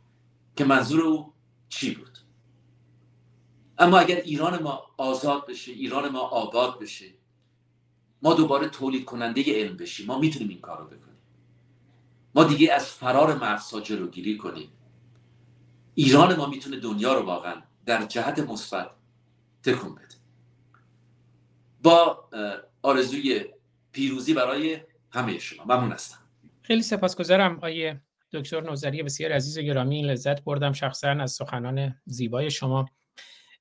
که 0.56 0.64
منظور 0.64 1.00
او 1.00 1.32
چی 1.68 1.94
بود. 1.94 2.18
اما 3.78 3.98
اگر 3.98 4.16
ایران 4.16 4.62
ما 4.62 4.94
آزاد 4.96 5.46
بشه 5.46 5.72
ایران 5.72 6.08
ما 6.08 6.20
آباد 6.20 6.80
بشه 6.80 7.06
ما 8.24 8.34
دوباره 8.34 8.68
تولید 8.68 9.04
کننده 9.04 9.44
علم 9.46 9.76
بشیم. 9.76 10.06
ما 10.06 10.18
می‌تونیم 10.18 10.48
این 10.48 10.60
کار 10.60 10.78
رو 10.78 10.84
بکنیم. 10.84 11.18
ما 12.34 12.44
دیگه 12.44 12.72
از 12.72 12.86
فرار 12.86 13.38
مرزها 13.38 13.80
جلوگیری 13.80 14.36
کنیم. 14.36 14.68
ایران 15.94 16.36
ما 16.36 16.46
می‌تونه 16.46 16.76
دنیا 16.76 17.14
رو 17.14 17.26
واقعا 17.26 17.62
در 17.86 18.06
جهت 18.06 18.38
مثبت 18.38 18.90
تکون 19.62 19.94
بده. 19.94 20.14
با 21.82 22.28
آرزوی 22.82 23.44
پیروزی 23.92 24.34
برای 24.34 24.80
همه 25.10 25.38
شما. 25.38 25.64
ممنون 25.64 25.92
هستم. 25.92 26.18
خیلی 26.62 26.82
سپاسگزارم 26.82 27.58
آیه 27.62 28.00
دکتر 28.32 28.60
نوزری. 28.60 29.02
بسیار 29.02 29.32
عزیز 29.32 29.58
و 29.58 29.62
گرامی. 29.62 30.02
لذت 30.02 30.44
بردم 30.44 30.72
شخصا 30.72 31.08
از 31.08 31.32
سخنان 31.32 32.00
زیبای 32.06 32.50
شما. 32.50 32.86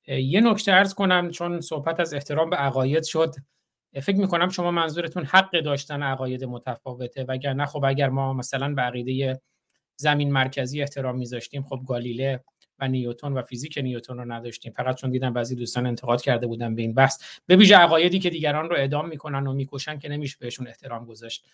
یه 0.08 0.42
نکته 0.42 0.72
ارز 0.72 0.94
کنم 0.94 1.32
چون 1.32 1.62
صحبت 1.62 2.00
از 2.00 2.14
احترام 2.14 2.50
به 2.50 2.56
عقاید 2.56 3.04
شد. 3.04 3.36
فکر 4.02 4.18
می‌کنم 4.18 4.50
شما 4.50 4.72
منظورتون 4.72 5.26
حق 5.26 5.62
داشتن 5.62 6.04
عقاید 6.04 6.44
متفاوته. 6.44 7.24
وگرنه 7.24 7.66
خب 7.66 7.86
اگر 7.86 8.10
ما 8.10 8.34
مثلا 8.34 8.74
به 8.74 8.82
عقیده 8.82 9.42
زمین 9.96 10.32
مرکزی 10.32 10.82
احترام 10.82 11.18
میذاشتیم 11.18 11.64
خب 11.64 11.82
گالیله 11.88 12.44
و 12.80 12.88
نیوتن 12.88 13.34
و 13.34 13.42
فیزیک 13.42 13.78
نیوتن 13.78 14.18
رو 14.18 14.32
نداشتیم. 14.32 14.72
فقط 14.72 14.96
چون 14.96 15.10
دیدم 15.10 15.34
بعضی 15.34 15.56
دوستان 15.56 15.88
انتقاد 15.88 16.22
کرده 16.22 16.48
بودن 16.48 16.76
به 16.76 16.82
این 16.82 16.94
بحث. 16.94 17.22
به 17.46 17.56
ویژه 17.56 17.78
عقایدی 17.78 18.20
که 18.20 18.30
دیگران 18.30 18.70
رو 18.70 18.76
اعدام 18.76 19.10
می‌کنن 19.10 19.48
و 19.48 19.54
می‌کشن 19.54 20.00
که 20.00 20.10
نمیشه 20.10 20.38
بهشون 20.40 20.68
احترام 20.68 21.06
گذاشت. 21.06 21.46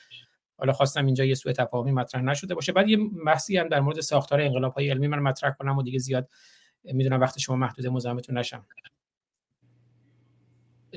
حالا 0.58 0.74
خواستم 0.74 1.06
اینجا 1.06 1.26
یه 1.26 1.36
سوء 1.36 1.52
تفاهمی 1.52 1.92
مطرح 1.92 2.22
نشده 2.22 2.56
باشه. 2.56 2.72
بعد 2.72 2.90
یه 2.90 2.98
بحثی 3.26 3.58
هم 3.58 3.68
در 3.68 3.80
مورد 3.80 4.00
ساختار 4.00 4.42
انقلاب 4.42 4.74
های 4.74 4.90
علمی 4.90 5.08
من 5.08 5.20
مطرح 5.20 5.52
کنم 5.52 5.78
و 5.78 5.84
دیگه 5.84 6.00
زیاد 6.00 6.30
می‌دونم 6.84 7.20
وقت 7.20 7.40
شما 7.40 7.56
محدود 7.56 7.88
مزاحمتون 7.88 8.38
نشم. 8.38 8.66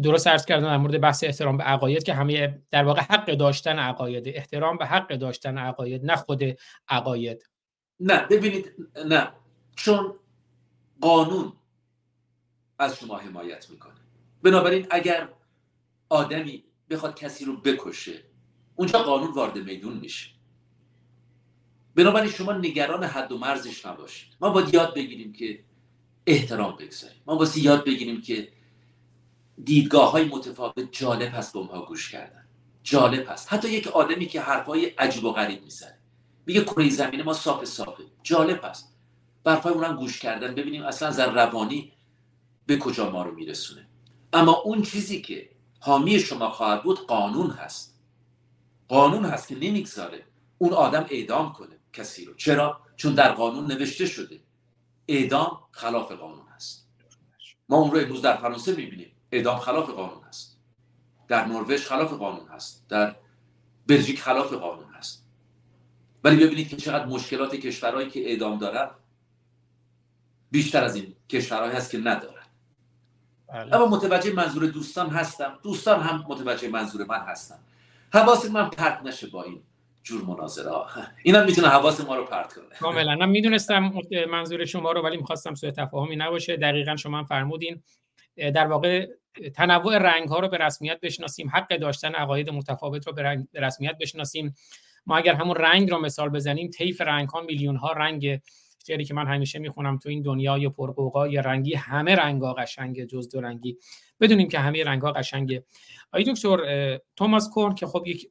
درست 0.03 0.27
عرض 0.27 0.45
کردم 0.45 0.67
در 0.67 0.77
مورد 0.77 1.01
بحث 1.01 1.25
احترام 1.25 1.57
به 1.57 1.65
عقاید 1.65 2.03
که 2.03 2.15
همه 2.15 2.63
در 2.71 2.85
واقع 2.85 3.01
حق 3.01 3.35
داشتن 3.35 3.79
عقاید. 3.79 4.29
احترام 4.29 4.79
به 4.79 4.87
حق 4.87 5.09
داشتن 5.17 5.59
عقاید 5.59 6.05
نه 6.05 6.17
خود 6.17 6.43
عقاید. 6.89 7.49
نه 8.01 8.27
ببینید 8.27 8.73
نه. 9.07 9.33
چون 9.77 10.15
قانون 11.01 11.53
از 12.79 12.97
شما 12.97 13.19
حمایت 13.19 13.71
می‌کنه. 13.71 13.93
بنابراین 14.43 14.87
اگر 14.91 15.29
آدمی 16.09 16.65
بخواد 16.91 17.19
کسی 17.19 17.45
رو 17.45 17.57
بکشه 17.57 18.23
اونجا 18.77 19.03
قانون 19.03 19.33
وارد 19.33 19.59
میدون 19.59 19.97
میشه. 19.97 20.31
بنابراین 21.95 22.31
شما 22.31 22.53
نگران 22.53 23.05
حد 23.05 23.33
و 23.33 23.39
مرزش 23.39 23.87
نباشید. 23.87 24.37
ما 24.41 24.51
باید 24.51 24.75
یاد 24.75 24.95
بگیریم 24.95 25.33
که 25.33 25.65
احترام 26.27 26.77
بگذاریم. 26.77 27.23
ما 27.27 27.37
باید 27.37 27.57
یاد 27.57 27.85
بگیریم 27.85 28.21
که 28.21 28.49
دیدگاه 29.65 30.11
های 30.11 30.25
متفاوت 30.25 30.93
جالب 30.93 31.35
هست 31.35 31.53
به 31.53 31.59
اونها 31.59 31.85
گوش 31.85 32.11
کردن. 32.11 32.45
جالب 32.83 33.29
هست. 33.29 33.53
حتی 33.53 33.69
یک 33.69 33.87
آدمی 33.87 34.27
که 34.27 34.41
حرفای 34.41 34.87
عجیب 34.87 35.25
و 35.25 35.33
غریب 35.33 35.63
می‌زنه. 35.63 35.99
میگه 36.47 36.65
کره 36.65 36.91
زمین 36.91 37.23
ما 37.23 37.33
صاف 37.33 37.65
صافه. 37.65 38.03
جالب 38.23 38.61
هست. 38.65 38.95
برفای 39.45 39.73
اونم 39.73 39.97
گوش 39.97 40.19
کردن. 40.19 40.55
ببینیم 40.55 40.83
اصلا 40.83 41.09
از 41.09 41.21
روانی 41.21 41.93
به 42.67 42.79
کجا 42.79 43.11
ما 43.11 43.23
رو 43.23 43.35
میرسونه. 43.35 43.89
اما 44.33 44.53
اون 44.53 44.83
چیزی 44.83 45.23
که 45.23 45.51
حامی 45.81 46.21
شما 46.21 46.51
خواهد 46.51 46.83
بود 46.83 47.07
قانون 47.07 47.51
هست. 47.51 48.01
قانون 48.89 49.25
هست 49.25 49.49
که 49.49 49.55
نمی‌گذاره 49.55 50.27
اون 50.59 50.73
آدم 50.73 51.07
اعدام 51.11 51.53
کنه 51.53 51.79
کسی 51.93 52.25
رو. 52.25 52.35
چرا؟ 52.35 52.81
چون 52.97 53.15
در 53.15 53.33
قانون 53.33 53.73
نوشته 53.73 54.07
شده. 54.07 54.41
اعدام 55.09 55.61
خلاف 55.71 56.13
قانون 56.13 56.47
هست. 56.55 56.89
ما 57.69 57.77
اون 57.77 57.91
رو 57.91 57.99
امروز 57.99 58.23
در 58.23 58.37
فرانسه 58.37 58.77
می‌بینیم. 58.77 59.12
اعدام 59.33 59.59
خلاف 59.59 59.91
قانون 59.91 60.25
هست. 60.25 60.59
در 61.29 61.45
نروژ 61.45 61.87
خلاف 61.87 62.13
قانون 62.13 62.49
هست. 62.49 62.87
در 62.89 63.17
بلژیک 63.87 64.21
خلاف 64.21 64.53
قانون 64.53 64.95
هست. 64.95 65.27
ولی 66.25 66.47
ببینید 66.47 66.69
که 66.69 66.77
چقدر 66.77 67.07
مشکلات 67.07 67.55
کشورهایی 67.55 68.11
که 68.11 68.31
اعدام 68.31 68.59
دارن 68.59 68.91
بیشتر 70.51 70.85
از 70.85 70.97
این 70.97 71.15
کشورهایی 71.29 71.73
هست 71.73 71.91
که 71.91 71.99
ندارن. 71.99 72.43
بله. 73.49 73.75
اما 73.77 73.87
متوجه 73.87 74.33
منظور 74.33 74.67
دوستان 74.67 75.11
هستم. 75.11 75.59
دوستان 75.63 76.01
هم 76.01 76.25
متوجه 76.29 76.69
منظور 76.69 77.07
من 77.07 77.21
هستم 77.21 77.59
حواس 78.13 78.51
من 78.51 78.71
پرت 78.71 79.01
نشه 79.05 79.27
با 79.27 79.43
این 79.43 79.63
جور 80.03 80.25
مناظره 80.25 80.71
ها. 80.71 80.87
اینم 81.23 81.45
می‌تونه 81.45 81.69
حواس 81.69 82.01
ما 82.01 82.17
رو 82.17 82.25
پرت 82.25 82.53
کنه. 82.55 82.65
کاملا. 82.81 83.17
من 83.17 83.29
می‌دونستم 83.29 83.93
منظور 84.31 84.65
شما 84.65 84.93
رو 84.93 85.03
ولی 85.03 85.17
می‌خواستم 85.17 85.55
سوء 85.55 85.71
تفاهمی 85.71 86.17
نباشه. 86.17 86.57
دقیقا 86.57 86.97
شما 86.97 87.25
فرمودین. 87.25 87.83
در 88.37 88.67
واقع 88.67 89.07
تنوع 89.55 89.99
رنگ 89.99 90.29
ها 90.29 90.39
رو 90.39 90.49
به 90.49 90.59
رسمیت 90.59 91.01
بشناسیم 91.01 91.49
حق 91.49 91.77
داشتن 91.77 92.15
عقاید 92.15 92.51
متفاوت 92.51 93.07
رو 93.07 93.13
به 93.13 93.47
رسمیت 93.55 93.99
بشناسیم. 94.01 94.55
ما 95.07 95.17
اگر 95.17 95.35
همون 95.35 95.57
رنگ 95.57 95.91
رو 95.91 95.99
مثال 95.99 96.29
بزنیم 96.29 96.71
طیف 96.71 97.01
رنگ 97.01 97.29
ها 97.29 97.41
میلیون 97.41 97.77
ها 97.77 97.93
رنگ 97.93 98.41
شعری 98.87 99.05
که 99.05 99.15
من 99.15 99.27
همیشه 99.27 99.59
می‌خونم 99.59 99.99
تو 99.99 100.09
این 100.09 100.23
دنیای 100.23 100.71
یا 101.31 101.41
رنگی 101.41 101.75
همه 101.75 102.15
رنگ 102.15 102.43
ها 102.43 102.55
قشنگه 102.55 103.07
جز 103.07 103.29
دو 103.29 103.41
رنگی. 103.41 103.79
بدونیم 104.21 104.49
که 104.49 104.59
همه 104.59 104.85
رنگ 104.85 105.03
ها 105.03 105.13
قشنگه. 105.13 105.65
آقای 106.13 106.25
دکتر 106.25 106.99
توماس 107.17 107.51
کورن 107.51 107.75
که 107.75 107.87
خب 107.87 108.07
یک 108.07 108.31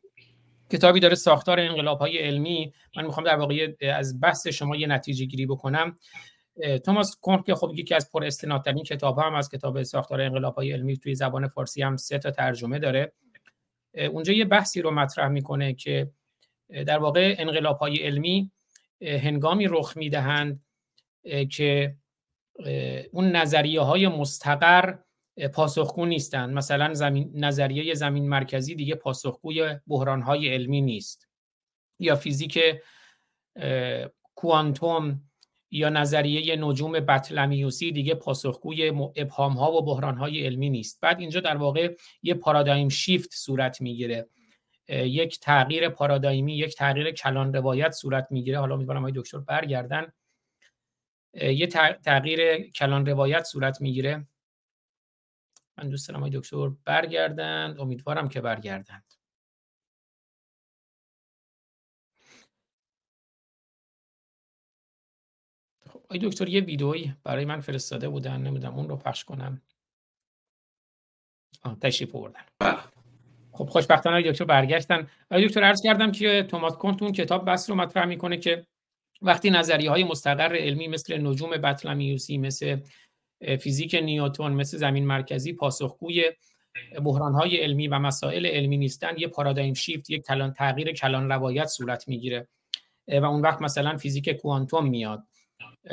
کتابی 0.72 0.99
داره 0.99 1.16
ساختار 1.16 1.60
انقلاب 1.60 1.99
های 1.99 2.18
علمی. 2.18 2.74
من 2.97 3.06
می‌خوام 3.06 3.26
در 3.26 3.36
واقع 3.36 3.76
از 3.95 4.20
بحث 4.22 4.47
شما 4.47 4.76
یه 4.76 4.88
نتیجه 4.88 5.26
گیری 5.26 5.45
بکنم. 5.45 5.97
توماس 6.86 7.16
کورن 7.22 7.43
که 7.43 7.56
خب 7.56 7.72
یکی 7.76 7.95
از 7.95 8.12
پر 8.12 8.26
استنادترین 8.26 8.84
کتاب 8.84 9.20
هم 9.20 9.36
از 9.36 9.49
کتاب 9.49 9.84
ساختار 9.84 10.22
انقلاب 10.22 10.56
های 10.56 10.72
علمی 10.72 10.97
توی 10.97 11.16
زبان 11.16 11.47
فارسی 11.47 11.82
هم 11.82 11.97
سه 11.97 12.20
تا 12.20 12.32
ترجمه 12.32 12.80
داره. 12.80 13.14
اونجا 14.12 14.34
یه 14.34 14.45
بحثی 14.45 14.82
رو 14.82 14.91
مطرح 14.91 15.28
می‌کنه 15.28 15.74
که 15.74 16.12
در 16.70 16.97
واقع 16.97 17.36
انقلاب 17.38 17.78
های 17.78 17.97
علمی 17.97 18.52
هنگامی 19.02 19.68
رخ 19.68 19.97
می‌دهند 19.97 20.64
که 21.52 21.95
اون 23.12 23.32
نظریه 23.32 23.82
های 23.82 24.08
مستقر 24.08 24.95
پاسخگو 25.54 26.06
نیستند 26.06 26.54
مثلا 26.54 26.93
زمین 26.93 27.32
نظریه 27.36 27.93
زمین 27.93 28.30
مرکزی 28.30 28.76
دیگه 28.76 28.95
پاسخگوی 28.95 29.76
بحران 29.88 30.22
های 30.22 30.54
علمی 30.54 30.82
نیست. 30.82 31.28
یا 31.99 32.16
فیزیک 32.16 32.60
کوانتوم 34.36 35.30
یا 35.72 35.89
نظریه 35.89 36.55
نجوم 36.55 36.91
بطلمیوسی 36.91 37.91
دیگه 37.91 38.15
پاسخگوی 38.15 38.89
ابهام 39.15 39.53
ها 39.53 39.72
و 39.72 39.86
بحران 39.86 40.17
های 40.17 40.45
علمی 40.45 40.69
نیست. 40.69 41.01
بعد 41.01 41.19
اینجا 41.19 41.39
در 41.39 41.57
واقع 41.57 41.95
یه 42.24 42.34
پارادایم 42.34 42.89
شیفت 42.89 43.34
صورت 43.34 43.82
می‌گیره. 43.82 44.28
یک 44.89 45.39
تغییر 45.39 45.89
پارادایمی 45.89 46.57
یک 46.57 46.76
تغییر 46.76 47.11
کلان 47.11 47.53
روایت 47.53 47.91
صورت 47.91 48.28
می‌گیره. 48.30 48.59
حالا 48.59 48.76
امیدوارم 48.76 49.01
های 49.01 49.11
دکتر 49.15 49.38
برگردن. 49.38 50.13
یه 51.34 51.67
تغییر 52.03 52.69
کلان 52.69 53.05
روایت 53.05 53.43
صورت 53.43 53.82
می‌گیره. 53.82 54.28
من 55.78 55.89
دوست 55.89 56.09
دارم 56.09 56.30
دکتر 56.30 56.69
برگردند. 56.86 57.80
امیدوارم 57.80 58.30
که 58.30 58.41
برگردند. 58.41 59.13
خب 66.12 66.18
دکتر 66.18 66.49
یه 66.49 66.62
ویدئویی 66.62 67.14
برای 67.24 67.45
من 67.45 67.59
فرستاده 67.59 68.09
بودن 68.09 68.41
نمی‌دونم 68.41 68.76
اون 68.76 68.89
رو 68.89 68.97
پخش 68.97 69.24
کنم. 69.24 69.62
آه 71.64 71.80
تشریف 71.80 72.12
بردن 72.12 72.41
بله. 72.59 72.78
خب 73.51 73.66
خوشبختانه 73.66 74.32
دکتر 74.32 74.45
برگشتن. 74.45 75.07
دکتر 75.32 75.64
عرض 75.64 75.82
کردم 75.82 76.12
که 76.12 76.43
توماس 76.49 76.74
کنتون 76.74 77.12
کتاب 77.12 77.49
بس 77.49 77.70
رو 77.70 77.76
مطرح 77.76 78.05
می‌کنه 78.05 78.38
که 78.38 78.68
وقتی 79.22 79.49
نظریه 79.49 79.89
های 79.89 80.03
مستقر 80.03 80.55
علمی 80.55 80.88
مثل 80.88 81.28
نجوم 81.28 81.49
بطلمیوسی 81.49 82.38
مثل 82.38 82.80
فیزیک 83.59 83.95
نیوتون 83.95 84.53
مثل 84.53 84.78
زمین 84.78 85.05
مرکزی 85.05 85.53
پاسخگوی 85.53 86.32
بحران 87.03 87.34
های 87.34 87.57
علمی 87.57 87.88
و 87.88 87.99
مسائل 87.99 88.45
علمی 88.45 88.78
نیستند 88.78 89.20
یه 89.20 89.28
پارادایم 89.28 89.74
شیفت 89.74 90.09
یک 90.09 90.26
کلان 90.26 90.53
تغییر 90.53 90.91
کلان 90.91 91.30
روایت 91.30 91.66
صورت 91.66 92.07
می‌گیره. 92.07 92.47
و 93.07 93.26
اون 93.26 93.41
وقت 93.41 93.62
مثلا 93.62 93.97
فیزیک 93.97 94.30
کوانتوم 94.30 94.89
میاد. 94.89 95.24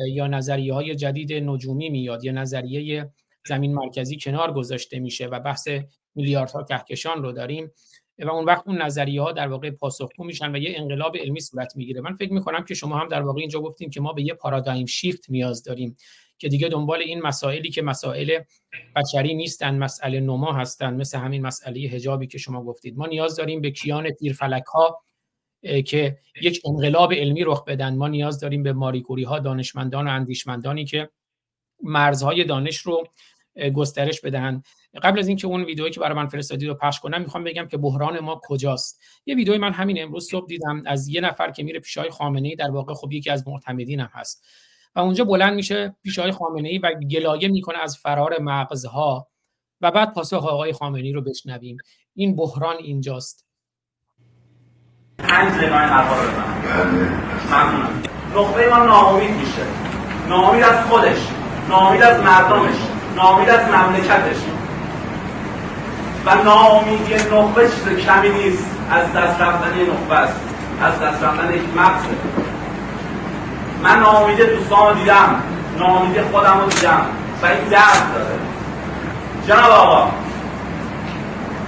یا 0.09 0.27
نظریه 0.27 0.75
های 0.75 0.95
جدید 0.95 1.33
نجومی 1.33 1.89
میاد 1.89 2.25
یا 2.25 2.33
نظریه 2.33 3.11
زمین 3.47 3.75
مرکزی 3.75 4.19
کنار 4.21 4.53
گذاشته 4.53 4.99
میشه 4.99 5.27
و 5.27 5.41
بحث 5.41 5.69
میلیاردها 6.15 6.65
کهکشان 6.65 7.23
رو 7.23 7.33
داریم. 7.33 7.71
و 8.19 8.31
اون 8.31 8.45
وقت 8.45 8.69
اون 8.69 8.83
نظریه 8.83 9.23
ها 9.23 9.33
در 9.33 9.49
واقع 9.49 9.71
پاسخگو 9.71 10.25
میشن 10.25 10.55
و 10.55 10.59
یه 10.59 10.73
انقلاب 10.77 11.17
علمی 11.17 11.41
صورت 11.41 11.77
می‌گیره. 11.77 12.01
من 12.01 12.17
فکر 12.17 12.33
می‌کنم 12.33 12.65
که 12.65 12.75
شما 12.75 12.99
هم 12.99 13.09
در 13.09 13.23
واقع 13.23 13.41
اینجا 13.41 13.61
گفتیم 13.61 13.91
که 13.91 14.01
ما 14.01 14.13
به 14.13 14.23
یه 14.23 14.35
پارادایم 14.35 14.87
شیفت 14.87 15.31
نیاز 15.31 15.63
داریم 15.63 15.97
که 16.39 16.49
دیگه 16.49 16.69
دنبال 16.69 16.99
این 16.99 17.23
مسائلی 17.23 17.71
که 17.71 17.83
مسائل 17.83 18.39
بشری 18.97 19.35
نیستن 19.35 19.79
مسئله 19.79 20.21
نما 20.21 20.53
هستن 20.53 20.95
مثل 20.95 21.19
همین 21.19 21.43
مسئله 21.43 21.89
حجابی 21.89 22.27
که 22.27 22.39
شما 22.39 22.65
گفتید. 22.65 22.97
ما 22.97 23.07
نیاز 23.07 23.37
داریم 23.37 23.61
به 23.61 23.71
کیان 23.71 24.11
تیرفلک 24.11 24.65
ها 24.65 25.01
که 25.87 26.19
یک 26.43 26.63
انقلاب 26.65 27.13
علمی 27.13 27.45
رخ 27.45 27.65
بدن. 27.65 27.97
ما 27.97 28.09
نیاز 28.09 28.41
داریم 28.41 28.63
به 28.63 28.73
ماریکوری 28.73 29.25
ها 29.25 29.39
دانشمندان 29.39 30.09
و 30.09 30.11
اندیشمندانی 30.11 30.85
که 30.85 31.11
مرزهای 31.83 32.45
دانش 32.45 32.77
رو 32.77 33.09
گسترش 33.75 34.21
بدهند 34.21 34.65
قبل 35.03 35.19
از 35.19 35.29
اینکه 35.29 35.47
اون 35.47 35.65
ویدئویی 35.65 35.93
که 35.93 36.01
برای 36.01 36.17
من 36.17 36.27
فرستادی 36.27 36.67
رو 36.67 36.75
پخش 36.75 37.01
کنم 37.01 37.21
می‌خوام 37.21 37.45
بگم 37.45 37.69
که 37.69 37.77
بحران 37.77 38.21
ما 38.21 38.41
کجاست. 38.45 39.01
یه 39.27 39.35
ویدئوی 39.35 39.59
من 39.59 39.73
همین 39.73 40.03
امروز 40.03 40.29
صبح 40.31 40.47
دیدم 40.47 40.83
از 40.87 41.09
یه 41.09 41.21
نفر 41.21 41.51
که 41.51 41.63
میره 41.63 41.81
پیشای 41.81 42.11
خامنه 42.11 42.49
ای 42.49 42.55
در 42.55 42.71
واقع 42.71 42.95
خب 42.95 43.13
یکی 43.13 43.31
از 43.31 43.49
معتمدین 43.49 44.01
هم 44.01 44.11
هست. 44.13 44.45
و 44.95 45.01
اونجا 45.01 45.25
بلند 45.25 45.55
میشه 45.55 45.97
پیشای 46.03 46.33
خامنه 46.33 46.69
ای 46.69 46.79
و 46.79 46.95
گلایه 46.95 47.49
می‌کنه 47.49 47.79
از 47.79 47.97
فرار 47.97 48.39
مغزها. 48.41 49.29
و 49.81 49.91
بعد 49.91 50.15
پاسخ 50.15 50.45
آقای 50.45 50.73
خامنه 50.73 51.07
ای 51.07 51.13
رو 51.13 51.23
بشنویم. 51.23 51.77
این 52.15 52.37
بحران 52.37 52.77
اینجاست. 52.77 53.48
پنج 55.19 55.53
دقیقه 55.53 55.77
حرفا 55.77 56.15
رو 56.15 56.29
نقطه 58.41 58.69
ما 58.71 58.77
ناامید 58.77 59.31
میشه. 59.31 59.63
ناامید 60.29 60.63
از 60.63 60.85
خودش. 60.89 61.19
ناامید 61.69 62.03
از 62.03 62.21
مردمش. 62.21 62.77
ناامید 63.17 63.51
از 63.51 63.61
مملکتش. 63.61 64.37
و 66.27 66.35
ناامیدی 66.45 67.15
نخبه 67.15 67.69
چیز 67.69 68.07
کمی 68.07 68.29
نیست. 68.29 68.67
از 68.91 69.13
دست 69.13 69.41
رفتن 69.41 69.73
نخبه 69.81 70.15
است. 70.15 70.41
از 70.83 71.01
دست 71.01 71.25
رفتن 71.25 71.55
یک 71.55 71.63
مغزه 71.77 72.09
من 73.83 73.99
ناامید 73.99 74.41
دوستان 74.41 74.89
رو 74.89 74.95
دیدم. 74.95 75.43
ناامید 75.79 76.23
خودم 76.33 76.61
رو 76.61 76.67
دیدم. 76.67 77.07
و 77.43 77.47
این 77.47 77.69
درد 77.71 78.15
داره. 78.15 78.39
جناب 79.47 79.71
آقا 79.71 80.11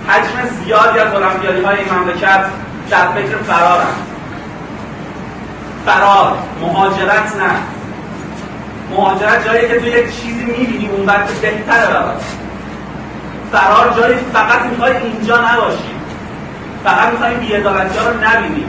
حجم 0.09 0.49
زیادی 0.65 0.99
از 0.99 1.15
المپیادی 1.15 1.63
های 1.63 1.77
این 1.77 1.95
مملکت 1.95 2.45
در 2.91 3.09
فکر 3.09 3.37
فرارن 3.37 3.95
فرار 5.87 6.39
مهاجرت 6.61 7.37
نه. 7.37 7.51
مهاجرت 8.91 9.47
جایی 9.47 9.69
که 9.69 9.81
تو 9.81 9.87
یک 9.87 10.21
چیزی 10.21 10.45
می‌بینی 10.45 10.89
اون 10.89 11.07
بعد 11.07 11.41
بهتره 11.41 11.87
برات. 11.87 12.23
فرار 13.53 13.95
جایی 13.97 14.19
فقط 14.33 14.63
می‌خوای 14.71 14.97
اینجا 14.97 15.37
نباشی. 15.37 15.95
فقط 16.85 17.09
می‌خوای 17.09 17.35
بیعدالتی 17.35 17.99
ها 17.99 18.09
رو 18.09 18.15
نبینی. 18.15 18.65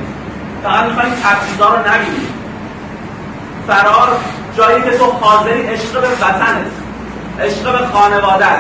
فقط 0.64 0.86
می‌خوای 0.86 1.06
تبعیضا 1.06 1.70
رو 1.70 1.80
نبینی. 1.80 2.28
فرار 3.68 4.10
جایی 4.58 4.84
که 4.84 4.98
تو 4.98 5.06
حاضری 5.06 5.62
عشق 5.62 6.02
به 6.02 6.08
وطنت 6.08 6.72
عشق 7.40 7.72
به 7.72 7.88
خانوادت 7.94 8.58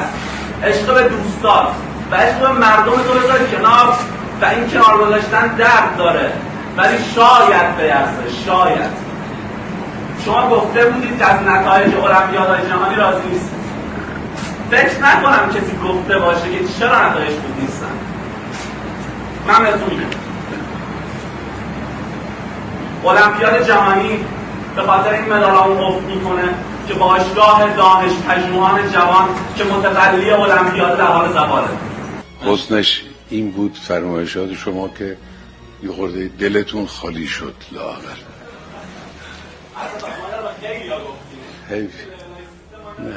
عشق 0.63 0.93
به 0.93 1.09
دوستات 1.09 1.67
و 2.11 2.15
عشق 2.15 2.39
به 2.39 2.47
مردم 2.47 2.91
تو 2.91 3.19
بذاری 3.19 3.45
کنار. 3.45 3.97
و 4.41 4.45
این 4.45 4.69
کنار 4.69 4.97
گذاشتن 4.97 5.47
درد 5.47 5.97
داره. 5.97 6.31
ولی 6.77 6.97
شاید 7.15 7.77
بیرزه 7.77 8.43
شاید. 8.45 8.91
شما 10.25 10.49
گفته 10.49 10.85
بودید 10.85 11.23
از 11.23 11.41
نتایج 11.41 11.95
المپیادهای 11.95 12.69
جهانی 12.69 12.95
راضی 12.95 13.27
نیست. 13.27 13.51
فکر 14.71 14.99
نکنم 15.03 15.49
کسی 15.49 15.77
گفته 15.87 16.19
باشه 16.19 16.41
که 16.41 16.73
چرا 16.79 17.09
نتایج 17.09 17.33
بود 17.33 17.61
نیستن. 17.61 17.85
من 19.47 19.63
بهتون 19.63 20.01
المپیاد 23.05 23.67
جهانی 23.67 24.25
به 24.75 24.81
خاطر 24.81 25.09
این 25.09 25.33
مدال 25.33 25.55
اون 25.55 25.77
افت 25.77 26.01
می‌کنه 26.01 26.43
که 26.87 26.93
باشگاه 26.93 27.73
دانش 27.77 28.11
پژوهان 28.29 28.91
جوان 28.93 29.25
که 29.57 29.63
متقلی 29.63 30.31
المپیاد 30.31 30.97
در 30.97 31.05
حال 31.05 31.33
زواله 31.33 31.67
حسنش. 32.45 33.03
این 33.31 33.51
بود 33.51 33.73
فرمایشات 33.73 34.53
شما 34.53 34.87
که 34.87 35.17
یه 35.83 35.91
خورده 35.91 36.27
دلتون 36.39 36.85
خالی 36.85 37.27
شد 37.27 37.55
لاغر 37.71 38.17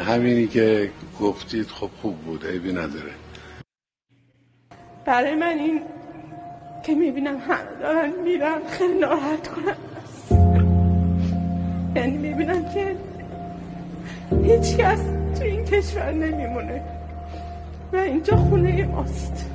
همینی 0.07 0.47
که 0.47 0.91
گفتید 1.21 1.67
خب 1.67 1.91
خوب 2.03 2.17
بود 2.17 2.47
عیبی 2.47 2.73
نداره. 2.73 3.11
برای 5.05 5.35
من 5.35 5.59
این 5.59 5.81
که 6.87 6.95
می‌بینم 6.95 7.37
همه 7.39 7.81
دارن 7.81 8.13
میرن 8.25 8.59
خیلی 8.71 8.99
ناراحت 8.99 9.49
کنم 9.49 9.77
یعنی 11.97 12.17
می‌بینم 12.19 12.65
که 12.75 12.97
هیچ 14.43 14.77
کس 14.77 15.01
تو 15.39 15.45
این 15.45 15.65
کشور 15.65 16.13
نمیمونه. 16.13 16.83
و 17.93 17.97
اینجا 17.97 18.37
خونه 18.37 18.85
ماست. 18.87 19.54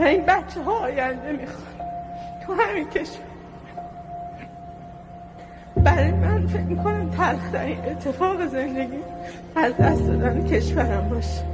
و 0.00 0.02
این 0.02 0.26
بچه 0.26 0.62
ها 0.62 0.72
آینده 0.72 1.32
می‌خوان. 1.32 1.88
تو 2.46 2.54
همین 2.54 2.90
کشور. 2.90 3.24
برای 5.76 6.10
من 6.10 6.46
فکر 6.46 6.62
می‌کنم 6.62 7.10
تلخترین 7.10 7.78
اتفاق 7.78 8.46
زندگی 8.46 8.98
از 9.56 9.76
دست 9.76 10.06
دادن 10.06 10.46
کشورم 10.46 11.08
باشه. 11.08 11.44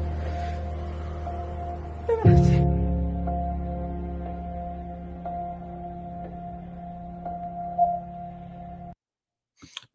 ببخشید. 2.09 2.67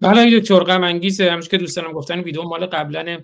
بله 0.02 0.39
دکتر 0.39 0.60
غم 0.60 0.84
انگیزه 0.84 1.32
همش 1.32 1.49
که 1.49 1.58
دوستانم 1.58 1.91
گفتن 1.91 2.20
ویدیو 2.20 2.43
مال 2.43 2.66
قبلا 2.66 3.24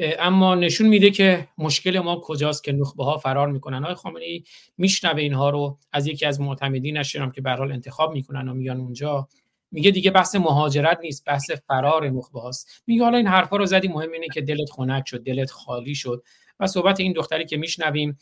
اما 0.00 0.54
نشون 0.54 0.88
میده 0.88 1.10
که 1.10 1.48
مشکل 1.58 1.98
ما 1.98 2.20
کجاست 2.20 2.64
که 2.64 2.72
نخبه 2.72 3.04
ها 3.04 3.18
فرار 3.18 3.48
می‌کنن. 3.48 3.84
آقای 3.84 3.94
خامنه 3.94 4.24
ای 4.24 4.44
میشنوه 4.78 5.22
اینها 5.22 5.50
رو 5.50 5.78
از 5.92 6.06
یکی 6.06 6.26
از 6.26 6.40
معتمدین 6.40 7.02
شرم 7.02 7.30
که 7.30 7.40
به 7.40 7.60
انتخاب 7.60 8.12
می‌کنن 8.12 8.48
و 8.48 8.54
میان 8.54 8.80
اونجا. 8.80 9.28
میگه 9.70 9.90
دیگه 9.90 10.10
بحث 10.10 10.34
مهاجرت 10.34 10.98
نیست 11.02 11.24
بحث 11.24 11.50
فرار 11.50 12.08
نخبه 12.08 12.40
هاست 12.40 12.82
میگه 12.86 13.04
حالا 13.04 13.16
این 13.16 13.26
حرفا 13.26 13.56
رو 13.56 13.66
زدی 13.66 13.88
مهم 13.88 14.12
اینه 14.12 14.26
که 14.34 14.40
دلت 14.40 14.70
خنک 14.70 15.08
شد 15.08 15.22
دلت 15.22 15.50
خالی 15.50 15.94
شد. 15.94 16.22
و 16.60 16.66
صحبت 16.66 17.00
این 17.00 17.12
دختری 17.12 17.44
که 17.46 17.56
میشنویم 17.56 18.18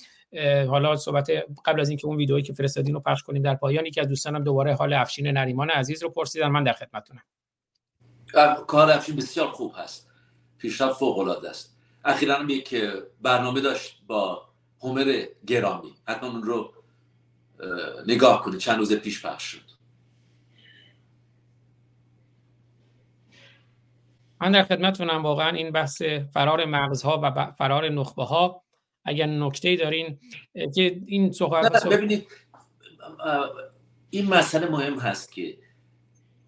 حالا 0.68 0.96
صحبت 0.96 1.30
قبل 1.64 1.80
از 1.80 1.88
اینکه 1.88 2.06
اون 2.06 2.16
ویدئویی 2.16 2.42
که 2.42 2.52
فرستادین 2.52 2.94
رو 2.94 3.00
پخش 3.00 3.22
کنیم 3.22 3.42
در 3.42 3.54
پایان 3.54 3.86
یکی 3.86 4.00
از 4.00 4.08
دوستانم 4.08 4.44
دوباره 4.44 4.74
حال 4.74 4.92
افشین 4.92 5.26
نریمان 5.26 5.70
عزیز 5.70 6.02
رو 6.02 6.08
پرسیدن. 6.08 6.48
من 6.48 6.64
در 6.64 6.72
خدمتتونم. 6.72 7.22
کار 8.66 8.90
افشین 8.90 9.16
بسیار 9.16 9.48
خوب 9.48 9.74
هست. 9.76 10.07
پیشرفت 10.58 10.98
فوق 10.98 11.18
العاده 11.18 11.50
است. 11.50 11.76
اخیرا 12.04 12.34
هم 12.34 12.48
یک 12.48 12.74
برنامه 13.22 13.60
داشت 13.60 14.02
با 14.06 14.48
هومر 14.80 15.24
گرامی. 15.46 15.94
حتما 16.08 16.28
اون 16.28 16.42
رو 16.42 16.72
نگاه 18.06 18.42
کنید. 18.42 18.58
چند 18.58 18.78
روز 18.78 18.92
پیش 18.92 19.26
پخش 19.26 19.42
شد. 19.42 19.68
من 24.40 24.52
در 24.52 24.62
خدمتتونم 24.62 25.22
واقعا 25.22 25.56
این 25.56 25.70
بحث 25.70 26.02
فرار 26.02 26.64
مغزها 26.64 27.20
و 27.22 27.52
فرار 27.52 27.88
نخبه 27.88 28.24
ها 28.24 28.62
اگر 29.04 29.26
نکته 29.26 29.76
دارین 29.76 30.20
که 30.74 31.00
این 31.06 31.32
صحبت 31.32 31.86
ببینید 31.86 32.26
این 34.10 34.26
مسئله 34.26 34.68
مهم 34.68 34.98
هست 34.98 35.32
که 35.32 35.58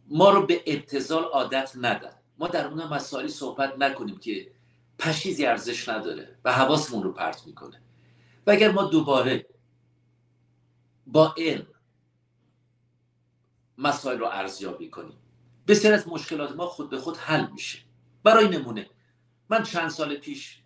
ما 0.08 0.30
رو 0.30 0.46
به 0.46 0.60
ابتزال 0.66 1.22
عادت 1.22 1.72
ندن 1.80 2.19
ما 2.40 2.48
در 2.48 2.66
اون 2.66 2.84
مسائلی 2.84 3.28
صحبت 3.28 3.78
نکنیم 3.78 4.18
که 4.18 4.50
پشیزی 4.98 5.46
ارزش 5.46 5.88
نداره 5.88 6.38
و 6.44 6.52
حواسمون 6.52 7.02
رو 7.02 7.12
پرت 7.12 7.46
می‌کنه. 7.46 7.80
و 8.46 8.50
اگر 8.50 8.70
ما 8.70 8.82
دوباره 8.82 9.46
با 11.06 11.34
علم 11.38 11.66
مسائل 13.78 14.18
رو 14.18 14.26
ارزیابی 14.26 14.90
کنیم 14.90 15.16
بسیار 15.68 15.94
از 15.94 16.08
مشکلات 16.08 16.56
ما 16.56 16.66
خود 16.66 16.90
به 16.90 16.98
خود 16.98 17.16
حل 17.16 17.46
میشه. 17.50 17.78
برای 18.22 18.48
نمونه 18.48 18.90
من 19.50 19.62
چند 19.62 19.88
سال 19.88 20.16
پیش 20.16 20.62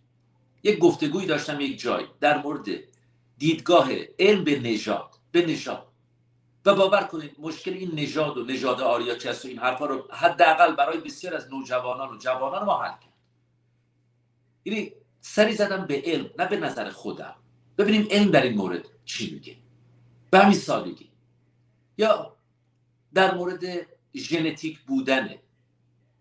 یک 0.63 0.79
گفتگوی 0.79 1.27
داشتم 1.27 1.61
یک 1.61 1.81
جای 1.81 2.07
در 2.21 2.43
مورد 2.43 2.69
دیدگاه 3.39 3.89
علم 4.19 4.45
به 4.45 4.61
نژاد 4.61 5.15
به 5.33 5.47
نژاد. 5.47 5.87
و 6.67 6.75
باور 6.75 7.03
کنید 7.03 7.37
مشکل 7.39 7.73
این 7.73 7.91
نژاد 7.95 8.39
و 8.39 8.45
نژاد 8.45 8.81
آریا 8.81 9.15
و 9.15 9.47
این 9.47 9.59
حرفا 9.59 9.87
رو 9.87 10.09
حداقل 10.13 10.75
برای 10.75 10.99
بسیار 10.99 11.35
از 11.35 11.49
نوجوانان 11.51 12.15
و 12.15 12.19
جوانان 12.19 12.65
ما 12.65 12.83
حل 12.83 12.91
کرد. 12.91 13.15
یعنی 14.65 14.93
سری 15.21 15.55
زدم 15.55 15.87
به 15.87 16.03
علم 16.05 16.31
نه 16.39 16.47
به 16.47 16.57
نظر 16.57 16.91
خودم. 16.91 17.35
ببینیم 17.79 18.09
علم 18.11 18.31
در 18.31 18.43
این 18.43 18.57
مورد 18.57 18.85
چی 19.05 19.35
میگه. 19.35 19.57
به 20.31 20.39
همین 20.39 20.59
سادگی. 20.59 21.11
یا 21.99 22.37
در 23.15 23.35
مورد 23.35 23.61
ژنتیک 24.15 24.81
بودن 24.81 25.35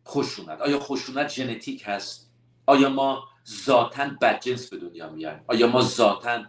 خشونت. 0.08 0.62
آیا 0.62 0.80
خشونت 0.80 1.30
ژنتیک 1.30 1.84
هست؟ 1.86 2.34
آیا 2.66 2.89
ما 2.89 3.24
ذاتا 3.48 4.10
بدجنس 4.22 4.70
به 4.70 4.78
دنیا 4.78 5.10
میایم 5.10 5.44
آیا 5.48 5.68
ما 5.68 5.82
ذاتا 5.82 6.44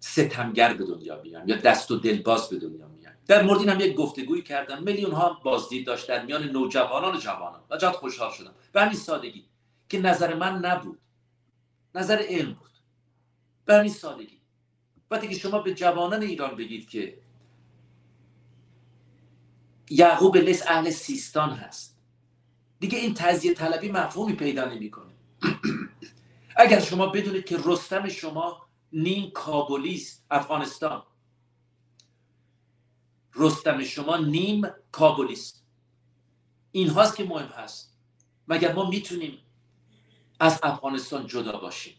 ستمگر 0.00 0.74
به 0.74 0.84
دنیا 0.84 1.22
میایم 1.22 1.48
یا 1.48 1.56
دست 1.56 1.90
و 1.90 1.96
دلباز 1.96 2.48
به 2.48 2.56
دنیا 2.56 2.88
میایم 2.88 2.93
در 3.26 3.42
مورد 3.42 3.60
این 3.60 3.68
هم 3.68 3.80
یک 3.80 3.94
گفتگویی 3.94 4.42
کردم. 4.42 4.82
میلیون 4.82 5.12
ها 5.12 5.40
بازدید 5.44 5.86
داشت 5.86 6.08
در 6.08 6.24
میان 6.24 6.44
نوجوانان 6.44 7.16
و 7.16 7.18
جوانان. 7.18 7.60
و 7.70 7.76
جات 7.76 7.96
خوشحال 7.96 8.32
شدم. 8.32 8.54
به 8.72 8.80
همین 8.80 8.94
سادگی 8.94 9.44
که 9.88 10.00
نظر 10.00 10.34
من 10.34 10.58
نبود. 10.58 10.98
نظر 11.94 12.22
علم 12.28 12.52
بود. 12.52 12.70
به 13.64 13.74
همین 13.74 13.92
سادگی. 13.92 14.40
وقتی 15.10 15.28
که 15.28 15.34
شما 15.34 15.58
به 15.58 15.74
جوانان 15.74 16.22
ایران 16.22 16.56
بگید 16.56 16.88
که 16.88 17.18
یعقوب 19.90 20.36
لیس 20.36 20.62
اهل 20.66 20.90
سیستان 20.90 21.50
هست. 21.50 21.98
دیگه 22.80 22.98
این 22.98 23.14
تزیه 23.14 23.54
طلبی 23.54 23.92
مفهومی 23.92 24.32
پیدا 24.32 24.64
نمی‌کنه. 24.64 25.12
اگر 26.56 26.80
شما 26.80 27.06
بدونید 27.06 27.44
که 27.44 27.58
رستم 27.64 28.08
شما 28.08 28.66
نیم 28.92 29.30
کابولیست 29.30 30.26
افغانستان. 30.30 31.02
رستم 33.36 33.84
شما 33.84 34.16
نیم 34.16 34.62
کابولیست 34.92 35.64
این 36.72 36.88
هاست 36.88 37.16
که 37.16 37.24
مهم 37.24 37.46
هست. 37.46 37.96
مگر 38.48 38.72
ما 38.72 38.90
می‌تونیم 38.90 39.38
از 40.40 40.60
افغانستان 40.62 41.26
جدا 41.26 41.58
باشیم؟ 41.58 41.94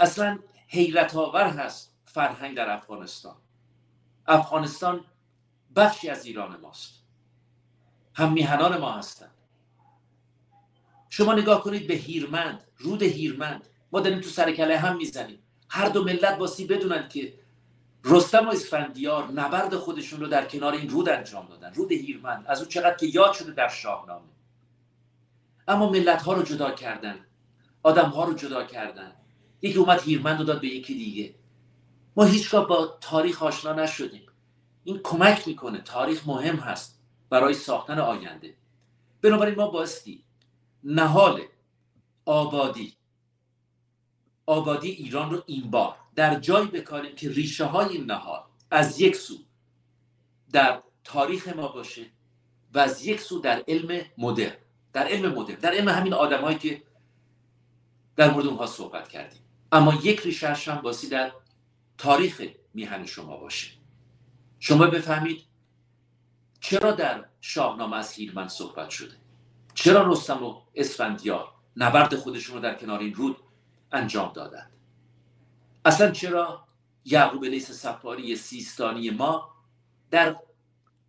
اصلا 0.00 0.38
حیرت 0.68 1.16
آور 1.16 1.48
هست 1.48 1.96
فرهنگ 2.04 2.56
در 2.56 2.70
افغانستان. 2.70 3.36
افغانستان 4.26 5.04
بخشی 5.76 6.08
از 6.08 6.24
ایران 6.24 6.60
ماست. 6.60 7.02
هم 8.14 8.32
میهنان 8.32 8.78
ما 8.78 8.92
هستند. 8.92 9.34
شما 11.08 11.34
نگاه 11.34 11.62
کنید 11.62 11.86
به 11.86 11.94
هیرمند 11.94 12.64
رود 12.78 13.02
هیرمند. 13.02 13.68
ما 13.92 14.00
داریم 14.00 14.20
تو 14.20 14.28
سر 14.28 14.48
هم 14.72 14.96
می‌زنیم. 14.96 15.42
هر 15.68 15.88
دو 15.88 16.04
ملت 16.04 16.38
باسی 16.38 16.66
بدونن 16.66 17.08
که 17.08 17.39
رستم 18.04 18.48
و 18.48 18.50
اسفندیار 18.50 19.30
نبرد 19.32 19.76
خودشون 19.76 20.20
رو 20.20 20.26
در 20.26 20.44
کنار 20.44 20.72
این 20.72 20.90
رود 20.90 21.08
انجام 21.08 21.46
دادن. 21.46 21.74
رود 21.74 21.92
هیرمند. 21.92 22.44
از 22.46 22.60
اون 22.60 22.68
چقدر 22.68 22.96
که 22.96 23.06
یاد 23.06 23.32
شده 23.32 23.52
در 23.52 23.68
شاهنامه. 23.68 24.28
اما 25.68 25.90
ملت 25.90 26.22
ها 26.22 26.32
رو 26.32 26.42
جدا 26.42 26.70
کردن. 26.70 27.18
آدم 27.82 28.08
ها 28.08 28.24
رو 28.24 28.34
جدا 28.34 28.64
کردن. 28.64 29.12
یکی 29.62 29.78
اومد 29.78 30.02
هیرمند 30.02 30.38
رو 30.38 30.44
داد 30.44 30.60
به 30.60 30.66
یکی 30.66 30.94
دیگه. 30.94 31.34
ما 32.16 32.24
هیچگاه 32.24 32.68
با 32.68 32.98
تاریخ 33.00 33.42
آشنا 33.42 33.72
نشدیم. 33.72 34.26
این 34.84 35.00
کمک 35.04 35.48
می‌کنه. 35.48 35.80
تاریخ 35.80 36.28
مهم 36.28 36.56
هست 36.56 37.00
برای 37.30 37.54
ساختن 37.54 37.98
آینده. 37.98 38.54
بنابراین 39.22 39.54
ما 39.54 39.70
باستی 39.70 40.24
نهال 40.84 41.40
آبادی. 42.24 42.94
آبادی 44.46 44.90
ایران 44.90 45.30
رو 45.30 45.42
این 45.46 45.70
بار 45.70 45.96
در 46.20 46.40
جایی 46.40 46.68
بکاریم 46.68 47.14
که 47.14 47.28
ریشه 47.28 47.64
های 47.64 47.88
این 47.88 48.04
نهال 48.04 48.42
از 48.70 49.00
یک 49.00 49.16
سو 49.16 49.34
در 50.52 50.82
تاریخ 51.04 51.48
ما 51.48 51.68
باشه 51.68 52.06
و 52.74 52.78
از 52.78 53.06
یک 53.06 53.20
سو 53.20 53.38
در 53.38 53.64
علم 53.68 54.04
مدرن 54.18 54.56
در 54.92 55.08
علم 55.08 55.34
مدرن 55.34 55.58
در 55.58 55.70
علم 55.70 55.88
همین 55.88 56.14
آدمایی 56.14 56.58
که 56.58 56.82
در 58.16 58.30
مورد 58.30 58.46
اونها 58.46 58.66
صحبت 58.66 59.08
کردیم. 59.08 59.40
اما 59.72 59.94
یک 59.94 60.20
ریشهش 60.20 60.68
هم 60.68 60.82
باسی 60.82 61.08
در 61.08 61.32
تاریخ 61.98 62.42
میهن 62.74 63.06
شما 63.06 63.36
باشه. 63.36 63.70
شما 64.58 64.86
بفهمید 64.86 65.44
چرا 66.60 66.92
در 66.92 67.24
شاهنامه 67.40 67.96
از 67.96 68.12
هیرمن 68.12 68.48
صحبت 68.48 68.90
شده؟ 68.90 69.16
چرا 69.74 70.12
رستم 70.12 70.42
و 70.42 70.60
اسفندیار 70.74 71.48
نبرد 71.76 72.14
خودشون 72.14 72.56
رو 72.56 72.62
در 72.62 72.74
کنار 72.74 72.98
این 72.98 73.14
رود 73.14 73.36
انجام 73.92 74.32
دادند؟ 74.32 74.79
اصلا 75.84 76.10
چرا 76.10 76.66
یعقوب 77.04 77.44
لیس 77.44 77.70
سفاری 77.70 78.36
سیستانی 78.36 79.10
ما 79.10 79.50
در 80.10 80.36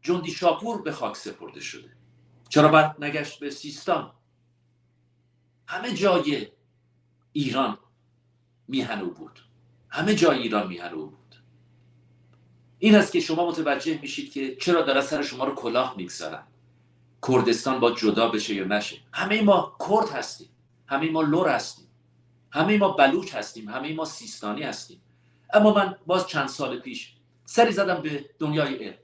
جندی 0.02 0.32
شاپور 0.32 0.82
به 0.82 0.92
خاک 0.92 1.16
سپرده 1.16 1.60
شده؟ 1.60 1.90
چرا 2.50 2.70
بعد 2.70 3.04
نگشت 3.04 3.40
به 3.40 3.50
سیستان؟ 3.50 4.12
همه 5.68 5.94
جای 5.94 6.48
ایران 7.32 7.78
میهن 8.68 9.06
بود. 9.06 9.40
همه 9.90 10.16
جای 10.16 10.40
ایران 10.40 10.68
میهن 10.68 10.96
بود. 10.96 11.36
این 12.80 12.96
است 12.96 13.12
که 13.12 13.20
شما 13.20 13.50
متوجه 13.50 14.00
میشید 14.02 14.32
که 14.32 14.56
چرا 14.56 14.82
داره 14.82 15.02
سر 15.02 15.22
شما 15.22 15.44
رو 15.44 15.56
کلاه 15.56 15.94
می‌گذارن. 15.98 16.44
کردستان 17.28 17.80
با 17.80 17.92
جدا 17.92 18.30
بشه 18.30 18.56
یا 18.56 18.66
نشه. 18.66 18.98
همه 19.14 19.42
ما 19.42 19.78
کرد 19.90 20.10
هستیم. 20.10 20.50
همه 20.88 21.12
ما 21.12 21.22
لور 21.22 21.50
هستیم. 21.50 21.88
همه 22.52 22.78
ما 22.78 22.90
بلوچ 22.90 23.36
هستیم 23.36 23.70
همه 23.70 23.94
ما 23.94 24.06
سیستانی 24.06 24.64
هستیم. 24.64 25.02
اما 25.54 25.74
من 25.74 25.96
باز 26.06 26.28
چند 26.28 26.48
سال 26.48 26.80
پیش 26.80 27.14
سری 27.46 27.72
زدم 27.72 28.02
به 28.02 28.30
دنیای 28.40 28.76
علم. 28.76 28.98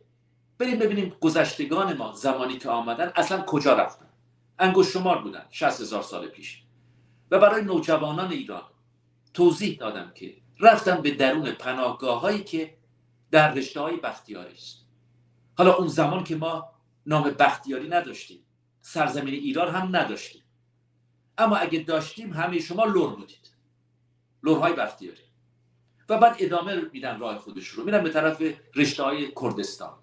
بریم 0.60 0.80
ببینیم 0.80 1.16
گذشتگان 1.22 1.98
ما 1.98 2.14
زمانی 2.14 2.58
که 2.58 2.70
آمدن 2.70 3.12
اصلا 3.16 3.42
کجا 3.42 3.74
رفتن. 3.74 4.08
انگوش 4.60 4.94
شمار 4.94 5.22
بودن 5.22 5.46
60 5.50 5.82
هزار 5.82 6.02
سال 6.04 6.28
پیش. 6.28 6.64
و 7.32 7.40
برای 7.40 7.62
نوجوانان 7.62 8.32
ایران 8.32 8.64
توضیح 9.34 9.78
دادم 9.78 10.12
که 10.16 10.38
رفتم 10.60 11.02
به 11.02 11.12
درون 11.12 11.52
پناهگاه 11.52 12.22
هایی 12.22 12.44
که 12.44 12.78
در 13.32 13.54
رشته 13.54 13.82
های 13.82 13.98
بختیاری 13.98 14.54
است. 14.54 14.86
حالا 15.58 15.74
اون 15.74 15.88
زمان 15.88 16.24
که 16.24 16.36
ما 16.36 16.70
نام 17.06 17.24
بختیاری 17.24 17.88
نداشتیم 17.88 18.40
سرزمین 18.82 19.34
ایران 19.34 19.76
هم 19.76 19.96
نداشتیم. 19.96 20.42
اما 21.38 21.56
اگه 21.56 21.80
داشتیم 21.80 22.34
همه 22.34 22.60
شما 22.60 22.86
لور 22.86 23.16
بودید. 23.16 23.52
لورهای 24.44 24.74
بختیاری. 24.74 25.22
و 26.10 26.18
بعد 26.18 26.36
ادامه 26.40 26.82
میدن 26.94 27.20
راه 27.20 27.38
خودش 27.38 27.68
رو. 27.68 27.84
میرن 27.84 28.04
به 28.04 28.10
طرف 28.10 28.44
رشته 28.76 29.04
های 29.04 29.32
کردستان. 29.42 29.94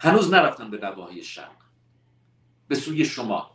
هنوز 0.00 0.32
نرفتن 0.32 0.70
به 0.70 0.78
نواحی 0.78 1.24
شرق. 1.24 1.56
به 2.68 2.74
سوی 2.74 3.04
شما. 3.04 3.50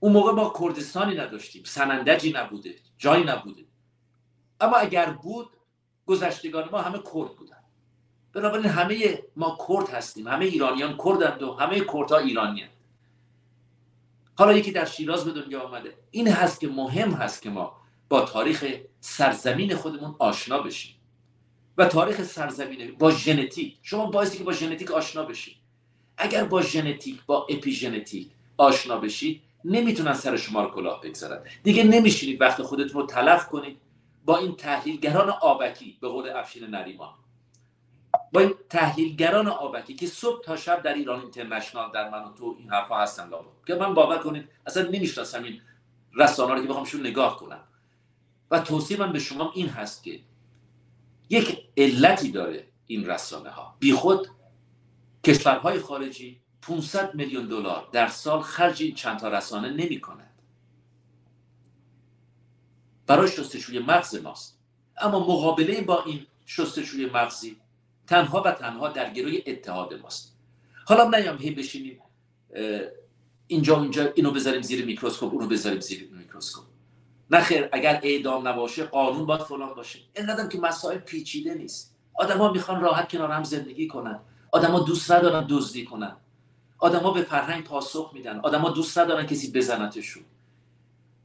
اون 0.00 0.12
موقع 0.12 0.32
ما 0.32 0.52
کردستانی 0.60 1.14
نداشتیم. 1.14 1.64
سنندجی 1.64 2.32
نبوده. 2.32 2.74
جایی 2.98 3.24
نبوده. 3.24 3.64
اما 4.60 4.76
اگر 4.76 5.10
بود 5.10 5.48
گذشتگان 6.06 6.68
ما 6.72 6.80
همه 6.82 6.98
کرد 6.98 7.36
بودن. 7.36 7.56
بنابراین 8.32 8.66
همه 8.66 9.22
ما 9.36 9.58
کرد 9.68 9.88
هستیم. 9.88 10.28
همه 10.28 10.44
ایرانیان 10.44 10.96
کردند 11.04 11.42
و 11.42 11.54
همه 11.54 11.80
کردها 11.80 12.18
ایرانی 12.18 12.68
حالا 14.40 14.52
یکی 14.52 14.72
در 14.72 14.84
شیراز 14.84 15.24
به 15.24 15.42
دنیا 15.42 15.60
آمده. 15.60 15.94
این 16.10 16.28
هست 16.28 16.60
که 16.60 16.68
مهم 16.68 17.10
هست 17.10 17.42
که 17.42 17.50
ما 17.50 17.76
با 18.08 18.20
تاریخ 18.20 18.64
سرزمین 19.00 19.74
خودمون 19.74 20.14
آشنا 20.18 20.58
بشیم. 20.58 20.94
و 21.78 21.84
تاریخ 21.84 22.22
سرزمین 22.22 22.96
با 22.98 23.10
ژنتیک. 23.10 23.76
شما 23.82 24.06
باعثی 24.06 24.38
که 24.38 24.44
با 24.44 24.52
ژنتیک 24.52 24.90
آشنا 24.90 25.24
بشید. 25.24 25.56
اگر 26.16 26.44
با 26.44 26.62
ژنتیک 26.62 27.22
با 27.26 27.46
اپیژنتیک 27.50 28.30
آشنا 28.56 28.96
بشید 28.96 29.42
نمی‌تونن 29.64 30.14
سر 30.14 30.36
شما 30.36 30.62
رو 30.62 30.70
کلاه 30.70 31.00
بگذارن. 31.00 31.42
دیگه 31.62 31.84
نمیشینید 31.84 32.40
وقت 32.40 32.62
خودتون 32.62 33.00
رو 33.00 33.06
تلف 33.06 33.46
کنید 33.46 33.78
با 34.24 34.36
این 34.36 34.56
تحلیلگران 34.56 35.30
آبکی 35.30 35.98
به 36.00 36.08
قول 36.08 36.28
افشین 36.28 36.64
نریمان. 36.64 37.14
با 38.32 38.40
این 38.40 38.54
تحلیلگران 38.68 39.48
آبکی 39.48 39.94
که 39.94 40.06
صبح 40.06 40.44
تا 40.44 40.56
شب 40.56 40.82
در 40.82 40.94
ایران 40.94 41.20
اینترنشنال 41.20 41.92
در 41.92 42.10
من 42.10 42.24
و 42.24 42.32
تو 42.32 42.56
این 42.58 42.70
حرفا 42.70 42.98
هستن 42.98 43.28
لابا 43.28 43.52
که 43.66 43.74
من 43.74 43.94
باور 43.94 44.18
کنید 44.18 44.48
اصلا 44.66 44.82
نمی‌شناسم 44.82 45.42
این 45.42 45.60
رسانه 46.14 46.54
رو 46.54 46.62
که 46.62 46.68
بخوام 46.68 46.84
شون 46.84 47.00
نگاه 47.00 47.36
کنم. 47.36 47.64
و 48.50 48.60
توصیه 48.60 48.96
من 48.96 49.12
به 49.12 49.18
شما 49.18 49.52
این 49.54 49.68
هست 49.68 50.02
که 50.02 50.20
یک 51.30 51.58
علتی 51.76 52.30
داره 52.30 52.68
این 52.86 53.06
رسانه 53.06 53.50
ها 53.50 53.76
بی 53.78 53.92
خود 53.92 54.28
کشورهای 55.24 55.78
خارجی 55.78 56.40
500 56.62 57.14
میلیون 57.14 57.46
دلار 57.46 57.88
در 57.92 58.08
سال 58.08 58.40
خرج 58.40 58.82
این 58.82 58.94
چند 58.94 59.18
تا 59.18 59.28
رسانه 59.28 59.70
نمی 59.70 60.00
کند 60.00 60.30
برای 63.06 63.28
شستشوی 63.28 63.78
مغز 63.78 64.22
ماست. 64.22 64.58
اما 65.00 65.20
مقابله 65.20 65.80
با 65.80 66.02
این 66.02 66.26
شستشوی 66.46 67.06
مغزی 67.06 67.56
تنها 68.10 68.42
و 68.42 68.50
تنها 68.50 68.88
در 68.88 69.10
گروی 69.10 69.42
اتحاد 69.46 69.94
ماست. 69.94 70.36
حالا 70.84 71.18
نیایم 71.18 71.36
هی 71.38 71.50
بشینیم 71.50 71.98
اینجا 73.46 73.76
اونجا 73.76 74.12
اینو 74.14 74.30
بذاریم 74.30 74.62
زیر 74.62 74.84
میکروسکوپ 74.84 75.34
اونو 75.34 75.46
بذاریم 75.46 75.80
زیر 75.80 76.08
میکروسکوپ. 76.12 76.64
نه 77.30 77.68
اگر 77.72 78.00
اعدام 78.02 78.48
نباشه 78.48 78.84
قانون 78.84 79.26
باید 79.26 79.40
فلان 79.40 79.74
باشه. 79.74 79.98
اینقدر 80.16 80.48
که 80.48 80.58
مسائل 80.58 80.98
پیچیده 80.98 81.54
نیست. 81.54 81.96
آدما 82.14 82.52
می‌خوان 82.52 82.80
راحت 82.80 83.08
کنار 83.08 83.30
هم 83.30 83.44
زندگی 83.44 83.88
کنن. 83.88 84.20
آدما 84.52 84.80
دوست 84.80 85.12
ندارن 85.12 85.46
دزدی 85.48 85.84
کنن. 85.84 86.16
آدما 86.78 87.10
به 87.10 87.22
فرهنگ 87.22 87.64
پاسخ 87.64 88.10
میدن. 88.14 88.40
آدما 88.40 88.70
دوست 88.70 88.98
ندارن 88.98 89.26
کسی 89.26 89.52
بزنتشون. 89.52 90.24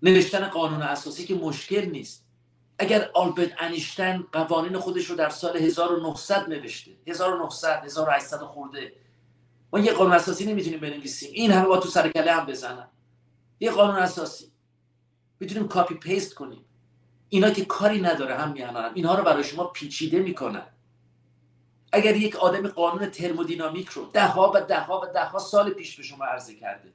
نوشتن 0.01 0.47
قانون 0.47 0.81
اساسی 0.81 1.25
که 1.25 1.35
مشکل 1.35 1.85
نیست. 1.85 2.24
اگر 2.79 3.09
آلبرت 3.13 3.51
انیشتین 3.57 4.25
قوانین 4.31 4.79
خودش 4.79 5.05
رو 5.05 5.15
در 5.15 5.29
سال 5.29 5.57
1900 5.57 6.49
نوشته 6.49 6.91
1900 7.07 7.85
1800 7.85 8.41
خورده. 8.41 8.93
ما 9.73 9.79
یه 9.79 9.93
قانون 9.93 10.13
اساسی 10.13 10.45
نمی‌تونیم 10.45 10.79
بنویسیم. 10.79 11.29
این 11.33 11.51
همه 11.51 11.67
با 11.67 11.77
تو 11.77 11.89
سر 11.89 12.09
کله 12.09 12.31
هم 12.31 12.45
بزنن. 12.45 12.87
یه 13.59 13.71
قانون 13.71 13.95
اساسی. 13.95 14.51
می‌تونیم 15.39 15.67
copy 15.67 15.95
paste 15.95 16.33
کنیم. 16.33 16.65
اینا 17.29 17.49
که 17.49 17.65
کاری 17.65 18.01
نداره 18.01 18.35
هم 18.35 18.51
میهنانم 18.51 18.91
اینها 18.93 19.15
رو 19.15 19.23
برای 19.23 19.43
شما 19.43 19.63
پیچیده 19.63 20.19
می‌کنن. 20.19 20.67
اگر 21.91 22.15
یک 22.15 22.35
آدم 22.35 22.67
قانون 22.67 23.09
ترمودینامیک 23.09 23.89
رو 23.89 24.05
ده 24.13 24.27
ها 24.27 24.51
و 24.55 24.61
ده 24.61 24.79
ها 24.79 25.01
و 25.01 25.05
ده 25.13 25.25
ها 25.25 25.39
سال 25.39 25.69
پیش 25.69 25.95
به 25.95 26.03
شما 26.03 26.25
عرضه 26.25 26.55
کرده. 26.55 26.93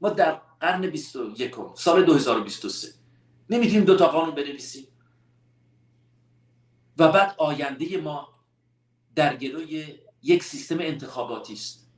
ما 0.00 0.08
در 0.08 0.40
قرن 0.60 0.90
21 0.90 1.54
سال 1.74 2.04
2023 2.04 2.88
نمی‌تونیم 3.50 3.84
دو 3.84 3.96
تا 3.96 4.06
قانون 4.08 4.34
بنویسیم. 4.34 4.86
و 6.98 7.08
بعد 7.08 7.34
آینده 7.38 7.96
ما 7.96 8.28
در 9.14 9.36
گروی 9.36 9.98
یک 10.22 10.42
سیستم 10.42 10.78
انتخاباتی 10.80 11.52
است. 11.52 11.90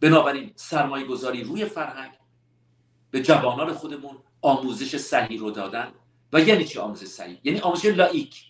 بنابراین 0.00 0.52
سرمایه 0.56 1.06
گذاری 1.06 1.44
روی 1.44 1.64
فرهنگ 1.64 2.12
به 3.10 3.22
جوانان 3.22 3.72
خودمون 3.72 4.16
آموزش 4.42 4.96
صحیح 4.96 5.40
رو 5.40 5.50
دادن. 5.50 5.92
و 6.32 6.40
یعنی 6.40 6.64
چی 6.64 6.78
آموزش 6.78 7.06
صحیح؟ 7.06 7.38
یعنی 7.44 7.60
آموزش 7.60 7.84
لایک. 7.84 8.44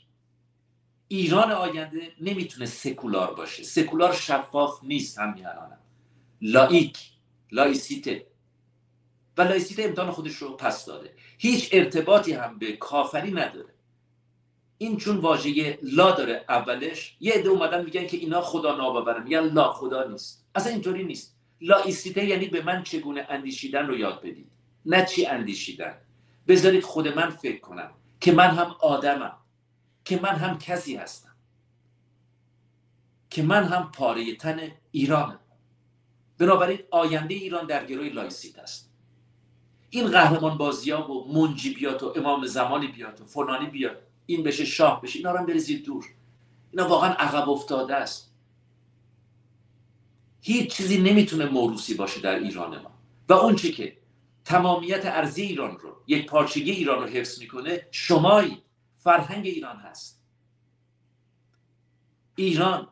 ایران 1.08 1.52
آینده 1.52 2.12
نمی‌تونه 2.20 2.66
سکولار 2.66 3.34
باشه. 3.34 3.62
سکولار 3.62 4.12
شفاف 4.12 4.84
نیست 4.84 5.18
همین 5.18 5.46
الانم 5.46 5.78
لائیک 6.42 6.98
لائیسیته. 7.52 8.26
و 9.36 9.42
لائیسیته 9.42 9.82
امتحان 9.82 10.10
خودش 10.10 10.36
رو 10.36 10.56
پس 10.56 10.84
داده. 10.84 11.14
هیچ 11.38 11.68
ارتباطی 11.72 12.32
هم 12.32 12.58
به 12.58 12.72
کافری 12.72 13.30
نداره. 13.30 13.73
این 14.84 14.96
چون 14.96 15.16
واژه 15.16 15.78
لا 15.82 16.10
داره 16.10 16.44
اولش 16.48 17.16
یه 17.20 17.32
عده 17.32 17.48
اومدن 17.48 17.84
میگن 17.84 18.06
که 18.06 18.16
اینا 18.16 18.40
خدا 18.40 18.76
ناباوره 18.76 19.22
میگن 19.22 19.40
لا 19.40 19.72
خدا 19.72 20.08
نیست. 20.08 20.46
اصلا 20.54 20.72
اینطوری 20.72 21.04
نیست. 21.04 21.36
لائیسیته 21.60 22.24
یعنی 22.24 22.46
به 22.46 22.62
من 22.62 22.82
چگونه 22.82 23.26
اندیشیدن 23.28 23.86
رو 23.86 23.98
یاد 23.98 24.20
بدید. 24.20 24.50
نه 24.86 25.04
چی 25.04 25.26
اندیشیدن. 25.26 25.94
بذارید 26.48 26.82
خود 26.82 27.08
من 27.08 27.30
فکر 27.30 27.60
کنم 27.60 27.90
که 28.20 28.32
من 28.32 28.50
هم 28.50 28.76
آدمم. 28.80 29.36
که 30.04 30.20
من 30.20 30.34
هم 30.34 30.58
کسی 30.58 30.96
هستم. 30.96 31.34
که 33.30 33.42
من 33.42 33.64
هم 33.64 33.90
پاره 33.92 34.34
تن 34.34 34.72
ایرانم. 34.90 35.40
بنابراین 36.38 36.78
آینده 36.90 37.34
ایران 37.34 37.66
در 37.66 37.86
گروی 37.86 38.08
لائیسیته 38.08 38.58
است. 38.58 38.90
این 39.90 40.10
قهرمان 40.10 40.58
بازی 40.58 40.90
ها 40.90 41.12
و 41.12 41.32
منجی 41.32 41.74
بیاد 41.74 42.02
و 42.02 42.12
امام 42.16 42.46
زمانی 42.46 42.86
بیاد 42.86 43.20
و 43.20 43.24
فلانی 43.24 43.66
بیاد. 43.66 44.02
این 44.26 44.42
بشه 44.42 44.64
شاه 44.64 45.02
بشه 45.02 45.18
اینا 45.18 45.32
رو 45.32 45.38
هم 45.38 45.46
بریزید 45.46 45.84
دور. 45.84 46.04
اینا 46.70 46.88
واقعا 46.88 47.12
عقب 47.12 47.48
افتاده 47.48 47.94
است. 47.94 48.34
هیچ 50.40 50.76
چیزی 50.76 51.00
نمی‌تونه 51.00 51.46
موروثی 51.46 51.94
باشه 51.94 52.20
در 52.20 52.38
ایران 52.38 52.82
ما. 52.82 52.90
و 53.28 53.32
اون 53.32 53.56
چی 53.56 53.72
که 53.72 53.98
تمامیت 54.44 55.06
ارضی 55.06 55.42
ایران 55.42 55.78
رو 55.78 55.96
یکپارچگی 56.06 56.70
ایران 56.70 57.02
رو 57.02 57.08
حفظ 57.08 57.40
می‌کنه 57.40 57.88
شمایی 57.90 58.62
فرهنگ 58.94 59.46
ایران 59.46 59.76
هست. 59.76 60.22
ایران 62.36 62.88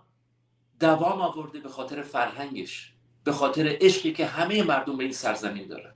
دوام 0.80 1.20
آورده 1.20 1.61
به 1.61 1.68
خاطر 1.68 2.03
فرهنگش 2.03 2.95
به 3.24 3.33
خاطر 3.33 3.76
عشقی 3.80 4.12
که 4.12 4.26
همه 4.26 4.62
مردم 4.62 4.97
به 4.97 5.05
این 5.05 5.12
سرزمین 5.12 5.68
دارن. 5.68 5.95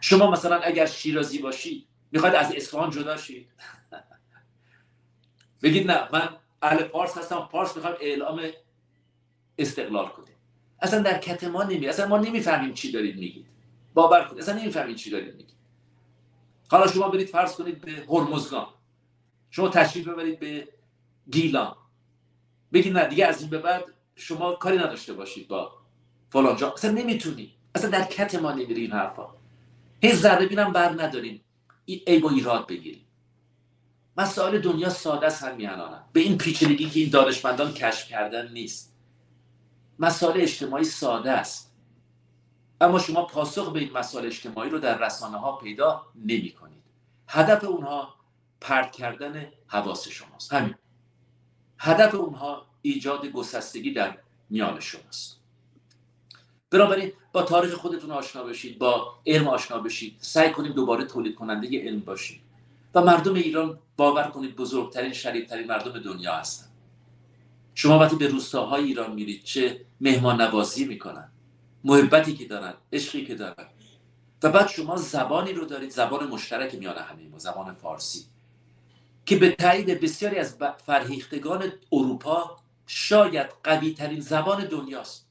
شما 0.00 0.30
مثلا 0.30 0.60
اگر 0.60 0.86
شیرازی 0.86 1.38
باشید 1.38 1.86
می‌خواید 2.14 2.34
از 2.34 2.52
اصفهان 2.56 2.90
جدا 2.90 3.16
شید. 3.16 3.48
بگید 5.62 5.90
نه 5.90 6.08
من 6.12 6.28
اهل 6.62 6.84
پارس 6.84 7.18
هستم 7.18 7.48
پارس 7.52 7.76
می‌خوام 7.76 7.94
اعلام 8.00 8.42
استقلال 9.58 10.08
کنیم 10.08 10.34
اصلا 10.80 11.02
در 11.02 11.18
کت 11.18 11.44
ما 11.44 11.62
نمی 11.64 11.88
اصلا 11.88 12.08
ما 12.08 12.18
نمی‌فهمیم 12.18 12.74
چی 12.74 12.92
دارید 12.92 13.16
میگید. 13.18 13.46
باور 13.94 14.24
کنید 14.24 14.42
اصلا 14.42 14.58
نمی‌فهمید 14.58 14.96
چی 14.96 15.10
دارید 15.10 15.36
میگید. 15.36 15.56
حالا 16.70 16.86
شما 16.86 17.08
برید 17.08 17.28
فرض 17.28 17.56
کنید 17.56 17.80
به 17.80 17.92
هرمزگان. 18.10 18.66
شما 19.50 19.68
تشریف 19.68 20.08
ببرید 20.08 20.40
به 20.40 20.68
گیلان. 21.30 21.76
بگید 22.72 22.92
نه 22.98 23.08
دیگه 23.08 23.26
از 23.26 23.40
این 23.40 23.50
به 23.50 23.58
بعد 23.58 23.84
شما 24.16 24.52
کاری 24.54 24.78
نداشته 24.78 25.12
باشید 25.14 25.48
با 25.48 25.72
فلان 26.30 26.56
جا. 26.56 26.72
اصلا 26.72 26.90
نمی‌تونید 26.90 27.52
اصلا 27.74 27.90
در 27.90 28.04
کت 28.04 28.34
ما 28.34 28.52
نمیری 28.52 28.82
این 28.82 28.92
حرفا. 28.92 29.28
هیچ 30.02 30.14
ذره 30.14 30.46
بینم 30.46 30.72
بر 30.72 30.88
نداریم 30.90 31.43
ای 31.84 32.18
با 32.18 32.30
ایراد 32.30 32.66
بگیریم 32.66 33.04
مسائل 34.16 34.58
دنیا 34.58 34.88
ساده 34.88 35.26
است 35.26 35.42
هم 35.42 36.04
به 36.12 36.20
این 36.20 36.38
پیچیدگی 36.38 36.90
که 36.90 37.00
این 37.00 37.10
دانشمندان 37.10 37.74
کشف 37.74 38.08
کردن 38.08 38.52
نیست. 38.52 38.94
مسائل 39.98 40.40
اجتماعی 40.40 40.84
ساده 40.84 41.32
است. 41.32 41.74
اما 42.80 42.98
شما 42.98 43.24
پاسخ 43.24 43.72
به 43.72 43.80
این 43.80 43.92
مسائل 43.92 44.26
اجتماعی 44.26 44.70
رو 44.70 44.78
در 44.78 44.98
رسانه 45.06 45.38
ها 45.38 45.56
پیدا 45.56 46.06
نمی 46.14 46.52
کنید 46.52 46.82
هدف 47.28 47.64
اونها 47.64 48.14
پرت 48.60 48.92
کردن 48.92 49.46
حواس 49.66 50.08
شماست. 50.08 50.52
همین. 50.52 50.74
هدف 51.78 52.14
اونها 52.14 52.66
ایجاد 52.82 53.26
گسستگی 53.26 53.92
در 53.92 54.18
میان 54.50 54.80
شماست. 54.80 55.40
بنابراین 56.74 57.12
با 57.32 57.42
تاریخ 57.42 57.74
خودتون 57.74 58.10
آشنا 58.10 58.44
بشید 58.44 58.78
با 58.78 59.14
علم 59.26 59.48
آشنا 59.48 59.78
بشید 59.78 60.16
سعی 60.18 60.50
کنید 60.50 60.72
دوباره 60.72 61.04
تولید 61.04 61.34
کننده 61.34 61.80
علم 61.80 62.00
باشید. 62.00 62.40
و 62.94 63.00
مردم 63.00 63.34
ایران 63.34 63.78
باور 63.96 64.22
کنید 64.22 64.56
بزرگترین 64.56 65.12
شریفترین 65.12 65.66
مردم 65.66 65.98
دنیا 65.98 66.32
هستن. 66.32 66.66
شما 67.74 67.98
وقتی 67.98 68.16
به 68.16 68.28
روستاهای 68.28 68.84
ایران 68.84 69.12
میرید 69.12 69.44
چه 69.44 69.80
مهمان 70.00 70.40
نوازی 70.40 70.84
می‌کنن 70.84 71.28
محبتی 71.84 72.34
که 72.34 72.44
دارن 72.44 72.74
عشقی 72.92 73.24
که 73.24 73.34
دارن. 73.34 73.66
و 74.42 74.50
بعد 74.50 74.68
شما 74.68 74.96
زبانی 74.96 75.52
رو 75.52 75.64
دارید 75.64 75.90
زبان 75.90 76.28
مشترک 76.28 76.74
میان 76.74 76.98
همه 76.98 77.28
ما 77.28 77.38
زبان 77.38 77.74
فارسی 77.74 78.24
که 79.26 79.36
به 79.36 79.50
تایید 79.50 80.00
بسیاری 80.00 80.36
از 80.36 80.56
فرهیختگان 80.86 81.72
اروپا 81.92 82.56
شاید 82.86 83.46
قوی 83.64 83.94
ترین 83.94 84.20
زبان 84.20 84.64
دنیاست. 84.64 85.23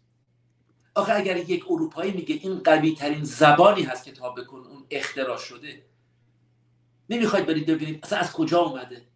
آخه 0.96 1.14
اگر 1.14 1.38
یک 1.38 1.66
اروپایی 1.70 2.12
میگه 2.12 2.36
این 2.36 2.60
قوی 2.60 2.96
ترین 2.96 3.24
زبانی 3.24 3.84
هست 3.84 4.04
که 4.06 4.12
تا 4.12 4.30
بکن 4.30 4.58
اون 4.58 4.86
اختراع 4.90 5.38
شده 5.38 5.86
نمی‌خواید 7.10 7.46
برید 7.46 7.66
ببینید 7.66 8.00
اصلا 8.04 8.20
از 8.20 8.34
کجا 8.34 8.60
اومده؟ 8.60 9.08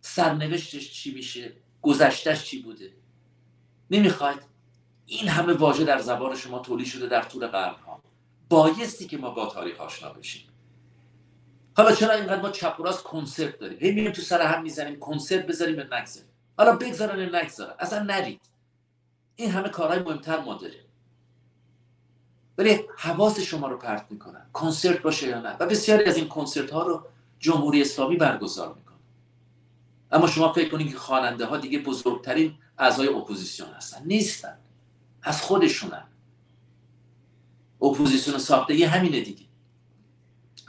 سرنوشتش 0.00 0.92
چی 0.92 1.14
میشه؟ 1.14 1.52
گذشتش 1.82 2.44
چی 2.44 2.62
بوده؟ 2.62 2.92
نمی‌خواید؟ 3.90 4.38
این 5.06 5.28
همه 5.28 5.52
واژه 5.52 5.84
در 5.84 5.98
زبان 5.98 6.36
شما 6.36 6.58
تولید 6.58 6.86
شده 6.86 7.06
در 7.06 7.22
طول 7.22 7.46
قرنها. 7.46 8.02
بایستی 8.48 9.06
که 9.06 9.18
ما 9.18 9.30
با 9.30 9.46
تاریخ 9.46 9.80
آشنا 9.80 10.12
بشیم. 10.12 10.48
حالا 11.76 11.94
چرا 11.94 12.14
اینقدر 12.14 12.40
ما 12.40 12.50
چپ 12.50 12.76
و 12.80 12.82
راست 12.82 13.02
کنسرت 13.02 13.58
داریم؟ 13.58 13.78
هی 13.80 13.92
میریم 13.92 14.12
تو 14.12 14.22
سر 14.22 14.42
هم 14.42 14.62
می‌زنیم 14.62 14.98
کنسرت 14.98 15.46
بذاریم 15.46 15.78
یا 15.78 15.84
نگذاریم 15.84 16.30
حالا 16.58 16.76
بگذارن 16.76 17.34
نگذارن 17.34 17.74
اصلا 17.78 18.02
نرید. 18.02 18.49
این 19.40 19.50
همه 19.50 19.68
کارهای 19.68 19.98
مهمتر 19.98 20.40
ما 20.40 20.54
داریم. 20.54 20.80
ولی 22.58 22.80
حواس 22.96 23.40
شما 23.40 23.68
رو 23.68 23.76
پرت 23.76 24.06
می‌کنن 24.10 24.46
کنسرت 24.52 25.02
باشه 25.02 25.28
یا 25.28 25.40
نه؟ 25.40 25.56
و 25.60 25.66
بسیاری 25.66 26.04
از 26.04 26.16
این 26.16 26.28
کنسرت 26.28 26.70
ها 26.70 26.82
رو 26.82 27.06
جمهوری 27.38 27.80
اسلامی 27.80 28.16
برگزار 28.16 28.68
می‌کنه. 28.74 28.96
اما 30.12 30.26
شما 30.26 30.52
فکر 30.52 30.68
کنید 30.68 30.90
که 30.90 30.98
خواننده 30.98 31.46
ها 31.46 31.56
دیگه 31.56 31.78
بزرگترین 31.78 32.54
اعضای 32.78 33.08
اپوزیسیون 33.08 33.68
هستن. 33.68 34.02
نیستن. 34.04 34.58
از 35.22 35.42
خودشونن. 35.42 36.04
اپوزیسیون 37.82 38.38
ساختگی 38.38 38.84
همینه 38.84 39.20
دیگه. 39.20 39.44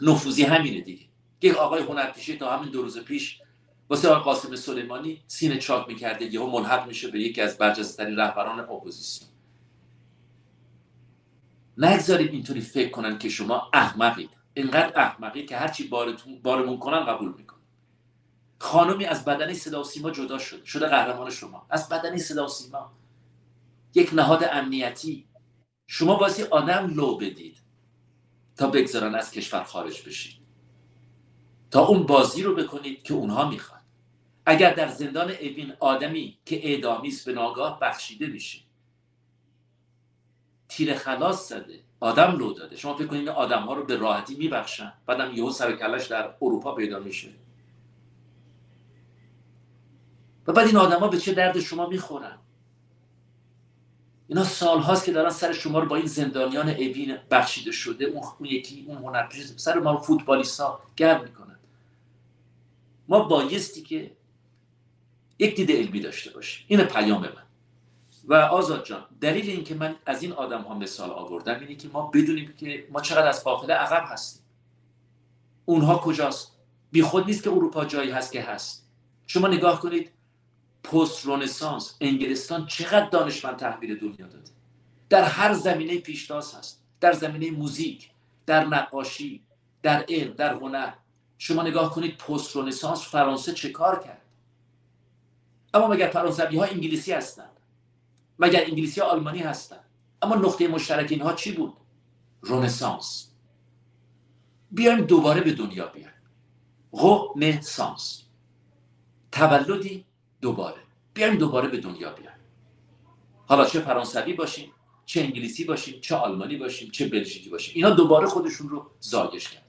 نفوذی 0.01 0.43
همینه 0.43 0.81
دیگه. 0.81 1.05
یک 1.41 1.55
آقای 1.55 1.83
هنرپیشه 1.83 2.35
تا 2.35 2.57
همین 2.57 2.71
دو 2.71 2.81
روز 2.81 2.99
پیش 2.99 3.40
واسه 3.91 4.09
قاسم 4.09 4.55
سلیمانی 4.55 5.23
سینه 5.27 5.57
چاک 5.57 5.87
می‌کرده 5.87 6.25
یهو 6.25 6.47
ملحق 6.47 6.87
میشه 6.87 7.07
به 7.07 7.19
یکی 7.19 7.41
از 7.41 7.57
برجسته 7.57 8.03
رهبران 8.03 8.59
اپوزیسیون. 8.59 9.29
نگذارید 11.77 12.33
اینطوری 12.33 12.61
فکر 12.61 12.89
کنن 12.89 13.17
که 13.17 13.29
شما 13.29 13.69
احمقید. 13.73 14.29
اینقدر 14.53 14.99
احمقید 14.99 15.49
که 15.49 15.57
هرچی 15.57 15.87
بارتون 15.87 16.41
بارمون 16.41 16.79
کنن 16.79 17.05
قبول 17.05 17.33
میکن 17.37 17.57
خانمی 18.59 19.05
از 19.05 19.25
بدنی 19.25 19.53
صدا 19.53 19.81
و 19.81 19.83
سیما 19.83 20.11
جدا 20.11 20.37
شد 20.37 20.63
شده 20.63 20.87
قهرمان 20.87 21.29
شما. 21.29 21.65
از 21.69 21.89
بدنی 21.89 22.17
صدا 22.17 22.45
و 22.45 22.49
سیما. 22.49 22.91
یک 23.95 24.13
نهاد 24.13 24.43
امنیتی. 24.51 25.27
شما 25.87 26.15
بازی 26.15 26.43
آدم 26.43 26.93
لو 26.93 27.17
بدید 27.17 27.57
تا 28.55 28.67
بگذارن 28.67 29.15
از 29.15 29.31
کشور 29.31 29.63
خارج 29.63 30.07
بشید. 30.07 30.41
تا 31.71 31.85
اون 31.85 32.03
بازی 32.03 32.43
رو 32.43 32.55
بکنید 32.55 33.03
که 33.03 33.13
اونها 33.13 33.49
می‌خواد 33.49 33.80
اگر 34.45 34.73
در 34.73 34.87
زندان 34.87 35.31
اوین 35.31 35.73
آدمی 35.79 36.37
که 36.45 36.67
اعدامی 36.67 37.07
است 37.07 37.25
به 37.25 37.33
ناگاه 37.33 37.79
بخشیده 37.79 38.27
میشه 38.27 38.59
تیر 40.67 40.95
خلاص 40.95 41.49
زده 41.49 41.79
آدم 41.99 42.37
لو 42.37 42.53
داده. 42.53 42.75
شما 42.75 42.93
فکر 42.93 43.07
کنید 43.07 43.29
آدم 43.29 43.61
ها 43.61 43.73
رو 43.73 43.83
به 43.83 43.97
راحتی 43.97 44.35
میبخشن 44.35 44.93
بعدم 45.05 45.33
یهو 45.35 45.51
سر 45.51 45.75
کلش 45.75 46.07
در 46.07 46.33
اروپا 46.41 46.75
پیدا 46.75 46.99
میشه. 46.99 47.29
و 50.47 50.53
بعد 50.53 50.67
این 50.67 50.77
آدما 50.77 51.07
به 51.07 51.17
چه 51.17 51.33
درد 51.33 51.59
شما 51.59 51.87
می‌خورن؟ 51.87 52.37
اینا 54.27 54.43
سال 54.43 54.79
هاست 54.79 55.05
که 55.05 55.11
دارن 55.11 55.29
سر 55.29 55.53
شما 55.53 55.79
رو 55.79 55.87
با 55.87 55.95
این 55.95 56.05
زندانیان 56.05 56.69
اوین 56.69 57.17
بخشیده 57.31 57.71
شده 57.71 58.05
اون, 58.05 58.23
یکی 58.41 58.85
اون 58.87 58.97
هنرپیشه 58.97 59.57
سر 59.57 59.79
ما 59.79 59.97
فوتبالیست 59.97 60.59
ها 60.59 60.79
گرم 60.95 61.23
می‌کنن. 61.23 61.59
ما 63.07 63.19
بایستی 63.19 63.81
که 63.81 64.11
یک 65.41 65.55
دید 65.55 65.71
علمی 65.71 65.99
داشته 65.99 66.31
باشیم 66.31 66.65
این 66.67 66.83
پیام 66.83 67.21
من. 67.21 67.43
و 68.25 68.33
آزاد 68.33 68.85
جان 68.85 69.05
دلیل 69.21 69.49
اینکه 69.49 69.75
من 69.75 69.95
از 70.05 70.23
این 70.23 70.31
آدم 70.31 70.61
ها 70.61 70.73
مثال 70.73 71.09
آوردم 71.09 71.59
اینه 71.59 71.75
که 71.75 71.87
ما 71.87 72.01
بدونیم 72.01 72.53
که 72.57 72.87
ما 72.91 73.01
چقدر 73.01 73.27
از 73.27 73.43
قافله 73.43 73.73
عقب 73.73 74.03
هستیم. 74.07 74.41
اونها 75.65 75.97
کجاست؟ 75.97 76.51
بی 76.91 77.01
خود 77.01 77.25
نیست 77.25 77.43
که 77.43 77.49
اروپا 77.49 77.85
جایی 77.85 78.11
هست 78.11 78.31
که 78.31 78.41
هست. 78.41 78.87
شما 79.27 79.47
نگاه 79.47 79.79
کنید 79.79 80.11
پست 80.83 81.25
رونسانس 81.25 81.97
انگلستان 82.01 82.65
چقدر 82.65 83.09
دانشمند 83.09 83.55
تحویل 83.55 83.99
دنیا 83.99 84.27
داده. 84.27 84.51
در 85.09 85.23
هر 85.23 85.53
زمینه 85.53 85.97
پیشتاز 85.97 86.55
هست. 86.55 86.83
در 86.99 87.13
زمینه 87.13 87.51
موزیک 87.51 88.09
در 88.45 88.65
نقاشی 88.65 89.43
در 89.83 90.05
علم 90.09 90.33
در 90.33 90.53
هنر. 90.53 90.93
شما 91.37 91.63
نگاه 91.63 91.91
کنید 91.93 92.17
پست 92.17 92.55
رونسانس 92.55 93.01
فرانسه 93.01 93.53
چه 93.53 93.69
کار 93.69 93.99
کرد؟ 93.99 94.20
اما 95.73 95.87
مگر 95.87 96.07
فرانسوی 96.07 96.57
ها 96.57 96.65
انگلیسی 96.65 97.11
هستند؟ 97.11 97.59
مگر 98.39 98.63
انگلیسی 98.65 99.01
ها 99.01 99.07
آلمانی 99.07 99.39
هستند؟ 99.39 99.83
اما 100.21 100.35
نقطه 100.35 100.67
مشترک 100.67 101.11
اینها 101.11 101.33
چی 101.33 101.51
بود؟ 101.51 101.73
رونسانس 102.41 103.31
بیایم 104.71 105.01
دوباره 105.01 105.41
به 105.41 105.53
دنیا 105.53 105.87
بیایم. 105.87 106.11
رونسانس 106.91 108.23
تولدی 109.31 110.05
دوباره. 110.41 110.81
بیایم 111.13 111.35
دوباره 111.35 111.67
به 111.67 111.77
دنیا 111.77 112.13
بیایم. 112.13 112.37
حالا 113.47 113.65
چه 113.65 113.79
فرانسوی 113.79 114.33
باشیم 114.33 114.71
چه 115.05 115.21
انگلیسی 115.21 115.63
باشیم 115.63 116.01
چه 116.01 116.15
آلمانی 116.15 116.55
باشیم 116.55 116.91
چه 116.91 117.09
بلژیکی 117.09 117.49
باشیم. 117.49 117.73
اینا 117.75 117.89
دوباره 117.89 118.27
خودشون 118.27 118.69
رو 118.69 118.91
زایش 118.99 119.49
کردن. 119.49 119.65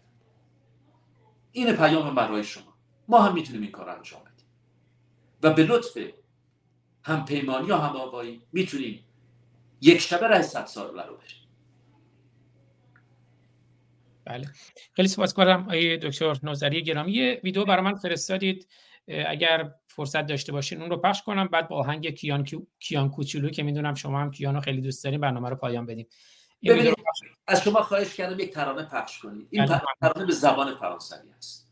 این 1.53 1.77
پیام 1.77 2.15
برای 2.15 2.45
شما. 2.45 2.75
ما 3.09 3.23
هم 3.23 3.35
می‌تونیم 3.35 3.63
این 3.63 3.71
کار 3.71 3.91
انجام 3.91 4.21
بدیم. 4.21 4.32
و 5.43 5.53
به 5.53 5.63
لطف 5.63 5.99
هم 7.05 7.25
پیمانی 7.25 7.71
و 7.71 7.77
هم 7.77 7.97
آوایی 7.97 8.43
می‌تونیم 8.53 9.05
یک 9.81 9.99
شبه 9.99 10.27
رای 10.27 10.43
صد 10.43 10.67
سال 10.67 10.87
رو 10.87 11.17
بریم 11.17 11.39
بله. 14.25 14.49
خیلی 14.93 15.09
سپاسگزارم 15.09 15.63
آقای 15.63 15.97
دکتر 15.97 16.39
نوزری 16.43 16.83
گرامی. 16.83 17.13
یه 17.13 17.41
ویدیو 17.45 17.65
برای 17.65 17.85
من 17.85 17.95
فرستادید. 17.95 18.69
اگر 19.27 19.75
فرصت 19.87 20.27
داشته 20.27 20.53
باشین 20.53 20.81
اون 20.81 20.91
رو 20.91 20.97
پخش 20.97 21.23
کنم. 21.23 21.49
بعد 21.49 21.69
با 21.69 21.77
آهنگ 21.77 22.11
کیان 22.11 22.47
کیان 22.81 23.11
کوچولو 23.11 23.51
که 23.51 23.63
می‌دونم 23.63 23.95
شما 23.95 24.21
هم 24.21 24.31
کیانو 24.31 24.61
خیلی 24.61 24.81
دوست 24.81 25.05
دارین 25.05 25.21
برنامه 25.21 25.49
رو 25.49 25.57
پایان 25.57 25.87
بدیم 25.87 26.07
از 27.47 27.63
شما 27.63 27.83
خواهش 27.83 28.15
کردم 28.15 28.41
یک 28.41 28.55
ترانه 28.55 28.83
پخش 28.83 29.19
کنید. 29.19 29.49
این 29.51 29.67
بله. 29.67 29.81
ترانه 30.01 30.27
به 30.27 30.33
زبان 30.33 30.75
فرانسوی 30.75 31.31
است. 31.37 31.72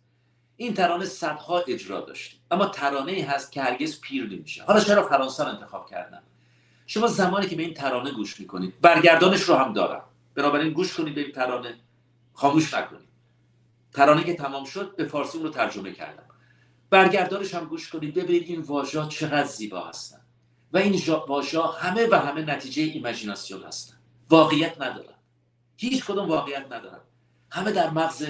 این 0.60 0.74
ترانه 0.74 1.04
صدها 1.04 1.58
اجرا 1.58 2.00
داشت 2.00 2.40
اما 2.50 2.66
ترانه 2.66 3.12
ای 3.12 3.20
هست 3.20 3.52
که 3.52 3.62
هرگز 3.62 4.00
پیر 4.00 4.24
نمیشه 4.24 4.64
حالا 4.64 4.80
چرا 4.80 5.08
فرانسه 5.08 5.46
انتخاب 5.46 5.90
کردم 5.90 6.22
شما 6.86 7.06
زمانی 7.06 7.46
که 7.46 7.56
به 7.56 7.62
این 7.62 7.74
ترانه 7.74 8.10
گوش 8.10 8.40
می‌کنید 8.40 8.80
برگردانش 8.80 9.42
رو 9.42 9.54
هم 9.54 9.72
دارم. 9.72 10.04
بنابراین 10.34 10.72
گوش 10.72 10.94
کنید 10.96 11.14
به 11.14 11.20
این 11.20 11.32
ترانه. 11.32 11.74
خاموش 12.32 12.74
نکنید. 12.74 13.08
ترانه 13.92 14.24
که 14.24 14.34
تمام 14.34 14.64
شد 14.64 14.96
به 14.96 15.04
فارسی 15.04 15.38
رو 15.38 15.48
ترجمه 15.48 15.92
کردم. 15.92 16.24
برگردانش 16.90 17.54
هم 17.54 17.64
گوش 17.64 17.90
کنید 17.90 18.14
ببینید 18.14 18.48
این 18.48 18.60
واژه 18.60 19.06
چقدر 19.08 19.44
زیبا 19.44 19.80
هستن. 19.80 20.20
و 20.72 20.78
این 20.78 21.02
واژه 21.28 21.62
همه 21.62 22.06
و 22.06 22.14
همه 22.14 22.42
نتیجه 22.42 22.82
ایمجیناسیون 22.82 23.62
هستن. 23.62 23.96
واقعیت 24.30 24.80
ندارن. 24.80 25.18
هیچ 25.76 26.04
کدوم 26.04 26.28
واقعیت 26.28 26.66
ندارن. 26.72 27.00
همه 27.50 27.72
در 27.72 27.90
مغز 27.90 28.26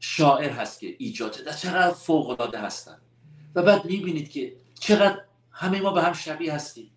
شاعر 0.00 0.50
هست 0.50 0.80
که 0.80 0.96
ایجاد 0.98 1.44
در 1.46 1.52
چقدر 1.52 1.94
فوق 1.94 2.30
العاده 2.30 2.58
هستن. 2.60 2.98
و 3.54 3.62
بعد 3.62 3.84
می‌بینید 3.84 4.30
که 4.30 4.56
چقدر 4.80 5.20
همه 5.50 5.80
ما 5.80 5.92
به 5.92 6.02
هم 6.02 6.12
شبیه 6.12 6.54
هستیم. 6.54 6.90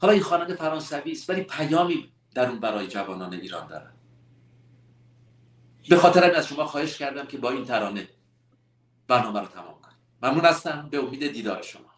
حالا 0.00 0.12
این 0.12 0.22
خواننده 0.22 0.54
فرانسوی 0.54 1.12
است 1.12 1.30
ولی 1.30 1.42
پیامی 1.42 2.12
در 2.34 2.48
اون 2.50 2.60
برای 2.60 2.86
جوانان 2.86 3.32
ایران 3.34 3.66
دارن. 3.66 3.92
به 5.88 5.96
خاطر 5.96 6.34
از 6.34 6.46
شما 6.46 6.64
خواهش 6.64 6.98
کردم 6.98 7.26
که 7.26 7.38
با 7.38 7.50
این 7.50 7.64
ترانه 7.64 8.08
برنامه 9.08 9.40
رو 9.40 9.46
تمام 9.46 9.74
کنیم 9.82 9.96
ممنون 10.22 10.44
هستم. 10.44 10.88
به 10.90 10.98
امید 10.98 11.32
دیدار 11.32 11.62
شما. 11.62 11.90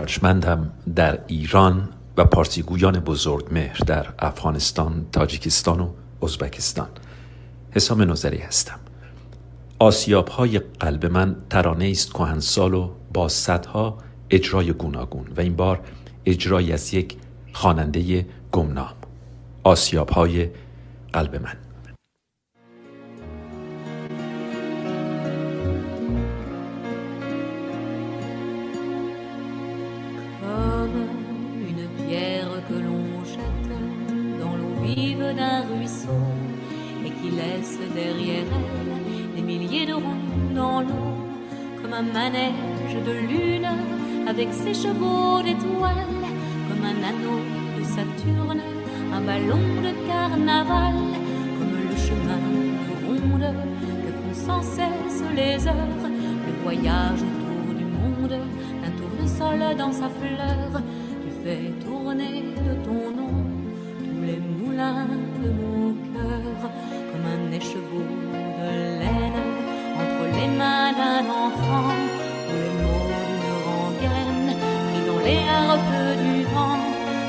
ارجمندم 0.00 0.78
در 0.96 1.24
ایران 1.26 1.92
و 2.16 2.24
پارسیگویان 2.24 3.00
بزرگ 3.00 3.48
مهر 3.52 3.78
در 3.78 4.14
افغانستان، 4.18 5.10
تاجیکستان 5.12 5.80
و 5.80 5.94
ازبکستان. 6.24 6.88
حسام 7.70 8.10
نظری 8.10 8.38
هستم. 8.38 8.80
آسیاب 9.78 10.28
های 10.28 10.58
قلب 10.58 11.06
من 11.06 11.36
ترانه 11.50 11.88
است 11.90 12.12
کهنسال 12.12 12.74
و 12.74 12.90
با 13.14 13.28
صدها 13.28 13.98
اجرای 14.30 14.72
گوناگون 14.72 15.26
و 15.36 15.40
این 15.40 15.56
بار 15.56 15.80
اجرای 16.26 16.72
از 16.72 16.94
یک 16.94 17.16
خواننده 17.52 18.26
گمنام. 18.52 18.94
آسیاب 19.64 20.08
های 20.10 20.50
قلب 21.12 21.36
من. 21.36 21.63
Derrière 37.94 38.44
elle 38.44 39.34
des 39.36 39.42
milliers 39.42 39.86
de 39.86 39.94
ronds 39.94 40.54
dans 40.54 40.80
l'eau, 40.80 41.14
comme 41.80 41.92
un 41.92 42.02
manège 42.02 42.96
de 43.06 43.12
lune 43.12 43.68
avec 44.26 44.52
ses 44.52 44.74
chevaux 44.74 45.42
d'étoiles, 45.42 46.06
comme 46.68 46.84
un 46.84 47.00
anneau 47.10 47.40
de 47.78 47.84
Saturne, 47.84 48.62
un 49.12 49.20
ballon 49.20 49.66
de 49.86 49.92
carnaval, 50.08 50.94
comme 51.58 51.76
le 51.90 51.96
chemin 51.96 52.42
de 52.88 52.94
ronde 53.06 53.54
que 54.04 54.10
font 54.20 54.46
sans 54.46 54.62
cesse 54.62 55.22
les 55.36 55.66
heures, 55.66 56.04
le 56.46 56.62
voyage 56.62 57.22
autour 57.28 57.74
du 57.74 57.84
monde, 57.84 58.36
un 58.84 58.90
tournesol 58.98 59.76
dans 59.76 59.92
sa 59.92 60.08
fleur, 60.08 60.82
tu 61.22 61.30
fais 61.42 61.72
tourner 61.84 62.42
de 62.66 62.74
ton 62.84 63.10
nom 63.18 63.34
tous 63.98 64.26
les 64.26 64.53
de 64.76 65.50
mon 65.62 65.94
cœur 66.12 66.70
comme 67.10 67.26
un 67.36 67.52
écheveau 67.52 68.06
de 68.58 68.98
laine 68.98 69.40
entre 70.02 70.24
les 70.36 70.48
mains 70.58 70.92
d'un 70.98 71.24
enfant 71.46 71.94
ou 72.50 72.56
le 72.64 72.70
mot 72.82 73.06
d'une 73.26 73.52
rengaine 73.68 74.50
pris 74.88 75.02
dans 75.06 75.22
les 75.28 75.42
harpes 75.58 76.18
du 76.24 76.42
vent 76.52 76.80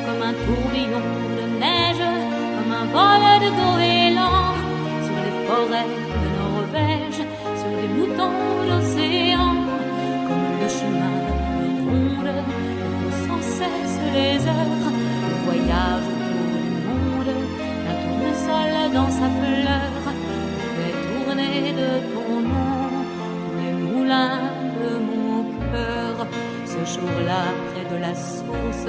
comme 0.06 0.24
un 0.30 0.34
tourbillon 0.44 1.06
de 1.38 1.46
neige 1.60 2.08
comme 2.56 2.74
un 2.82 2.86
vol 2.96 3.24
de 3.44 3.50
goéland 3.60 4.56
sur 5.06 5.18
les 5.26 5.36
forêts 5.48 5.94
de 6.24 6.28
Norvège 6.40 7.22
sur 7.60 7.72
les 7.80 7.90
moutons 7.96 8.40
d'océan 8.68 9.54
comme 10.28 10.48
le 10.62 10.68
chemin 10.80 11.18
de 11.60 11.68
ronde 11.86 12.36
sans 13.28 13.42
cesse 13.58 14.00
les 14.16 14.48
heures 14.48 14.90
le 15.30 15.36
voyage 15.46 16.15
dans 18.94 19.10
sa 19.10 19.28
fleur, 19.40 19.92
fait 20.76 20.96
tourner 21.08 21.74
de 21.82 21.90
ton 22.14 22.42
nom 22.42 22.90
les 23.60 23.74
moulins 23.74 24.52
de 24.80 24.90
mon 25.00 25.44
cœur, 25.72 26.28
ce 26.66 26.94
jour-là, 26.94 27.44
près 27.72 27.96
de 27.96 28.02
la 28.02 28.14
source, 28.14 28.88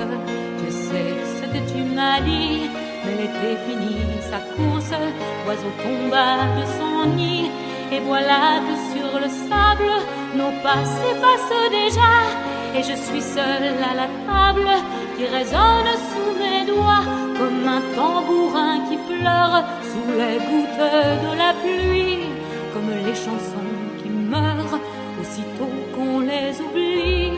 je 0.64 0.70
sais 0.70 1.14
ce 1.38 1.44
que 1.52 1.60
tu 1.72 1.82
m'as 1.94 2.20
dit. 2.20 2.70
Mais 3.04 3.14
l'été 3.20 3.50
finit 3.66 4.02
sa 4.30 4.38
course, 4.54 4.92
l'oiseau 5.44 5.72
tomba 5.82 6.28
de 6.58 6.64
son 6.78 7.16
nid. 7.16 7.50
Et 7.92 8.00
voilà 8.00 8.60
que 8.66 8.74
sur 8.92 9.20
le 9.20 9.28
sable, 9.28 9.92
nos 10.34 10.52
pas 10.62 10.82
s'effacent 10.84 11.70
déjà. 11.70 12.12
Et 12.74 12.82
je 12.82 12.96
suis 13.06 13.22
seule 13.22 13.78
à 13.90 13.94
la 13.94 14.08
table 14.26 14.68
qui 15.16 15.24
résonne 15.24 15.92
sous 16.10 16.32
mes 16.42 16.66
doigts 16.66 17.25
comme 17.38 17.68
un 17.68 17.82
tambourin 17.94 18.80
qui 18.88 18.96
pleure 18.96 19.64
sous 19.90 20.10
les 20.20 20.38
gouttes 20.48 20.86
de 21.24 21.32
la 21.42 21.52
pluie, 21.60 22.26
comme 22.72 22.90
les 23.04 23.14
chansons 23.14 23.72
qui 23.98 24.08
meurent 24.08 24.80
aussitôt 25.20 25.74
qu'on 25.94 26.20
les 26.20 26.52
oublie. 26.64 27.32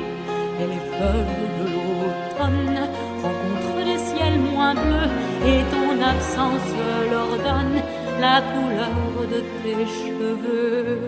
Et 0.60 0.66
les 0.72 0.84
feuilles 0.96 1.48
de 1.58 1.64
l'automne 1.72 2.80
rencontrent 3.22 3.84
des 3.90 3.98
ciels 3.98 4.40
moins 4.52 4.74
bleus 4.74 5.10
et 5.50 5.60
ton 5.74 5.90
absence 6.12 6.70
leur 7.10 7.30
donne 7.48 7.78
la 8.20 8.40
couleur 8.52 9.28
de 9.32 9.40
tes 9.62 9.86
cheveux. 9.98 10.98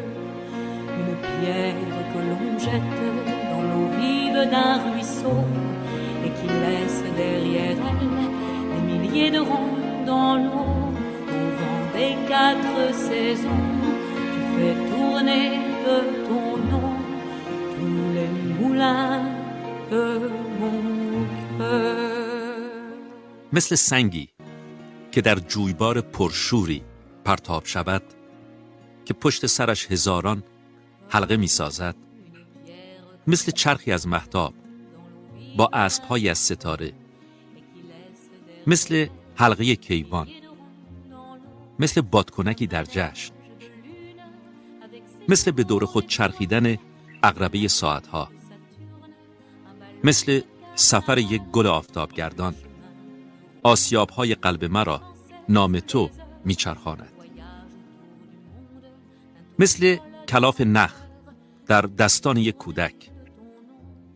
Une 0.99 1.15
pierre 1.27 1.75
que 2.12 2.21
l'on 2.29 2.59
jette 2.59 2.99
dans 3.51 3.62
l'eau 3.69 3.89
vive 3.99 4.51
d'un 4.51 4.75
ruisseau 4.85 5.45
et 6.25 6.31
qui 6.31 6.47
laisse 6.47 7.03
derrière 7.17 7.77
elle 7.91 8.30
ronds 9.39 10.05
dans 10.07 10.37
l'eau 10.37 10.70
au 11.37 11.43
vent 11.59 11.82
des 11.97 12.15
quatre 12.28 12.95
saisons. 12.95 13.66
Tu 14.32 14.41
fais 14.55 14.74
tourner 14.91 15.49
de 15.87 15.97
ton 16.28 16.57
nom 16.70 16.93
tous 17.74 18.15
les 18.16 18.31
moulins 18.59 19.23
de 19.91 20.05
mon 20.61 21.27
cœur. 21.59 22.11
مثل 23.53 23.74
سنگی 23.74 24.28
که 25.12 25.20
در 25.20 25.35
جویبار 25.35 26.01
پرشوری 26.01 26.82
پرتاب 27.24 27.65
شود 27.65 28.03
که 29.05 29.15
پشت 29.15 29.47
سرش 29.47 29.91
هزاران 29.91 30.43
حلقه 31.09 31.37
می 31.37 31.47
سازد 31.47 31.95
مثل 33.27 33.53
چرخی 33.53 33.93
از 33.93 34.09
محتاب 34.09 34.55
با 35.57 35.70
اسبهایی 35.73 36.28
از 36.28 36.39
ستاره 36.39 36.93
مثل 38.71 39.07
حلقه 39.37 39.75
کیوان 39.75 40.29
مثل 41.79 42.01
بادکنکی 42.01 42.67
در 42.67 42.85
جشن 42.85 43.33
مثل 45.29 45.51
به 45.51 45.65
دور 45.65 45.85
خود 45.85 46.07
چرخیدن 46.07 46.77
اقربه 47.23 47.69
ساعتها 47.69 48.31
مثل 50.05 50.41
سفر 50.75 51.19
یک 51.19 51.43
گل 51.43 51.67
آفتابگردان. 51.67 52.55
آسیاب 53.63 54.11
های 54.11 54.35
قلب 54.35 54.65
مرا 54.65 55.03
نام 55.49 55.81
تو 55.81 56.11
میچرخاند. 56.45 57.13
مثل 59.59 59.97
کلاف 60.29 60.61
نخ 60.61 60.95
در 61.67 61.83
دستان 61.83 62.37
یک 62.37 62.57
کودک 62.57 63.11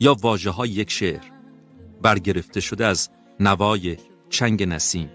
یا 0.01 0.17
واجه 0.21 0.51
های 0.51 0.69
یک 0.69 0.91
شعر 0.91 1.25
برگرفته 2.03 2.61
شده 2.61 2.87
از 2.87 3.11
نوای 3.41 3.97
چنگ 4.35 4.63
نسیم. 4.63 5.11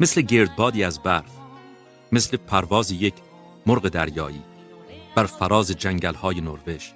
مثل 0.00 0.20
گردبادی 0.20 0.84
از 0.84 1.02
برف 1.02 1.30
مثل 2.12 2.36
پرواز 2.36 2.90
یک 2.90 3.14
مرغ 3.66 3.88
دریایی 3.88 4.42
بر 5.14 5.24
فراز 5.24 5.70
جنگل 5.70 6.14
های 6.14 6.40
نروژ 6.40 6.90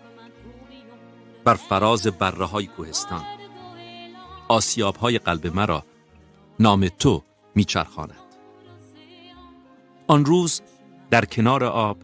بر 1.45 1.55
فراز 1.55 2.07
بره 2.07 2.45
های 2.45 2.67
کوهستان. 2.67 3.25
آسیاب 4.49 4.97
های 4.97 5.19
قلب 5.19 5.47
مرا 5.47 5.85
نام 6.61 6.89
تو 6.89 7.23
میچرخاند. 7.55 8.35
آن 10.07 10.25
روز 10.25 10.61
در 11.11 11.25
کنار 11.25 11.65
آب 11.65 11.99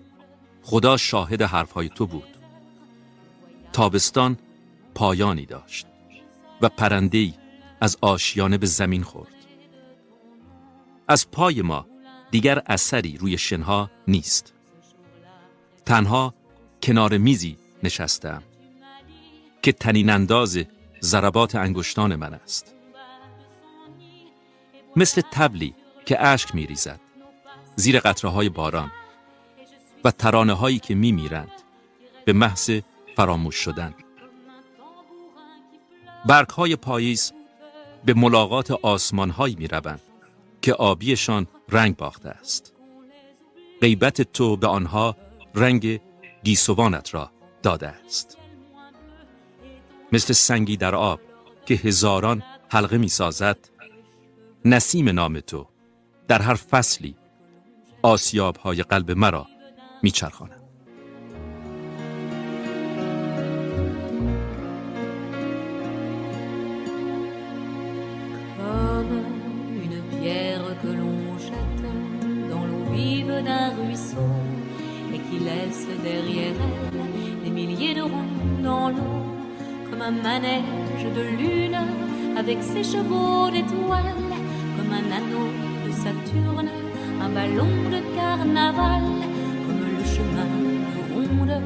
خدا 0.62 0.96
شاهد 0.96 1.42
حرفهای 1.42 1.88
تو 1.88 2.06
بود. 2.06 2.38
تابستان 3.72 4.38
پایانی 4.94 5.46
داشت 5.46 5.86
و 6.60 6.68
پرندهی 6.68 7.34
از 7.80 7.96
آشیانه 8.00 8.58
به 8.58 8.66
زمین 8.66 9.02
خورد. 9.02 9.34
از 11.08 11.30
پای 11.30 11.62
ما 11.62 11.86
دیگر 12.30 12.62
اثری 12.66 13.16
روی 13.16 13.38
شنها 13.38 13.90
نیست. 14.08 14.54
تنها 15.86 16.34
کنار 16.82 17.18
میزی 17.18 17.58
نشستم 17.82 18.42
که 19.62 19.72
تنین 19.72 20.10
انداز 20.10 20.58
ضربات 21.02 21.54
انگشتان 21.54 22.16
من 22.16 22.34
است. 22.34 22.74
مثل 24.96 25.22
تبلی 25.32 25.74
که 26.06 26.26
اشک 26.26 26.54
می 26.54 26.66
ریزد 26.66 27.00
زیر 27.76 28.00
قطره 28.00 28.30
های 28.30 28.48
باران 28.48 28.92
و 30.04 30.10
ترانه 30.10 30.52
هایی 30.52 30.78
که 30.78 30.94
می 30.94 31.12
میرند 31.12 31.52
به 32.24 32.32
محض 32.32 32.80
فراموش 33.16 33.54
شدن. 33.54 33.94
برگ 36.26 36.48
های 36.48 36.76
پاییز 36.76 37.32
به 38.06 38.14
ملاقات 38.14 38.70
آسمان 38.70 39.30
هایی 39.30 39.56
می 39.58 39.68
روند 39.68 40.00
که 40.62 40.74
آبیشان 40.74 41.46
رنگ 41.68 41.96
باخته 41.96 42.28
است 42.28 42.72
غیبت 43.80 44.22
تو 44.22 44.56
به 44.56 44.66
آنها 44.66 45.16
رنگ 45.54 46.00
گیسوانت 46.44 47.14
را 47.14 47.30
داده 47.62 47.88
است 47.88 48.38
مثل 50.12 50.32
سنگی 50.32 50.76
در 50.76 50.94
آب 50.94 51.20
که 51.66 51.74
هزاران 51.74 52.42
حلقه 52.70 52.98
می 52.98 53.08
سازد 53.08 53.58
نسیم 54.64 55.08
نام 55.08 55.40
تو 55.40 55.66
در 56.28 56.42
هر 56.42 56.54
فصلی 56.54 57.16
آسیاب 58.02 58.56
های 58.56 58.82
قلب 58.82 59.10
مرا 59.10 59.46
می 60.02 60.10
چرخانم. 60.10 60.55
Manège 80.22 81.06
de 81.14 81.22
lune 81.38 81.78
avec 82.36 82.58
ses 82.62 82.82
chevaux 82.82 83.50
d'étoiles, 83.50 84.14
comme 84.76 84.92
un 84.92 85.08
anneau 85.18 85.48
de 85.86 85.90
Saturne, 85.92 86.70
un 87.22 87.28
ballon 87.30 87.74
de 87.94 88.00
carnaval, 88.16 89.02
comme 89.66 89.82
le 89.98 90.04
chemin 90.04 90.50
de 90.94 91.14
ronde 91.14 91.62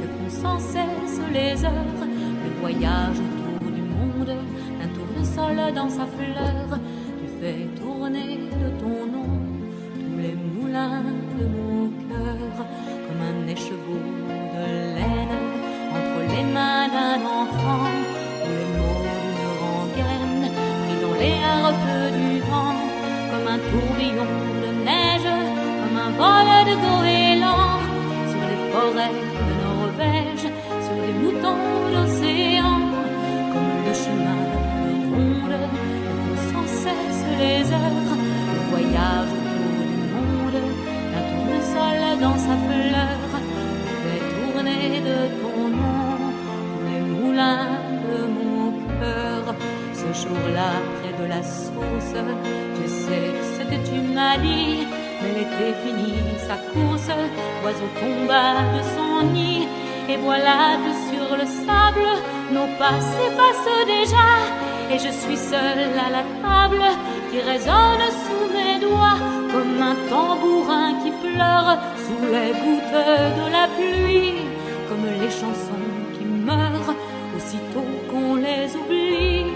que 0.00 0.06
font 0.14 0.42
sans 0.42 0.58
cesse 0.58 1.20
les 1.32 1.64
heures, 1.64 2.02
le 2.44 2.60
voyage 2.60 3.18
autour 3.26 3.70
du 3.70 3.82
monde, 3.82 4.36
un 4.82 4.88
tournesol 4.88 5.74
dans 5.74 5.90
sa 5.90 6.06
fleur, 6.06 6.78
tu 7.18 7.26
fais 7.40 7.68
tourner 7.80 8.38
de 8.62 8.68
ton 8.80 9.06
nom 9.14 9.38
tous 9.94 10.16
les 10.22 10.34
moulins 10.34 11.02
de 11.38 11.44
mon 11.46 11.73
Définit 55.58 56.38
sa 56.48 56.56
course, 56.72 57.08
l'oiseau 57.62 57.88
tomba 58.00 58.46
de 58.76 58.82
son 58.94 59.32
nid, 59.32 59.68
et 60.08 60.16
voilà 60.16 60.76
que 60.82 60.92
sur 61.08 61.36
le 61.36 61.46
sable, 61.46 62.08
nos 62.50 62.68
pas 62.78 62.98
s'effacent 63.00 63.86
déjà, 63.86 64.28
et 64.90 64.98
je 64.98 65.12
suis 65.12 65.36
seule 65.36 65.92
à 66.06 66.10
la 66.10 66.24
table 66.42 66.82
qui 67.30 67.38
résonne 67.40 68.06
sous 68.24 68.46
mes 68.52 68.78
doigts, 68.84 69.20
comme 69.52 69.80
un 69.80 69.96
tambourin 70.10 70.94
qui 71.02 71.10
pleure 71.24 71.78
sous 72.04 72.24
les 72.34 72.52
gouttes 72.62 73.04
de 73.38 73.46
la 73.56 73.66
pluie, 73.76 74.34
comme 74.88 75.06
les 75.22 75.30
chansons 75.30 75.88
qui 76.14 76.24
meurent 76.24 76.94
aussitôt 77.36 77.88
qu'on 78.10 78.34
les 78.36 78.74
oublie, 78.74 79.46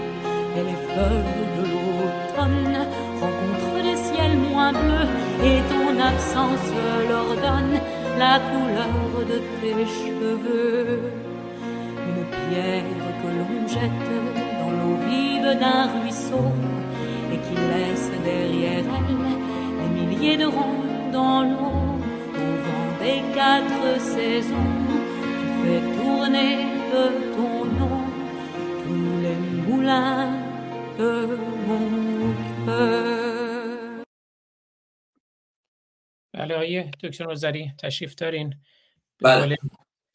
et 0.57 0.63
les 0.69 0.79
feuilles 0.93 1.47
de 1.57 1.63
l'automne 1.71 2.77
rencontrent 3.21 3.83
des 3.83 3.97
ciels 3.97 4.37
moins 4.37 4.71
bleus 4.71 5.09
et 5.43 5.61
ton 5.99 6.05
absence 6.05 6.71
leur 7.09 7.29
donne 7.35 7.79
la 8.17 8.39
couleur 8.39 9.25
de 9.31 9.37
tes 9.59 9.85
cheveux. 9.85 10.99
Une 12.07 12.23
pierre 12.31 12.83
que 13.21 13.29
l'on 13.37 13.67
jette 13.67 14.11
dans 14.59 14.71
l'eau 14.77 14.97
vive 15.07 15.59
d'un 15.59 15.83
ruisseau 15.99 16.51
et 17.33 17.37
qui 17.45 17.55
laisse 17.71 18.09
derrière 18.23 18.85
elle 18.97 19.93
des 19.93 20.05
milliers 20.05 20.37
de 20.37 20.45
ronds 20.45 21.11
dans 21.11 21.41
l'eau. 21.43 21.99
Au 22.43 22.51
vent 22.65 22.91
des 23.01 23.21
quatre 23.35 24.01
saisons, 24.01 24.75
tu 25.39 25.47
fais 25.61 25.81
tourner 25.97 26.68
آقای 36.59 36.83
دکتر 36.83 37.25
نوزری 37.25 37.73
تشریف 37.77 38.15
دارین. 38.15 38.55
بله. 39.21 39.57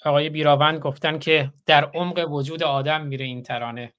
آقای 0.05 0.29
بیراوند 0.29 0.79
گفتن 0.79 1.19
که 1.19 1.53
در 1.67 1.85
عمق 1.85 2.27
وجود 2.31 2.63
آدم 2.63 3.07
میره 3.07 3.25
این 3.25 3.43
ترانه. 3.43 3.93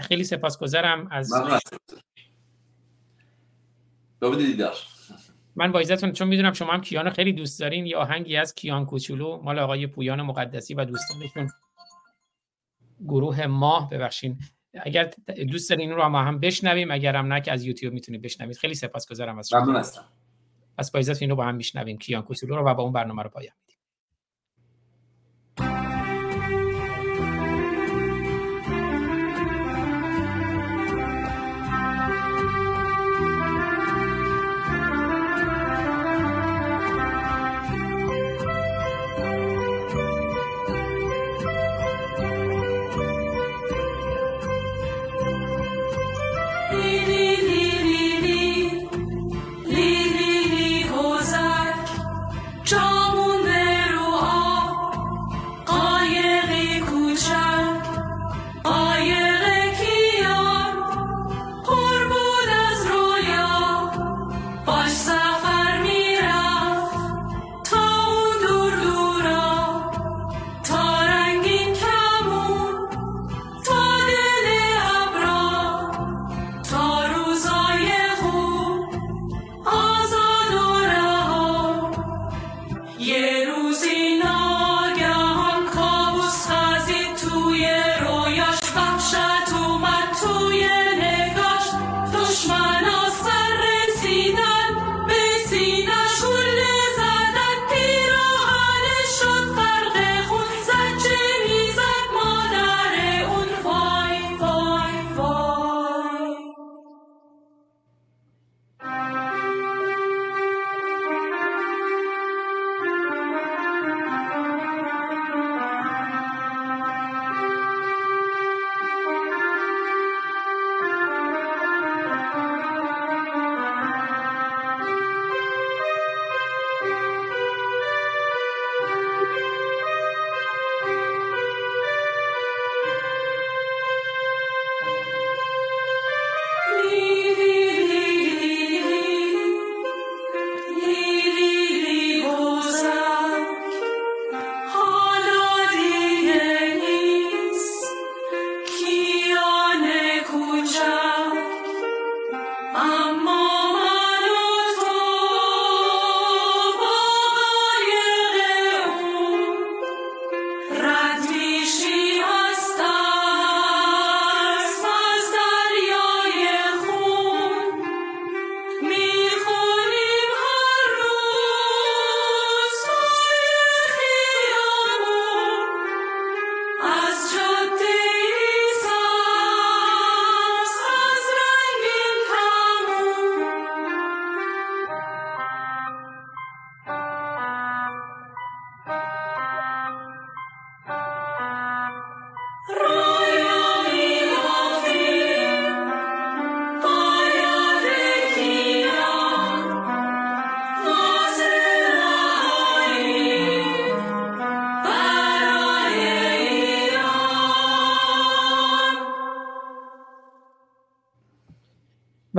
خیلی 0.00 0.24
سپاسگزارم 0.24 1.08
از 1.10 1.32
من 5.56 5.72
با 5.72 5.80
عزتون 5.80 6.12
چون 6.12 6.28
می‌دونم 6.28 6.52
شما 6.52 6.72
هم 6.72 6.80
کیان 6.80 7.10
خیلی 7.10 7.32
دوست 7.32 7.60
دارین 7.60 7.86
یه 7.86 7.96
آهنگی 7.96 8.36
از 8.36 8.54
کیان 8.54 8.86
کوچولو 8.86 9.42
مال 9.42 9.58
آقای 9.58 9.86
پویان 9.86 10.22
مقدسی 10.22 10.74
و 10.74 10.84
دوستانشون. 10.84 11.50
گروه 13.08 13.46
ماه 13.46 13.90
ببخشین. 13.90 14.38
اگر 14.74 15.10
دوست 15.50 15.70
دارین 15.70 15.90
این 15.90 15.98
رو 15.98 16.08
ما 16.08 16.22
هم 16.22 16.38
بشنویم 16.38 16.90
اگر 16.90 17.16
هم 17.16 17.32
نه 17.32 17.40
که 17.40 17.52
از 17.52 17.64
یوتیوب 17.64 17.94
می‌تونید 17.94 18.22
بشنوید. 18.22 18.56
خیلی 18.56 18.74
سپاسگزارم 18.74 19.38
از 19.38 19.48
شما. 19.48 19.60
ممنون 19.60 19.76
هستم. 19.76 20.04
پس 20.80 20.90
با 20.90 20.98
عزت 20.98 21.22
این 21.22 21.30
رو 21.30 21.36
با 21.36 21.44
هم 21.44 21.54
میشنویم. 21.54 21.98
کیان 21.98 22.22
کوچولو 22.22 22.56
رو 22.56 22.66
و 22.66 22.74
با 22.74 22.82
اون 22.82 22.92
برنامه 22.92 23.22
رو 23.22 23.30
پایان 23.30 23.54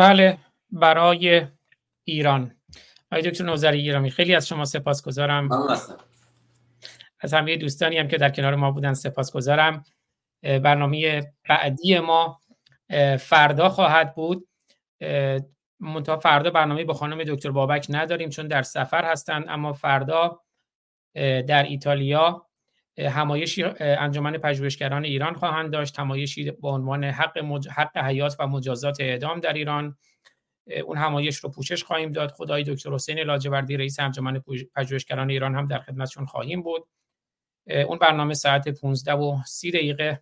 بله 0.01 0.37
برای 0.71 1.47
ایران. 2.03 2.55
آقای 3.11 3.29
دکتر 3.29 3.43
نوزری 3.43 3.85
گرامی 3.85 4.11
خیلی 4.11 4.35
از 4.35 4.47
شما 4.47 4.65
سپاسگزارم. 4.65 5.49
از 7.19 7.33
همه 7.33 7.57
دوستانی 7.57 7.97
هم 7.97 8.07
که 8.07 8.17
در 8.17 8.29
کنار 8.29 8.55
ما 8.55 8.71
بودن 8.71 8.93
سپاسگزارم. 8.93 9.83
برنامه 10.41 11.21
بعدی 11.49 11.99
ما 11.99 12.41
فردا 13.19 13.69
خواهد 13.69 14.15
بود. 14.15 14.47
منتها 15.79 16.17
فردا 16.17 16.49
برنامه 16.49 16.83
با 16.83 16.93
خانم 16.93 17.23
دکتر 17.23 17.51
بابک 17.51 17.85
نداریم 17.89 18.29
چون 18.29 18.47
در 18.47 18.61
سفر 18.61 19.05
هستند 19.05 19.45
اما 19.47 19.73
فردا 19.73 20.41
در 21.47 21.63
ایتالیا 21.63 22.47
همایشی 23.09 23.63
انجمن 23.79 24.37
پژوهشگران 24.37 25.03
ایران 25.05 25.33
خواهند 25.33 25.71
داشت. 25.71 25.99
همایشی 25.99 26.51
با 26.51 26.75
عنوان 26.75 27.03
حق, 27.03 27.37
مج... 27.37 27.67
حق 27.67 27.97
حیات 27.97 28.35
و 28.39 28.47
مجازات 28.47 29.01
اعدام 29.01 29.39
در 29.39 29.53
ایران. 29.53 29.97
اون 30.85 30.97
همایش 30.97 31.37
رو 31.37 31.49
پوشش 31.49 31.83
خواهیم 31.83 32.11
داد. 32.11 32.31
خدای 32.31 32.63
دکتر 32.63 32.93
حسین 32.93 33.19
لاجوردی 33.19 33.77
رئیس 33.77 33.99
انجمن 33.99 34.39
پژوه- 34.39 34.67
پژوهشگران 34.75 35.29
ایران 35.29 35.55
هم 35.55 35.67
در 35.67 35.79
خدمتشون 35.79 36.25
خواهیم 36.25 36.61
بود. 36.61 36.87
اون 37.87 37.97
برنامه 37.97 38.33
ساعت 38.33 38.69
15 38.69 39.13
و 39.13 39.37
30 39.45 39.71
دقیقه 39.71 40.21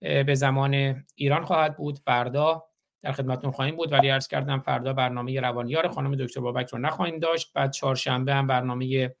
به 0.00 0.34
زمان 0.34 1.04
ایران 1.14 1.44
خواهد 1.44 1.76
بود. 1.76 1.98
فردا 1.98 2.64
در 3.02 3.12
خدمتتون 3.12 3.50
خواهیم 3.50 3.76
بود. 3.76 3.92
ولی 3.92 4.08
عرض 4.08 4.28
کردم 4.28 4.60
فردا 4.60 4.92
برنامه 4.92 5.40
روانیار 5.40 5.88
خانم 5.88 6.14
دکتر 6.14 6.40
بابک 6.40 6.68
رو 6.68 6.78
نخواهیم 6.78 7.18
داشت. 7.18 7.52
بعد 7.54 7.70
چهارشنبه 7.70 8.34
هم 8.34 8.46
برنامه 8.46 9.14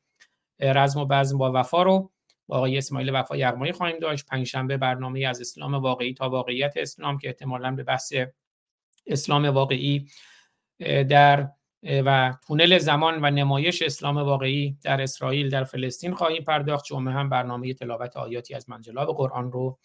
رزم 0.60 1.00
و 1.00 1.04
بزم 1.04 1.38
با 1.38 1.52
وفا 1.52 1.82
رو 1.82 2.10
با 2.50 2.56
آقای 2.56 2.78
اسماعیل 2.78 3.10
وفا 3.14 3.36
یغمایی 3.36 3.72
خواهیم 3.72 3.98
داشت. 3.98 4.26
پنجشنبه 4.26 4.76
برنامه 4.76 5.26
از 5.26 5.40
اسلام 5.40 5.74
واقعی 5.74 6.14
تا 6.14 6.30
واقعیت 6.30 6.74
اسلام 6.76 7.18
که 7.18 7.28
احتمالاً 7.28 7.70
به 7.70 7.82
بحث 7.82 8.12
اسلام 9.06 9.46
واقعی 9.46 10.06
در 11.08 11.48
و 11.84 12.34
تونل 12.46 12.78
زمان 12.78 13.18
و 13.22 13.30
نمایش 13.30 13.82
اسلام 13.82 14.16
واقعی 14.16 14.78
در 14.82 15.00
اسرائیل 15.00 15.50
در 15.50 15.64
فلسطین 15.64 16.14
خواهیم 16.14 16.44
پرداخت. 16.44 16.84
جمعه 16.84 17.14
هم 17.14 17.28
برنامه 17.28 17.74
تلاوت 17.74 18.16
آیاتی 18.16 18.54
از 18.54 18.70
منجلاب 18.70 19.16
قرآن 19.16 19.52
رو 19.52 19.78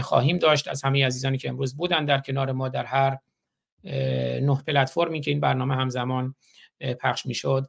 خواهیم 0.00 0.38
داشت. 0.38 0.68
از 0.68 0.84
همه 0.84 1.06
عزیزانی 1.06 1.38
که 1.38 1.48
امروز 1.48 1.76
بودن 1.76 2.04
در 2.04 2.18
کنار 2.20 2.52
ما 2.52 2.68
در 2.68 2.84
هر 2.84 3.18
نه 4.40 4.62
پلتفرمی 4.66 5.20
که 5.20 5.30
این 5.30 5.40
برنامه 5.40 5.74
همزمان 5.74 6.34
پخش 7.00 7.26
می‌شد. 7.26 7.68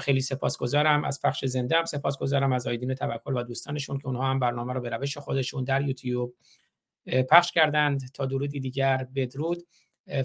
خیلی 0.00 0.20
سپاسگزارم. 0.20 1.04
از 1.04 1.20
پخش 1.24 1.44
زنده 1.44 1.76
هم 1.76 1.84
سپاسگزارم 1.84 2.52
از 2.52 2.66
آیدین 2.66 2.94
توکل 2.94 3.36
و 3.36 3.42
دوستانشون 3.42 3.98
که 3.98 4.06
اونها 4.06 4.30
هم 4.30 4.38
برنامه 4.38 4.72
رو 4.72 4.80
به 4.80 4.88
روش 4.88 5.18
خودشون 5.18 5.64
در 5.64 5.82
یوتیوب 5.82 6.34
پخش 7.30 7.52
کردند. 7.52 8.02
تا 8.14 8.26
درودی 8.26 8.60
دیگر 8.60 9.06
بدرود. 9.14 9.62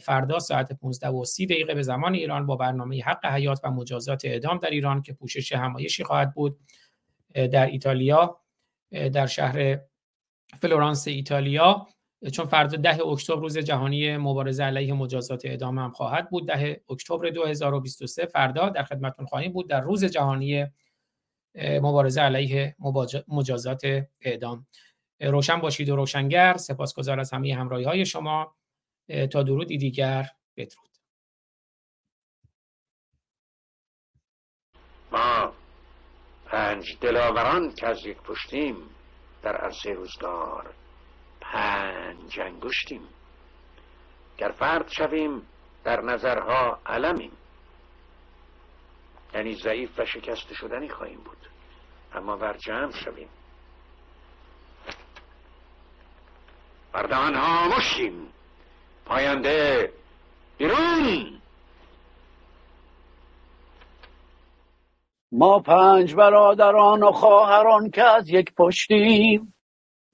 فردا 0.01 0.39
ساعت 0.39 0.73
15 0.73 1.07
و 1.09 1.25
30 1.25 1.45
دقیقه 1.45 1.73
به 1.73 1.81
زمان 1.81 2.13
ایران 2.13 2.45
با 2.45 2.55
برنامه 2.55 3.03
حق 3.03 3.25
حیات 3.25 3.59
و 3.63 3.71
مجازات 3.71 4.25
اعدام 4.25 4.57
در 4.57 4.69
ایران 4.69 5.01
که 5.01 5.13
پوشش 5.13 5.53
همایشی 5.53 6.03
خواهد 6.03 6.33
بود 6.33 6.59
در 7.33 7.65
ایتالیا 7.65 8.41
در 8.91 9.27
شهر 9.27 9.79
فلورانس 10.61 11.07
ایتالیا. 11.07 11.87
چون 12.31 12.45
فردا 12.45 12.77
ده 12.77 13.07
اکتبر 13.07 13.41
روز 13.41 13.57
جهانی 13.57 14.17
مبارزه 14.17 14.63
علیه 14.63 14.93
مجازات 14.93 15.45
اعدام 15.45 15.79
هم 15.79 15.91
خواهد 15.91 16.29
بود. 16.29 16.47
ده 16.47 16.81
اکتبر 16.89 17.29
2023 17.29 18.25
فردا 18.25 18.69
در 18.69 18.83
خدمتتون 18.83 19.25
خواهیم 19.25 19.53
بود. 19.53 19.69
در 19.69 19.81
روز 19.81 20.05
جهانی 20.05 20.65
مبارزه 21.57 22.21
علیه 22.21 22.75
مجازات 23.27 24.07
اعدام. 24.21 24.67
روشن 25.21 25.59
باشید 25.59 25.89
و 25.89 25.95
روشنگر. 25.95 26.57
سپاسگزار 26.57 27.19
از 27.19 27.33
همه 27.33 27.55
همراهی 27.55 27.83
های 27.83 28.05
شما 28.05 28.55
تا 29.31 29.43
درودی 29.43 29.77
دیگر. 29.77 30.29
بدرود. 30.57 30.89
ما 35.11 35.53
پنج 36.45 36.97
دلاوران 37.01 37.75
که 37.75 37.87
از 37.87 38.05
یک 38.05 38.17
پشتیم 38.17 38.75
در 39.43 39.55
عرصه 39.55 39.93
روزگار. 39.93 40.73
پنج 41.51 42.39
انگشتیم. 42.39 43.01
گر 44.37 44.51
فرد 44.51 44.89
شویم 44.89 45.41
در 45.83 46.01
نظرها 46.01 46.79
علمیم. 46.85 47.31
یعنی 49.33 49.55
ضعیف 49.55 49.99
و 49.99 50.05
شکست 50.05 50.53
شدنی 50.53 50.89
خواهیم 50.89 51.19
بود. 51.19 51.37
اما 52.13 52.37
بر 52.37 52.57
جمع 52.57 52.91
شویم. 52.91 53.29
بردهان 56.93 57.35
ها 57.35 57.77
مشیم 57.77 58.27
پاینده 59.05 59.93
بیرون. 60.57 61.41
ما 65.31 65.59
پنج 65.59 66.15
برادران 66.15 67.03
و 67.03 67.11
خواهران 67.11 67.89
که 67.89 68.03
از 68.03 68.29
یک 68.29 68.53
پشتیم. 68.53 69.54